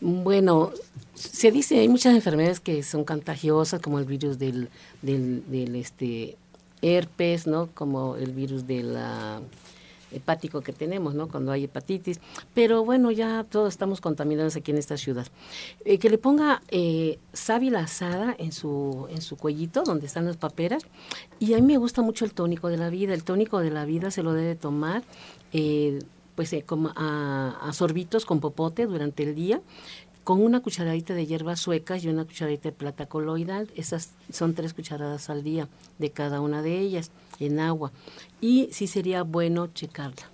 Bueno, 0.00 0.70
se 1.14 1.50
dice, 1.50 1.78
hay 1.78 1.88
muchas 1.88 2.14
enfermedades 2.14 2.60
que 2.60 2.82
son 2.82 3.04
contagiosas, 3.04 3.80
como 3.80 3.98
el 3.98 4.04
virus 4.04 4.38
del, 4.38 4.68
del, 5.02 5.44
del 5.50 5.76
este, 5.76 6.36
herpes, 6.82 7.46
¿no? 7.46 7.68
Como 7.74 8.16
el 8.16 8.32
virus 8.32 8.66
del 8.66 8.96
hepático 10.12 10.60
que 10.60 10.72
tenemos, 10.72 11.14
¿no? 11.14 11.28
Cuando 11.28 11.52
hay 11.52 11.64
hepatitis. 11.64 12.20
Pero 12.54 12.84
bueno, 12.84 13.10
ya 13.10 13.44
todos 13.48 13.72
estamos 13.72 14.00
contaminados 14.00 14.56
aquí 14.56 14.70
en 14.70 14.78
esta 14.78 14.96
ciudad. 14.96 15.26
Eh, 15.84 15.98
que 15.98 16.10
le 16.10 16.18
ponga 16.18 16.62
eh, 16.68 17.18
sábila 17.32 17.80
asada 17.80 18.34
en 18.38 18.52
su, 18.52 19.06
en 19.10 19.22
su 19.22 19.36
cuellito, 19.36 19.82
donde 19.82 20.06
están 20.06 20.26
las 20.26 20.36
paperas. 20.36 20.84
Y 21.38 21.54
a 21.54 21.56
mí 21.56 21.62
me 21.62 21.78
gusta 21.78 22.02
mucho 22.02 22.24
el 22.24 22.32
tónico 22.32 22.68
de 22.68 22.76
la 22.76 22.90
vida. 22.90 23.14
El 23.14 23.24
tónico 23.24 23.60
de 23.60 23.70
la 23.70 23.84
vida 23.84 24.10
se 24.10 24.22
lo 24.22 24.32
debe 24.32 24.54
tomar. 24.56 25.02
Eh, 25.52 26.00
pues 26.40 26.54
eh, 26.54 26.62
como 26.62 26.90
a, 26.96 27.58
a, 27.60 27.72
sorbitos 27.74 28.24
con 28.24 28.40
popote 28.40 28.86
durante 28.86 29.24
el 29.24 29.34
día 29.34 29.60
con 30.24 30.40
una 30.42 30.62
cucharadita 30.62 31.12
de 31.12 31.26
hierbas 31.26 31.60
suecas 31.60 32.02
y 32.02 32.08
una 32.08 32.24
cucharadita 32.24 32.70
de 32.70 32.72
plata 32.72 33.04
coloidal. 33.04 33.70
Esas 33.76 34.14
son 34.32 34.54
tres 34.54 34.72
cucharadas 34.72 35.28
al 35.28 35.42
día 35.44 35.68
de 35.98 36.10
cada 36.12 36.40
una 36.40 36.62
de 36.62 36.78
ellas 36.78 37.10
en 37.40 37.60
agua. 37.60 37.92
Y 38.40 38.70
sí 38.72 38.86
sería 38.86 39.22
bueno 39.22 39.66
checarla. 39.66 40.30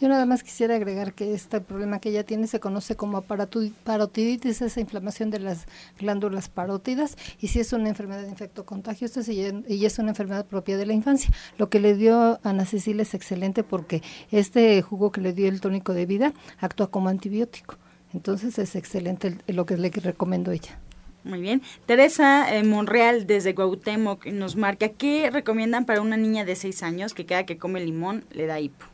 Yo 0.00 0.08
nada 0.08 0.26
más 0.26 0.42
quisiera 0.42 0.74
agregar 0.74 1.14
que 1.14 1.34
este 1.34 1.60
problema 1.60 2.00
que 2.00 2.08
ella 2.08 2.24
tiene 2.24 2.48
se 2.48 2.58
conoce 2.58 2.96
como 2.96 3.22
parotiditis, 3.22 4.60
esa 4.60 4.80
inflamación 4.80 5.30
de 5.30 5.38
las 5.38 5.66
glándulas 5.98 6.48
parótidas, 6.48 7.16
y 7.40 7.48
si 7.48 7.60
es 7.60 7.72
una 7.72 7.88
enfermedad 7.88 8.22
de 8.22 8.28
infecto 8.28 8.66
contagioso 8.66 9.20
y 9.30 9.84
es 9.84 9.98
una 9.98 10.10
enfermedad 10.10 10.46
propia 10.46 10.76
de 10.76 10.86
la 10.86 10.94
infancia. 10.94 11.30
Lo 11.58 11.70
que 11.70 11.78
le 11.78 11.94
dio 11.94 12.16
a 12.16 12.40
Ana 12.42 12.66
Cecilia 12.66 13.02
es 13.02 13.14
excelente 13.14 13.62
porque 13.62 14.02
este 14.32 14.82
jugo 14.82 15.12
que 15.12 15.20
le 15.20 15.32
dio 15.32 15.48
el 15.48 15.60
tónico 15.60 15.94
de 15.94 16.06
vida 16.06 16.32
actúa 16.58 16.90
como 16.90 17.08
antibiótico. 17.08 17.76
Entonces 18.12 18.58
es 18.58 18.74
excelente 18.76 19.38
lo 19.46 19.64
que 19.64 19.76
le 19.76 19.90
recomiendo 19.90 20.50
ella. 20.50 20.78
Muy 21.22 21.40
bien. 21.40 21.62
Teresa 21.86 22.54
eh, 22.54 22.64
Monreal 22.64 23.26
desde 23.26 23.54
Cuauhtémoc 23.54 24.26
nos 24.26 24.56
marca, 24.56 24.90
¿qué 24.90 25.30
recomiendan 25.30 25.86
para 25.86 26.02
una 26.02 26.16
niña 26.16 26.44
de 26.44 26.54
6 26.54 26.82
años 26.82 27.14
que 27.14 27.24
cada 27.26 27.46
que 27.46 27.56
come 27.56 27.80
limón 27.80 28.24
le 28.30 28.46
da 28.46 28.60
hipo? 28.60 28.93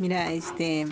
Mira, 0.00 0.32
este, 0.32 0.86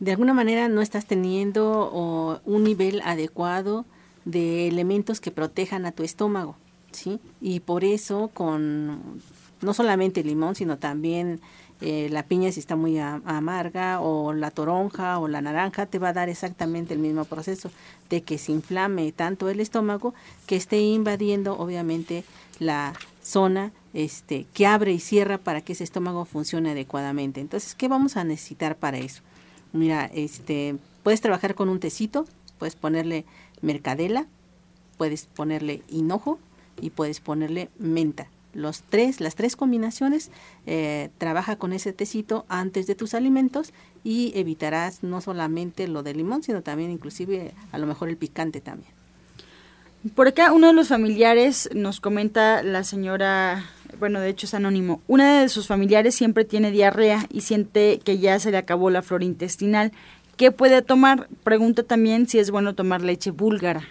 de 0.00 0.10
alguna 0.10 0.34
manera 0.34 0.66
no 0.68 0.82
estás 0.82 1.06
teniendo 1.06 2.40
un 2.44 2.64
nivel 2.64 3.02
adecuado 3.04 3.84
de 4.24 4.66
elementos 4.66 5.20
que 5.20 5.30
protejan 5.30 5.86
a 5.86 5.92
tu 5.92 6.02
estómago, 6.02 6.56
¿sí? 6.90 7.20
Y 7.40 7.60
por 7.60 7.84
eso 7.84 8.28
con 8.34 9.22
no 9.62 9.74
solamente 9.74 10.22
el 10.22 10.26
limón, 10.26 10.56
sino 10.56 10.76
también 10.76 11.40
eh, 11.80 12.08
la 12.10 12.24
piña 12.24 12.50
si 12.50 12.58
está 12.58 12.74
muy 12.74 12.98
amarga 12.98 14.00
o 14.00 14.32
la 14.32 14.50
toronja 14.50 15.20
o 15.20 15.28
la 15.28 15.40
naranja 15.40 15.86
te 15.86 16.00
va 16.00 16.08
a 16.08 16.12
dar 16.12 16.28
exactamente 16.28 16.94
el 16.94 16.98
mismo 16.98 17.26
proceso 17.26 17.70
de 18.08 18.22
que 18.22 18.38
se 18.38 18.50
inflame 18.50 19.12
tanto 19.12 19.48
el 19.48 19.60
estómago 19.60 20.14
que 20.46 20.56
esté 20.56 20.80
invadiendo 20.80 21.56
obviamente 21.56 22.24
la 22.58 22.92
zona 23.22 23.70
este 23.94 24.46
que 24.54 24.66
abre 24.66 24.92
y 24.92 25.00
cierra 25.00 25.38
para 25.38 25.60
que 25.60 25.72
ese 25.72 25.84
estómago 25.84 26.24
funcione 26.24 26.70
adecuadamente. 26.70 27.40
Entonces, 27.40 27.74
¿qué 27.74 27.88
vamos 27.88 28.16
a 28.16 28.24
necesitar 28.24 28.76
para 28.76 28.98
eso? 28.98 29.22
Mira, 29.72 30.10
este 30.14 30.76
puedes 31.02 31.20
trabajar 31.20 31.54
con 31.54 31.68
un 31.68 31.80
tecito, 31.80 32.26
puedes 32.58 32.76
ponerle 32.76 33.24
mercadela, 33.62 34.26
puedes 34.96 35.26
ponerle 35.26 35.82
hinojo 35.88 36.38
y 36.80 36.90
puedes 36.90 37.20
ponerle 37.20 37.70
menta 37.78 38.28
los 38.52 38.82
tres, 38.82 39.20
las 39.20 39.34
tres 39.34 39.56
combinaciones, 39.56 40.30
eh, 40.66 41.10
trabaja 41.18 41.56
con 41.56 41.72
ese 41.72 41.92
tecito 41.92 42.44
antes 42.48 42.86
de 42.86 42.94
tus 42.94 43.14
alimentos 43.14 43.72
y 44.02 44.32
evitarás 44.34 45.02
no 45.02 45.20
solamente 45.20 45.86
lo 45.88 46.02
del 46.02 46.16
limón, 46.18 46.42
sino 46.42 46.62
también 46.62 46.90
inclusive 46.90 47.52
a 47.72 47.78
lo 47.78 47.86
mejor 47.86 48.08
el 48.08 48.16
picante 48.16 48.60
también. 48.60 48.92
Por 50.14 50.28
acá 50.28 50.52
uno 50.52 50.68
de 50.68 50.72
los 50.72 50.88
familiares 50.88 51.68
nos 51.74 52.00
comenta 52.00 52.62
la 52.62 52.84
señora, 52.84 53.66
bueno, 53.98 54.20
de 54.20 54.28
hecho 54.28 54.46
es 54.46 54.54
anónimo, 54.54 55.00
una 55.06 55.40
de 55.40 55.48
sus 55.48 55.66
familiares 55.66 56.14
siempre 56.14 56.44
tiene 56.44 56.70
diarrea 56.70 57.26
y 57.30 57.42
siente 57.42 57.98
que 58.04 58.18
ya 58.18 58.38
se 58.38 58.50
le 58.50 58.58
acabó 58.58 58.90
la 58.90 59.02
flora 59.02 59.24
intestinal. 59.24 59.92
¿Qué 60.36 60.52
puede 60.52 60.82
tomar? 60.82 61.28
Pregunta 61.44 61.82
también 61.82 62.28
si 62.28 62.38
es 62.38 62.50
bueno 62.50 62.74
tomar 62.74 63.02
leche 63.02 63.30
búlgara. 63.30 63.82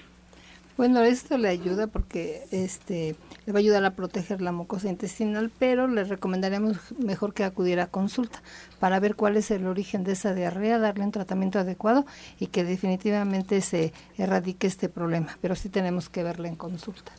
Bueno, 0.79 1.01
esto 1.01 1.37
le 1.37 1.49
ayuda 1.49 1.87
porque 1.87 2.43
este 2.51 3.17
le 3.45 3.51
va 3.51 3.57
a 3.57 3.59
ayudar 3.59 3.83
a 3.83 3.95
proteger 3.95 4.41
la 4.41 4.53
mucosa 4.53 4.87
intestinal, 4.87 5.51
pero 5.59 5.89
le 5.89 6.05
recomendaríamos 6.05 6.77
mejor 6.97 7.33
que 7.33 7.43
acudiera 7.43 7.83
a 7.83 7.87
consulta 7.87 8.41
para 8.79 8.97
ver 9.01 9.15
cuál 9.15 9.35
es 9.35 9.51
el 9.51 9.67
origen 9.67 10.05
de 10.05 10.13
esa 10.13 10.33
diarrea, 10.33 10.79
darle 10.79 11.03
un 11.03 11.11
tratamiento 11.11 11.59
adecuado 11.59 12.05
y 12.39 12.47
que 12.47 12.63
definitivamente 12.63 13.59
se 13.59 13.91
erradique 14.17 14.67
este 14.67 14.87
problema, 14.87 15.37
pero 15.41 15.53
sí 15.55 15.67
tenemos 15.67 16.07
que 16.07 16.23
verle 16.23 16.47
en 16.47 16.55
consulta. 16.55 17.11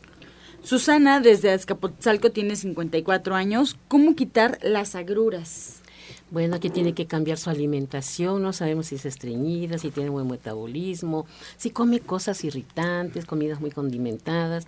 Susana 0.63 1.19
desde 1.19 1.51
Azcapotzalco 1.51 2.31
tiene 2.31 2.55
54 2.55 3.35
años. 3.35 3.77
¿Cómo 3.87 4.15
quitar 4.15 4.59
las 4.61 4.95
agruras? 4.95 5.81
Bueno, 6.29 6.55
aquí 6.55 6.69
tiene 6.69 6.93
que 6.93 7.07
cambiar 7.07 7.37
su 7.37 7.49
alimentación, 7.49 8.41
no 8.41 8.53
sabemos 8.53 8.87
si 8.87 8.95
es 8.95 9.05
estreñida, 9.05 9.77
si 9.77 9.91
tiene 9.91 10.09
buen 10.09 10.27
metabolismo, 10.27 11.25
si 11.57 11.71
come 11.71 11.99
cosas 11.99 12.45
irritantes, 12.45 13.25
comidas 13.25 13.59
muy 13.59 13.69
condimentadas, 13.69 14.65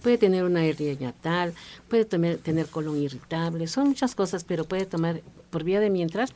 puede 0.00 0.16
tener 0.16 0.44
una 0.44 0.64
hernia 0.64 0.96
natal, 0.98 1.52
puede 1.90 2.06
tener, 2.06 2.38
tener 2.38 2.66
colon 2.66 2.96
irritable, 2.96 3.66
son 3.66 3.88
muchas 3.88 4.14
cosas, 4.14 4.44
pero 4.44 4.64
puede 4.64 4.86
tomar 4.86 5.20
por 5.50 5.64
vía 5.64 5.80
de 5.80 5.90
mientras 5.90 6.32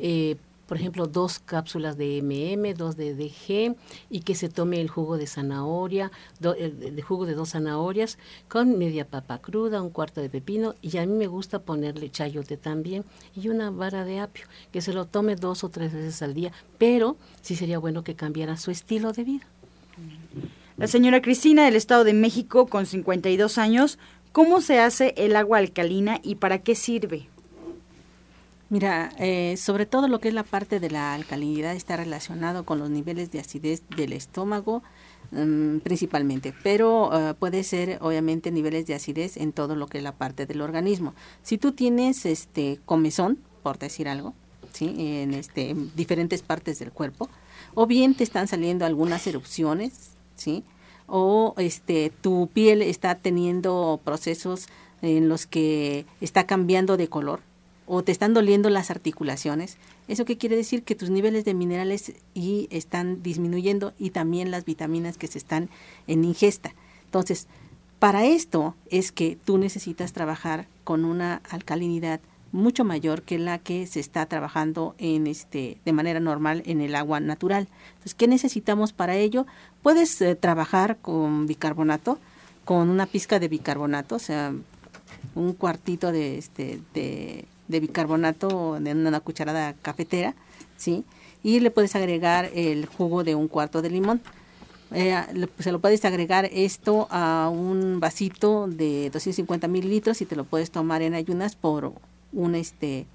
eh, 0.00 0.36
por 0.68 0.76
ejemplo, 0.76 1.06
dos 1.06 1.38
cápsulas 1.38 1.96
de 1.96 2.20
MM, 2.22 2.74
dos 2.74 2.94
de 2.96 3.14
DG 3.14 3.74
y 4.10 4.20
que 4.20 4.34
se 4.34 4.50
tome 4.50 4.82
el 4.82 4.88
jugo 4.88 5.16
de 5.16 5.26
zanahoria, 5.26 6.12
el, 6.42 7.02
jugo 7.02 7.24
de 7.24 7.32
dos 7.32 7.50
zanahorias 7.50 8.18
con 8.48 8.76
media 8.76 9.06
papa 9.06 9.38
cruda, 9.38 9.80
un 9.80 9.88
cuarto 9.88 10.20
de 10.20 10.28
pepino 10.28 10.74
y 10.82 10.98
a 10.98 11.06
mí 11.06 11.14
me 11.14 11.26
gusta 11.26 11.60
ponerle 11.60 12.10
chayote 12.10 12.58
también 12.58 13.06
y 13.34 13.48
una 13.48 13.70
vara 13.70 14.04
de 14.04 14.20
apio, 14.20 14.44
que 14.70 14.82
se 14.82 14.92
lo 14.92 15.06
tome 15.06 15.36
dos 15.36 15.64
o 15.64 15.70
tres 15.70 15.94
veces 15.94 16.20
al 16.20 16.34
día, 16.34 16.52
pero 16.76 17.16
sí 17.40 17.56
sería 17.56 17.78
bueno 17.78 18.04
que 18.04 18.14
cambiara 18.14 18.58
su 18.58 18.70
estilo 18.70 19.12
de 19.12 19.24
vida. 19.24 19.46
La 20.76 20.86
señora 20.86 21.22
Cristina 21.22 21.64
del 21.64 21.76
Estado 21.76 22.04
de 22.04 22.12
México 22.12 22.66
con 22.66 22.84
52 22.84 23.56
años, 23.56 23.98
¿cómo 24.32 24.60
se 24.60 24.80
hace 24.80 25.14
el 25.16 25.34
agua 25.34 25.58
alcalina 25.58 26.20
y 26.22 26.34
para 26.34 26.58
qué 26.58 26.74
sirve? 26.74 27.26
Mira, 28.70 29.12
eh, 29.18 29.56
sobre 29.56 29.86
todo 29.86 30.08
lo 30.08 30.20
que 30.20 30.28
es 30.28 30.34
la 30.34 30.42
parte 30.42 30.78
de 30.78 30.90
la 30.90 31.14
alcalinidad 31.14 31.74
está 31.74 31.96
relacionado 31.96 32.64
con 32.64 32.78
los 32.78 32.90
niveles 32.90 33.30
de 33.30 33.40
acidez 33.40 33.82
del 33.96 34.12
estómago 34.12 34.82
mm, 35.30 35.78
principalmente, 35.78 36.52
pero 36.62 37.10
eh, 37.12 37.34
puede 37.34 37.64
ser 37.64 37.96
obviamente 38.02 38.50
niveles 38.50 38.86
de 38.86 38.94
acidez 38.94 39.38
en 39.38 39.54
todo 39.54 39.74
lo 39.74 39.86
que 39.86 39.98
es 39.98 40.04
la 40.04 40.12
parte 40.12 40.44
del 40.44 40.60
organismo. 40.60 41.14
Si 41.42 41.56
tú 41.56 41.72
tienes 41.72 42.26
este 42.26 42.78
comezón, 42.84 43.38
por 43.62 43.78
decir 43.78 44.06
algo, 44.06 44.34
¿sí? 44.74 44.94
en, 44.98 45.32
este, 45.32 45.70
en 45.70 45.90
diferentes 45.96 46.42
partes 46.42 46.78
del 46.78 46.92
cuerpo, 46.92 47.30
o 47.74 47.86
bien 47.86 48.14
te 48.14 48.24
están 48.24 48.48
saliendo 48.48 48.84
algunas 48.84 49.26
erupciones, 49.26 50.10
¿sí? 50.36 50.62
o 51.06 51.54
este, 51.56 52.12
tu 52.20 52.50
piel 52.52 52.82
está 52.82 53.14
teniendo 53.14 53.98
procesos 54.04 54.66
en 55.00 55.30
los 55.30 55.46
que 55.46 56.04
está 56.20 56.44
cambiando 56.44 56.98
de 56.98 57.08
color, 57.08 57.40
o 57.88 58.02
te 58.04 58.12
están 58.12 58.34
doliendo 58.34 58.70
las 58.70 58.90
articulaciones, 58.90 59.78
¿eso 60.06 60.24
qué 60.24 60.36
quiere 60.36 60.56
decir? 60.56 60.82
Que 60.82 60.94
tus 60.94 61.10
niveles 61.10 61.44
de 61.44 61.54
minerales 61.54 62.12
y 62.34 62.68
están 62.70 63.22
disminuyendo 63.22 63.94
y 63.98 64.10
también 64.10 64.50
las 64.50 64.64
vitaminas 64.64 65.16
que 65.16 65.26
se 65.26 65.38
están 65.38 65.70
en 66.06 66.24
ingesta. 66.24 66.74
Entonces, 67.06 67.48
para 67.98 68.26
esto 68.26 68.76
es 68.90 69.10
que 69.10 69.38
tú 69.42 69.58
necesitas 69.58 70.12
trabajar 70.12 70.66
con 70.84 71.04
una 71.04 71.40
alcalinidad 71.50 72.20
mucho 72.52 72.84
mayor 72.84 73.22
que 73.22 73.38
la 73.38 73.58
que 73.58 73.86
se 73.86 74.00
está 74.00 74.26
trabajando 74.26 74.94
en 74.98 75.26
este 75.26 75.78
de 75.84 75.92
manera 75.92 76.20
normal 76.20 76.62
en 76.66 76.80
el 76.80 76.94
agua 76.94 77.20
natural. 77.20 77.68
Entonces, 77.88 78.14
¿qué 78.14 78.28
necesitamos 78.28 78.92
para 78.92 79.16
ello? 79.16 79.46
Puedes 79.82 80.20
eh, 80.20 80.34
trabajar 80.34 80.98
con 80.98 81.46
bicarbonato, 81.46 82.18
con 82.64 82.88
una 82.88 83.06
pizca 83.06 83.38
de 83.38 83.48
bicarbonato, 83.48 84.16
o 84.16 84.20
sea, 84.20 84.52
un 85.34 85.52
cuartito 85.52 86.12
de 86.12 86.38
este 86.38 86.80
de, 86.94 87.44
de 87.68 87.80
bicarbonato 87.80 88.76
en 88.76 89.06
una 89.06 89.20
cucharada 89.20 89.74
cafetera, 89.74 90.34
¿sí? 90.76 91.04
Y 91.42 91.60
le 91.60 91.70
puedes 91.70 91.94
agregar 91.94 92.50
el 92.54 92.86
jugo 92.86 93.24
de 93.24 93.34
un 93.34 93.48
cuarto 93.48 93.82
de 93.82 93.90
limón. 93.90 94.20
Eh, 94.92 95.14
se 95.58 95.70
lo 95.70 95.80
puedes 95.80 96.04
agregar 96.04 96.48
esto 96.50 97.08
a 97.10 97.50
un 97.52 98.00
vasito 98.00 98.66
de 98.66 99.10
250 99.10 99.68
mililitros 99.68 100.22
y 100.22 100.24
te 100.24 100.34
lo 100.34 100.44
puedes 100.44 100.70
tomar 100.70 101.02
en 101.02 101.14
ayunas 101.14 101.56
por 101.56 101.92
un 102.32 102.54
este 102.54 103.06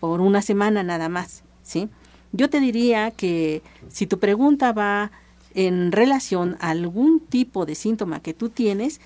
por 0.00 0.20
una 0.20 0.42
semana 0.42 0.82
nada 0.82 1.08
más, 1.08 1.44
¿sí? 1.62 1.88
Yo 2.32 2.50
te 2.50 2.58
diría 2.58 3.10
que 3.10 3.62
si 3.88 4.06
tu 4.06 4.18
pregunta 4.18 4.72
va 4.72 5.12
en 5.54 5.92
relación 5.92 6.56
a 6.60 6.70
algún 6.70 7.20
tipo 7.20 7.66
de 7.66 7.74
síntoma 7.74 8.20
que 8.20 8.34
tú 8.34 8.48
tienes, 8.48 9.00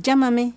llámame 0.00 0.52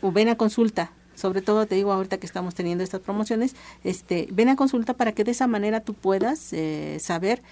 o 0.00 0.12
ven 0.12 0.28
a 0.28 0.36
consulta. 0.36 0.90
Sobre 1.14 1.42
todo 1.42 1.66
te 1.66 1.74
digo 1.74 1.92
ahorita 1.92 2.18
que 2.18 2.26
estamos 2.26 2.54
teniendo 2.54 2.84
estas 2.84 3.00
promociones, 3.00 3.54
este, 3.84 4.28
ven 4.32 4.48
a 4.48 4.56
consulta 4.56 4.94
para 4.94 5.12
que 5.12 5.24
de 5.24 5.30
esa 5.30 5.46
manera 5.46 5.80
tú 5.80 5.94
puedas 5.94 6.52
eh, 6.52 6.98
saber 7.00 7.42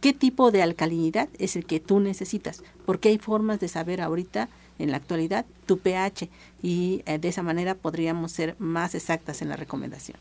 qué 0.00 0.12
tipo 0.12 0.50
de 0.50 0.62
alcalinidad 0.62 1.28
es 1.38 1.56
el 1.56 1.66
que 1.66 1.80
tú 1.80 2.00
necesitas, 2.00 2.62
porque 2.84 3.08
hay 3.08 3.18
formas 3.18 3.60
de 3.60 3.68
saber 3.68 4.00
ahorita 4.00 4.48
en 4.78 4.90
la 4.90 4.98
actualidad 4.98 5.46
tu 5.66 5.78
pH 5.78 6.28
y 6.62 7.02
eh, 7.06 7.18
de 7.18 7.28
esa 7.28 7.42
manera 7.42 7.74
podríamos 7.74 8.32
ser 8.32 8.56
más 8.58 8.94
exactas 8.94 9.42
en 9.42 9.48
la 9.48 9.56
recomendación. 9.56 10.18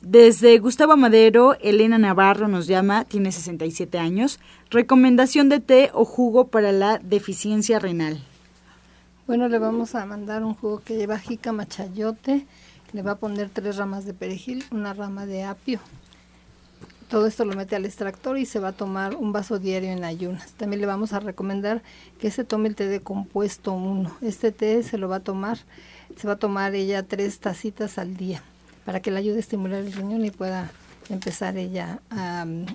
Desde 0.00 0.58
Gustavo 0.58 0.96
Madero, 0.96 1.56
Elena 1.60 1.96
Navarro 1.96 2.48
nos 2.48 2.66
llama, 2.66 3.04
tiene 3.04 3.30
67 3.30 4.00
años. 4.00 4.40
Recomendación 4.68 5.48
de 5.48 5.60
té 5.60 5.90
o 5.94 6.04
jugo 6.04 6.48
para 6.48 6.72
la 6.72 6.98
deficiencia 6.98 7.78
renal. 7.78 8.20
Bueno, 9.32 9.48
le 9.48 9.58
vamos 9.58 9.94
a 9.94 10.04
mandar 10.04 10.44
un 10.44 10.52
jugo 10.52 10.82
que 10.84 10.94
lleva 10.94 11.18
jícama 11.18 11.66
chayote, 11.66 12.46
le 12.92 13.00
va 13.00 13.12
a 13.12 13.14
poner 13.14 13.48
tres 13.48 13.78
ramas 13.78 14.04
de 14.04 14.12
perejil, 14.12 14.62
una 14.70 14.92
rama 14.92 15.24
de 15.24 15.44
apio, 15.44 15.80
todo 17.08 17.26
esto 17.26 17.46
lo 17.46 17.54
mete 17.54 17.74
al 17.74 17.86
extractor 17.86 18.36
y 18.36 18.44
se 18.44 18.60
va 18.60 18.68
a 18.68 18.72
tomar 18.72 19.16
un 19.16 19.32
vaso 19.32 19.58
diario 19.58 19.90
en 19.90 20.04
ayunas. 20.04 20.52
También 20.52 20.82
le 20.82 20.86
vamos 20.86 21.14
a 21.14 21.20
recomendar 21.20 21.82
que 22.20 22.30
se 22.30 22.44
tome 22.44 22.68
el 22.68 22.74
té 22.74 22.88
de 22.88 23.00
compuesto 23.00 23.72
1. 23.72 24.18
Este 24.20 24.52
té 24.52 24.82
se 24.82 24.98
lo 24.98 25.08
va 25.08 25.16
a 25.16 25.20
tomar, 25.20 25.56
se 26.18 26.26
va 26.26 26.34
a 26.34 26.38
tomar 26.38 26.74
ella 26.74 27.02
tres 27.02 27.38
tacitas 27.38 27.96
al 27.96 28.18
día 28.18 28.42
para 28.84 29.00
que 29.00 29.10
le 29.10 29.20
ayude 29.20 29.36
a 29.36 29.40
estimular 29.40 29.80
el 29.80 29.94
riñón 29.94 30.26
y 30.26 30.30
pueda 30.30 30.70
empezar 31.08 31.56
ella 31.56 32.00
a 32.10 32.44
mm, 32.44 32.66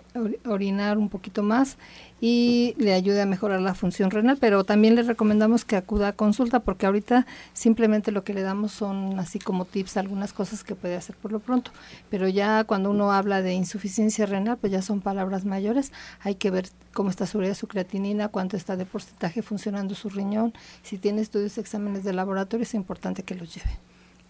orinar 0.47 0.97
un 0.97 1.09
poquito 1.09 1.43
más 1.43 1.77
y 2.19 2.73
le 2.77 2.93
ayude 2.93 3.21
a 3.21 3.25
mejorar 3.25 3.61
la 3.61 3.75
función 3.75 4.09
renal, 4.09 4.37
pero 4.39 4.63
también 4.63 4.95
le 4.95 5.03
recomendamos 5.03 5.65
que 5.65 5.75
acuda 5.75 6.09
a 6.09 6.13
consulta 6.13 6.59
porque 6.59 6.85
ahorita 6.85 7.27
simplemente 7.53 8.11
lo 8.11 8.23
que 8.23 8.33
le 8.33 8.41
damos 8.41 8.71
son 8.71 9.19
así 9.19 9.39
como 9.39 9.65
tips, 9.65 9.97
algunas 9.97 10.33
cosas 10.33 10.63
que 10.63 10.75
puede 10.75 10.95
hacer 10.95 11.15
por 11.15 11.31
lo 11.31 11.39
pronto, 11.39 11.71
pero 12.09 12.27
ya 12.27 12.63
cuando 12.63 12.89
uno 12.89 13.11
habla 13.11 13.41
de 13.41 13.53
insuficiencia 13.53 14.25
renal, 14.25 14.57
pues 14.57 14.71
ya 14.71 14.81
son 14.81 15.01
palabras 15.01 15.45
mayores, 15.45 15.91
hay 16.21 16.35
que 16.35 16.49
ver 16.49 16.67
cómo 16.93 17.09
está 17.09 17.27
su 17.27 17.37
su 17.53 17.67
creatinina, 17.67 18.29
cuánto 18.29 18.57
está 18.57 18.75
de 18.75 18.85
porcentaje 18.85 19.43
funcionando 19.43 19.93
su 19.93 20.09
riñón, 20.09 20.53
si 20.81 20.97
tiene 20.97 21.21
estudios, 21.21 21.57
exámenes 21.59 22.03
de 22.03 22.13
laboratorio, 22.13 22.63
es 22.63 22.73
importante 22.73 23.23
que 23.23 23.35
los 23.35 23.53
lleve. 23.53 23.77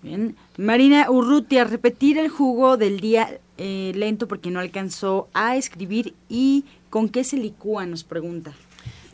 Bien. 0.04 0.36
Marina 0.58 1.10
Urrutia, 1.10 1.64
repetir 1.64 2.20
el 2.20 2.30
jugo 2.30 2.78
del 2.78 3.00
día 3.00 3.40
eh, 3.58 3.92
lento 3.96 4.28
porque 4.28 4.52
no 4.52 4.60
alcanzó 4.60 5.28
a 5.34 5.56
escribir 5.56 6.14
y 6.30 6.66
con 6.90 7.10
qué 7.10 7.24
se 7.24 7.38
licúa, 7.38 7.86
nos 7.86 8.04
pregunta. 8.04 8.54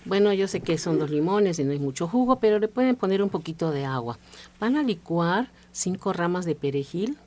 Bueno, 0.05 0.33
yo 0.33 0.47
sé 0.47 0.59
que 0.59 0.77
son 0.77 0.99
dos 0.99 1.11
limones 1.11 1.59
y 1.59 1.63
no 1.63 1.71
hay 1.71 1.79
mucho 1.79 2.07
jugo, 2.07 2.39
pero 2.39 2.59
le 2.59 2.67
pueden 2.67 2.95
poner 2.95 3.23
un 3.23 3.29
poquito 3.29 3.71
de 3.71 3.85
agua. 3.85 4.19
Van 4.59 4.75
a 4.75 4.83
licuar 4.83 5.49
cinco 5.71 6.11
ramas 6.11 6.45
de 6.45 6.55
perejil. 6.55 7.17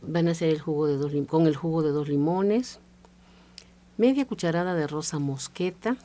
Van 0.00 0.28
a 0.28 0.30
hacer 0.30 0.48
el 0.48 0.60
jugo 0.60 0.86
de 0.86 0.96
dos 0.96 1.12
con 1.26 1.46
el 1.46 1.56
jugo 1.56 1.82
de 1.82 1.90
dos 1.90 2.08
limones, 2.08 2.78
media 3.98 4.24
cucharada 4.26 4.74
de 4.74 4.86
rosa 4.86 5.18
mosqueta, 5.18 5.96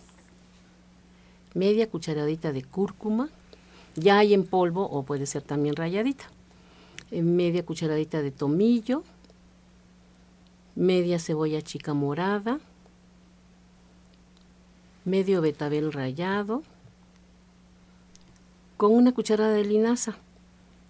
media 1.54 1.90
cucharadita 1.90 2.52
de 2.52 2.62
cúrcuma, 2.62 3.30
ya 3.96 4.18
hay 4.18 4.34
en 4.34 4.46
polvo 4.46 4.84
o 4.84 5.04
puede 5.04 5.26
ser 5.26 5.44
también 5.44 5.78
rayadita. 5.78 6.26
Eh, 7.12 7.22
media 7.22 7.66
cucharadita 7.66 8.22
de 8.22 8.32
tomillo, 8.32 9.04
media 10.76 11.20
cebolla 11.20 11.62
chica 11.62 11.94
morada, 11.94 12.60
medio 15.06 15.42
betabel 15.42 15.94
rallado, 15.94 16.64
con 18.78 18.92
una 18.92 19.14
cucharada 19.14 19.54
de 19.54 19.64
linaza. 19.64 20.18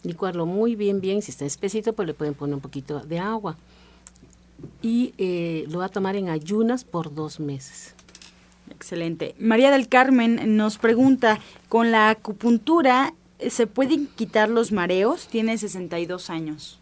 Licuarlo 0.04 0.46
muy 0.46 0.76
bien, 0.76 1.02
bien. 1.02 1.22
Si 1.22 1.32
está 1.32 1.46
espesito, 1.46 1.94
pues 1.94 2.08
le 2.08 2.14
pueden 2.14 2.34
poner 2.34 2.56
un 2.56 2.62
poquito 2.62 3.00
de 3.02 3.20
agua. 3.20 3.58
Y 4.82 5.14
eh, 5.18 5.66
lo 5.70 5.80
va 5.80 5.86
a 5.86 5.90
tomar 5.90 6.16
en 6.16 6.30
ayunas 6.30 6.84
por 6.84 7.14
dos 7.14 7.40
meses. 7.40 7.94
Excelente. 8.70 9.36
María 9.40 9.72
del 9.72 9.88
Carmen 9.88 10.58
nos 10.58 10.78
pregunta, 10.78 11.40
¿con 11.70 11.92
la 11.92 12.10
acupuntura 12.10 13.14
se 13.40 13.68
pueden 13.68 14.08
quitar 14.08 14.50
los 14.50 14.72
mareos? 14.72 15.28
Tiene 15.28 15.58
62 15.58 16.30
años. 16.30 16.80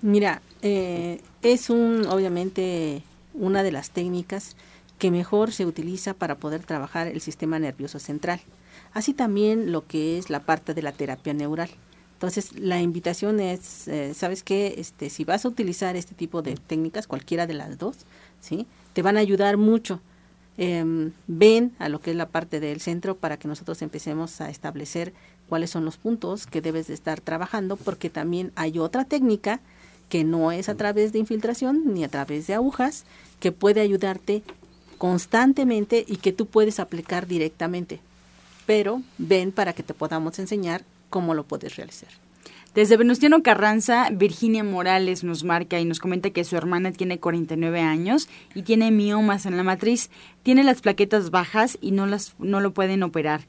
Mira, 0.00 0.42
eh, 0.62 1.20
es 1.42 1.70
un, 1.70 2.06
obviamente, 2.06 3.02
una 3.34 3.62
de 3.62 3.72
las 3.72 3.90
técnicas 3.90 4.56
que 5.02 5.10
mejor 5.10 5.50
se 5.50 5.66
utiliza 5.66 6.14
para 6.14 6.36
poder 6.36 6.62
trabajar 6.62 7.08
el 7.08 7.20
sistema 7.20 7.58
nervioso 7.58 7.98
central. 7.98 8.40
Así 8.92 9.12
también 9.12 9.72
lo 9.72 9.84
que 9.84 10.16
es 10.16 10.30
la 10.30 10.44
parte 10.46 10.74
de 10.74 10.82
la 10.82 10.92
terapia 10.92 11.34
neural. 11.34 11.70
Entonces, 12.12 12.56
la 12.56 12.80
invitación 12.80 13.40
es, 13.40 13.88
eh, 13.88 14.14
¿sabes 14.14 14.44
qué? 14.44 14.76
Este, 14.78 15.10
si 15.10 15.24
vas 15.24 15.44
a 15.44 15.48
utilizar 15.48 15.96
este 15.96 16.14
tipo 16.14 16.40
de 16.40 16.54
técnicas, 16.54 17.08
cualquiera 17.08 17.48
de 17.48 17.54
las 17.54 17.78
dos, 17.78 18.06
¿sí? 18.40 18.68
Te 18.92 19.02
van 19.02 19.16
a 19.16 19.20
ayudar 19.20 19.56
mucho 19.56 20.00
Em, 20.58 21.12
ven 21.26 21.72
a 21.78 21.88
lo 21.88 22.00
que 22.00 22.10
es 22.10 22.16
la 22.16 22.28
parte 22.28 22.60
del 22.60 22.80
centro 22.80 23.16
para 23.16 23.38
que 23.38 23.48
nosotros 23.48 23.80
empecemos 23.80 24.40
a 24.42 24.50
establecer 24.50 25.14
cuáles 25.48 25.70
son 25.70 25.86
los 25.86 25.96
puntos 25.96 26.46
que 26.46 26.60
debes 26.60 26.88
de 26.88 26.94
estar 26.94 27.20
trabajando, 27.20 27.76
porque 27.76 28.10
también 28.10 28.52
hay 28.54 28.78
otra 28.78 29.06
técnica 29.06 29.60
que 30.10 30.24
no 30.24 30.52
es 30.52 30.68
a 30.68 30.74
través 30.74 31.12
de 31.12 31.20
infiltración 31.20 31.94
ni 31.94 32.04
a 32.04 32.08
través 32.08 32.46
de 32.46 32.54
agujas, 32.54 33.06
que 33.40 33.50
puede 33.50 33.80
ayudarte 33.80 34.42
constantemente 35.02 36.04
y 36.06 36.18
que 36.18 36.30
tú 36.30 36.46
puedes 36.46 36.78
aplicar 36.78 37.26
directamente. 37.26 37.98
Pero 38.66 39.02
ven 39.18 39.50
para 39.50 39.72
que 39.72 39.82
te 39.82 39.94
podamos 39.94 40.38
enseñar 40.38 40.84
cómo 41.10 41.34
lo 41.34 41.42
puedes 41.42 41.74
realizar. 41.74 42.08
Desde 42.72 42.96
Venustiano 42.96 43.42
Carranza, 43.42 44.08
Virginia 44.12 44.62
Morales 44.62 45.24
nos 45.24 45.42
marca 45.42 45.80
y 45.80 45.84
nos 45.84 45.98
comenta 45.98 46.30
que 46.30 46.44
su 46.44 46.56
hermana 46.56 46.92
tiene 46.92 47.18
49 47.18 47.80
años 47.80 48.28
y 48.54 48.62
tiene 48.62 48.92
miomas 48.92 49.44
en 49.44 49.56
la 49.56 49.64
matriz, 49.64 50.08
tiene 50.44 50.62
las 50.62 50.82
plaquetas 50.82 51.32
bajas 51.32 51.78
y 51.80 51.90
no, 51.90 52.06
las, 52.06 52.36
no 52.38 52.60
lo 52.60 52.72
pueden 52.72 53.02
operar. 53.02 53.40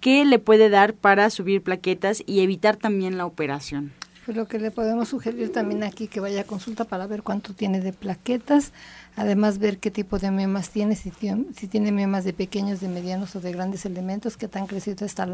¿Qué 0.00 0.24
le 0.24 0.38
puede 0.38 0.70
dar 0.70 0.94
para 0.94 1.28
subir 1.28 1.60
plaquetas 1.62 2.22
y 2.24 2.40
evitar 2.40 2.78
también 2.78 3.18
la 3.18 3.26
operación? 3.26 3.92
Pues 4.24 4.36
lo 4.36 4.46
que 4.46 4.60
le 4.60 4.70
podemos 4.70 5.08
sugerir 5.08 5.50
también 5.50 5.82
aquí 5.82 6.06
que 6.06 6.20
vaya 6.20 6.42
a 6.42 6.44
consulta 6.44 6.84
para 6.84 7.08
ver 7.08 7.24
cuánto 7.24 7.54
tiene 7.54 7.80
de 7.80 7.92
plaquetas, 7.92 8.70
además 9.16 9.58
ver 9.58 9.78
qué 9.78 9.90
tipo 9.90 10.20
de 10.20 10.30
miomas 10.30 10.70
tiene, 10.70 10.94
si 10.94 11.10
tiene, 11.10 11.46
si 11.56 11.66
tiene 11.66 11.90
miomas 11.90 12.22
de 12.22 12.32
pequeños, 12.32 12.80
de 12.80 12.86
medianos 12.86 13.34
o 13.34 13.40
de 13.40 13.50
grandes 13.50 13.84
elementos, 13.84 14.36
qué 14.36 14.46
tan 14.46 14.68
crecido 14.68 15.04
está 15.04 15.26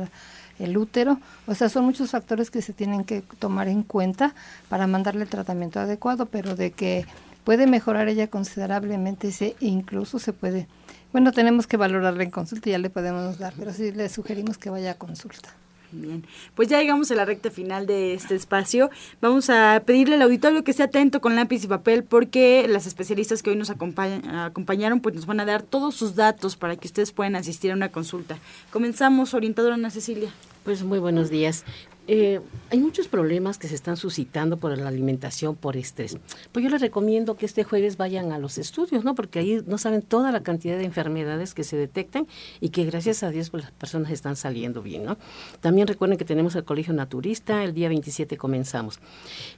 el 0.59 0.79
útero. 0.79 1.21
O 1.47 1.55
sea, 1.55 1.69
son 1.69 1.85
muchos 1.85 2.13
factores 2.13 2.51
que 2.51 2.63
se 2.63 2.73
tienen 2.73 3.05
que 3.05 3.21
tomar 3.39 3.69
en 3.69 3.83
cuenta 3.83 4.35
para 4.71 4.87
mandarle 4.87 5.25
el 5.25 5.29
tratamiento 5.29 5.81
adecuado, 5.81 6.25
pero 6.25 6.57
de 6.57 6.71
que 6.71 7.05
puede 7.45 7.67
mejorar 7.67 8.09
ella 8.09 8.29
considerablemente, 8.29 9.33
se, 9.33 9.55
incluso 9.61 10.19
se 10.19 10.33
puede, 10.33 10.67
bueno, 11.13 11.33
tenemos 11.33 11.67
que 11.67 11.77
valorarla 11.77 12.23
en 12.23 12.31
consulta 12.31 12.71
y 12.71 12.73
ya 12.73 12.79
le 12.79 12.89
podemos 12.89 13.39
dar, 13.39 13.53
pero 13.59 13.71
sí 13.75 13.93
le 13.93 14.09
sugerimos 14.09 14.57
que 14.57 14.71
vaya 14.71 14.93
a 14.93 14.95
consulta. 14.95 15.51
Bien, 15.91 16.25
pues 16.55 16.69
ya 16.69 16.79
llegamos 16.79 17.11
a 17.11 17.15
la 17.15 17.25
recta 17.25 17.51
final 17.51 17.87
de 17.87 18.13
este 18.15 18.35
espacio. 18.35 18.91
Vamos 19.23 19.49
a 19.49 19.83
pedirle 19.87 20.17
al 20.17 20.23
auditorio 20.23 20.63
que 20.63 20.71
esté 20.71 20.83
atento 20.83 21.21
con 21.21 21.35
lápiz 21.35 21.65
y 21.65 21.67
papel 21.67 22.05
porque 22.05 22.67
las 22.69 22.87
especialistas 22.87 23.43
que 23.43 23.51
hoy 23.51 23.57
nos 23.57 23.71
acompañaron 23.71 25.01
pues 25.01 25.15
nos 25.15 25.27
van 25.27 25.41
a 25.41 25.47
dar 25.47 25.63
todos 25.63 25.95
sus 25.95 26.15
datos 26.15 26.57
para 26.57 26.77
que 26.77 26.89
ustedes 26.89 27.13
puedan 27.13 27.37
asistir 27.37 27.71
a 27.71 27.75
una 27.75 27.91
consulta. 27.91 28.39
Comenzamos, 28.71 29.33
orientadora 29.33 29.75
Ana 29.75 29.91
Cecilia. 29.91 30.31
Pues 30.65 30.83
muy 30.83 30.99
buenos 30.99 31.31
días. 31.31 31.65
Eh, 32.11 32.41
hay 32.71 32.81
muchos 32.81 33.07
problemas 33.07 33.59
que 33.59 33.69
se 33.69 33.75
están 33.75 33.99
suscitando 33.99 34.57
por 34.57 34.77
la 34.77 34.89
alimentación 34.89 35.55
por 35.55 35.77
estrés. 35.77 36.17
Pues 36.53 36.63
yo 36.63 36.71
les 36.71 36.81
recomiendo 36.81 37.37
que 37.37 37.45
este 37.45 37.65
jueves 37.65 37.99
vayan 37.99 38.33
a 38.33 38.39
los 38.39 38.57
estudios, 38.57 39.05
¿no? 39.05 39.15
Porque 39.15 39.39
ahí 39.39 39.63
no 39.67 39.77
saben 39.77 40.01
toda 40.01 40.33
la 40.33 40.43
cantidad 40.43 40.79
de 40.79 40.85
enfermedades 40.85 41.53
que 41.53 41.65
se 41.65 41.77
detectan 41.77 42.27
y 42.61 42.71
que 42.71 42.87
gracias 42.87 43.23
a 43.23 43.31
Dios 43.31 43.51
pues 43.51 43.65
las 43.65 43.73
personas 43.73 44.11
están 44.11 44.37
saliendo 44.37 44.83
bien, 44.83 45.05
¿no? 45.05 45.19
También 45.61 45.87
recuerden 45.87 46.17
que 46.17 46.25
tenemos 46.25 46.55
el 46.57 46.65
Colegio 46.65 46.95
Naturista, 46.95 47.63
el 47.63 47.75
día 47.75 47.91
27 47.91 48.39
comenzamos. 48.39 49.01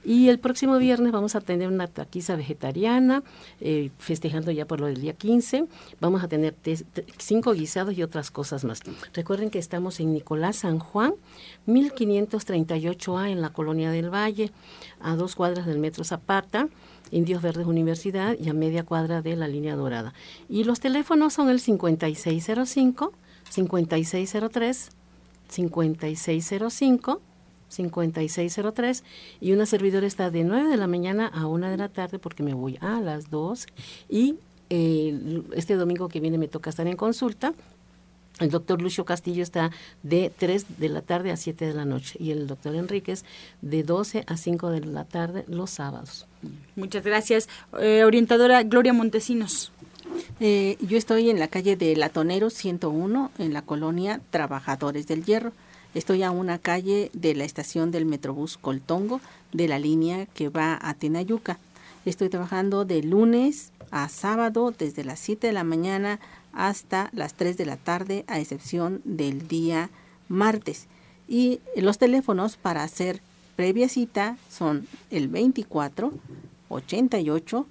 Y 0.03 0.27
el 0.27 0.39
próximo 0.39 0.77
viernes 0.77 1.13
vamos 1.13 1.35
a 1.35 1.41
tener 1.41 1.69
una 1.69 1.87
taquiza 1.87 2.35
vegetariana, 2.35 3.23
eh, 3.61 3.91
festejando 3.97 4.51
ya 4.51 4.65
por 4.65 4.81
lo 4.81 4.87
del 4.87 4.99
día 4.99 5.13
15. 5.13 5.65
Vamos 6.01 6.21
a 6.21 6.27
tener 6.27 6.53
cinco 7.17 7.53
guisados 7.53 7.97
y 7.97 8.03
otras 8.03 8.29
cosas 8.29 8.65
más. 8.65 8.81
Recuerden 9.13 9.49
que 9.49 9.59
estamos 9.59 10.01
en 10.01 10.11
Nicolás 10.11 10.57
San 10.57 10.79
Juan, 10.79 11.13
1500 11.65 12.40
238A 12.45 13.29
en 13.29 13.41
la 13.41 13.49
Colonia 13.49 13.91
del 13.91 14.13
Valle, 14.13 14.51
a 14.99 15.15
dos 15.15 15.35
cuadras 15.35 15.65
del 15.65 15.79
Metro 15.79 16.03
Zapata, 16.03 16.67
Indios 17.11 17.41
Verdes 17.41 17.67
Universidad 17.67 18.37
y 18.39 18.49
a 18.49 18.53
media 18.53 18.83
cuadra 18.83 19.21
de 19.21 19.35
la 19.35 19.47
Línea 19.47 19.75
Dorada. 19.75 20.13
Y 20.49 20.63
los 20.63 20.79
teléfonos 20.79 21.33
son 21.33 21.49
el 21.49 21.59
5605, 21.59 23.13
5603, 23.49 24.89
5605. 25.49 27.21
5603 27.71 29.03
y 29.39 29.53
una 29.53 29.65
servidora 29.65 30.05
está 30.05 30.29
de 30.29 30.43
9 30.43 30.69
de 30.69 30.77
la 30.77 30.87
mañana 30.87 31.27
a 31.27 31.47
1 31.47 31.69
de 31.69 31.77
la 31.77 31.89
tarde 31.89 32.19
porque 32.19 32.43
me 32.43 32.53
voy 32.53 32.77
a 32.81 32.99
las 32.99 33.29
2 33.29 33.65
y 34.09 34.35
eh, 34.69 35.41
este 35.53 35.75
domingo 35.75 36.09
que 36.09 36.19
viene 36.19 36.37
me 36.37 36.47
toca 36.47 36.69
estar 36.69 36.87
en 36.87 36.97
consulta 36.97 37.53
el 38.41 38.49
doctor 38.49 38.81
Lucio 38.81 39.05
Castillo 39.05 39.43
está 39.43 39.71
de 40.03 40.31
3 40.37 40.79
de 40.79 40.89
la 40.89 41.01
tarde 41.01 41.31
a 41.31 41.37
7 41.37 41.65
de 41.65 41.73
la 41.73 41.85
noche 41.85 42.17
y 42.19 42.31
el 42.31 42.47
doctor 42.47 42.75
Enríquez 42.75 43.23
de 43.61 43.83
12 43.83 44.25
a 44.27 44.35
5 44.35 44.69
de 44.71 44.81
la 44.81 45.05
tarde 45.05 45.45
los 45.47 45.69
sábados. 45.69 46.27
Muchas 46.75 47.03
gracias. 47.03 47.47
Eh, 47.79 48.03
orientadora 48.03 48.63
Gloria 48.63 48.93
Montesinos. 48.93 49.71
Eh, 50.39 50.77
yo 50.81 50.97
estoy 50.97 51.29
en 51.29 51.39
la 51.39 51.47
calle 51.47 51.75
de 51.75 51.95
Latonero 51.95 52.49
101, 52.49 53.31
en 53.37 53.53
la 53.53 53.61
colonia 53.61 54.19
Trabajadores 54.31 55.07
del 55.07 55.23
Hierro. 55.23 55.53
Estoy 55.93 56.23
a 56.23 56.31
una 56.31 56.57
calle 56.57 57.11
de 57.13 57.35
la 57.35 57.43
estación 57.43 57.91
del 57.91 58.05
Metrobús 58.05 58.57
Coltongo 58.57 59.21
de 59.51 59.67
la 59.67 59.77
línea 59.77 60.25
que 60.25 60.49
va 60.49 60.79
a 60.81 60.93
Tenayuca. 60.93 61.59
Estoy 62.05 62.29
trabajando 62.29 62.85
de 62.85 63.03
lunes 63.03 63.71
a 63.91 64.07
sábado 64.09 64.73
desde 64.75 65.03
las 65.03 65.19
7 65.19 65.47
de 65.47 65.53
la 65.53 65.63
mañana 65.63 66.19
hasta 66.53 67.09
las 67.13 67.33
3 67.35 67.57
de 67.57 67.65
la 67.65 67.77
tarde, 67.77 68.25
a 68.27 68.39
excepción 68.39 69.01
del 69.03 69.47
día 69.47 69.89
martes. 70.27 70.87
Y 71.27 71.59
los 71.75 71.97
teléfonos 71.97 72.57
para 72.57 72.83
hacer 72.83 73.21
previa 73.55 73.89
cita 73.89 74.37
son 74.49 74.87
el 75.09 75.27
24 75.27 76.11
88 76.69 77.65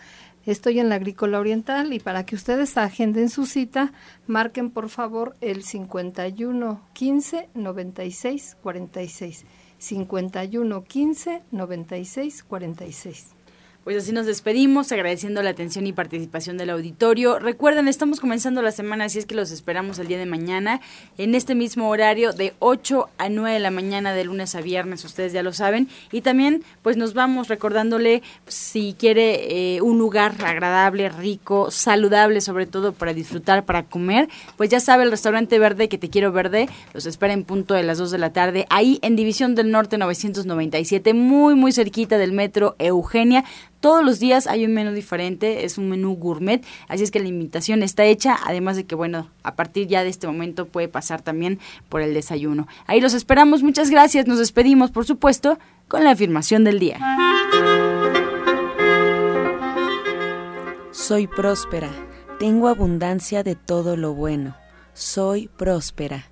Estoy 0.48 0.80
en 0.80 0.90
la 0.90 0.96
Agrícola 0.96 1.40
Oriental 1.40 1.94
y 1.94 2.00
para 2.00 2.26
que 2.26 2.36
ustedes 2.36 2.76
agenden 2.78 3.30
su 3.30 3.46
cita, 3.46 3.94
marquen 4.26 4.72
por 4.72 4.90
favor 4.90 5.36
el 5.42 5.64
51 5.64 6.82
15 6.94 7.50
96 7.54 8.58
46. 8.64 9.46
51 9.78 10.84
15 10.84 11.44
96 11.52 12.44
46. 12.44 13.35
Pues 13.86 13.98
así 13.98 14.14
nos 14.14 14.26
despedimos, 14.26 14.92
agradeciendo 14.92 15.44
la 15.44 15.52
atención 15.52 15.86
y 15.86 15.94
participación 15.94 16.58
del 16.58 16.72
auditorio. 16.72 17.38
Recuerden, 17.38 17.88
estamos 17.88 18.20
comenzando 18.20 18.64
la 18.64 18.72
semana, 18.72 19.04
así 19.04 19.20
es 19.20 19.28
que 19.28 19.36
los 19.36 19.52
esperamos 19.52 20.00
el 20.00 20.08
día 20.08 20.18
de 20.18 20.26
mañana, 20.26 20.82
en 21.20 21.36
este 21.36 21.54
mismo 21.54 21.88
horario, 21.90 22.34
de 22.34 22.56
8 22.58 23.10
a 23.20 23.30
9 23.30 23.54
de 23.54 23.60
la 23.60 23.70
mañana, 23.70 24.16
de 24.16 24.24
lunes 24.24 24.56
a 24.56 24.62
viernes, 24.62 25.06
ustedes 25.06 25.34
ya 25.34 25.44
lo 25.44 25.54
saben. 25.54 25.88
Y 26.12 26.22
también, 26.22 26.64
pues 26.82 26.98
nos 26.98 27.14
vamos 27.14 27.48
recordándole, 27.48 28.24
si 28.48 28.96
quiere 28.98 29.76
eh, 29.76 29.82
un 29.84 30.00
lugar 30.00 30.34
agradable, 30.44 31.10
rico, 31.10 31.70
saludable, 31.70 32.42
sobre 32.42 32.66
todo 32.66 32.92
para 32.92 33.14
disfrutar, 33.14 33.66
para 33.66 33.84
comer, 33.84 34.30
pues 34.58 34.72
ya 34.72 34.80
sabe, 34.80 35.04
el 35.04 35.12
restaurante 35.12 35.60
verde 35.60 35.90
que 35.90 36.00
te 36.00 36.10
quiero 36.10 36.32
verde, 36.32 36.68
los 36.96 37.06
espera 37.06 37.34
en 37.34 37.44
punto 37.44 37.76
de 37.76 37.84
las 37.84 38.00
2 38.00 38.10
de 38.10 38.18
la 38.18 38.34
tarde, 38.34 38.66
ahí 38.72 38.98
en 39.04 39.16
División 39.16 39.54
del 39.54 39.70
Norte 39.70 40.00
997, 40.00 41.14
muy, 41.14 41.54
muy 41.54 41.72
cerquita 41.72 42.18
del 42.18 42.32
metro 42.32 42.76
Eugenia 42.80 43.44
todos 43.86 44.04
los 44.04 44.18
días 44.18 44.48
hay 44.48 44.66
un 44.66 44.74
menú 44.74 44.94
diferente, 44.94 45.64
es 45.64 45.78
un 45.78 45.90
menú 45.90 46.16
gourmet, 46.16 46.66
así 46.88 47.04
es 47.04 47.12
que 47.12 47.20
la 47.20 47.28
invitación 47.28 47.84
está 47.84 48.04
hecha, 48.04 48.36
además 48.44 48.78
de 48.78 48.86
que, 48.86 48.96
bueno, 48.96 49.30
a 49.44 49.54
partir 49.54 49.86
ya 49.86 50.02
de 50.02 50.10
este 50.10 50.26
momento 50.26 50.66
puede 50.66 50.88
pasar 50.88 51.22
también 51.22 51.60
por 51.88 52.02
el 52.02 52.16
desayuno. 52.16 52.68
Ahí 52.88 53.00
los 53.00 53.14
esperamos, 53.14 53.62
muchas 53.62 53.92
gracias, 53.92 54.26
nos 54.26 54.40
despedimos, 54.40 54.90
por 54.90 55.06
supuesto, 55.06 55.60
con 55.88 56.04
la 56.04 56.10
afirmación 56.10 56.64
del 56.64 56.80
día. 56.80 56.98
Soy 60.90 61.28
próspera, 61.28 61.92
tengo 62.40 62.70
abundancia 62.70 63.44
de 63.44 63.54
todo 63.54 63.98
lo 63.98 64.16
bueno, 64.16 64.56
soy 64.96 65.48
próspera. 65.48 66.32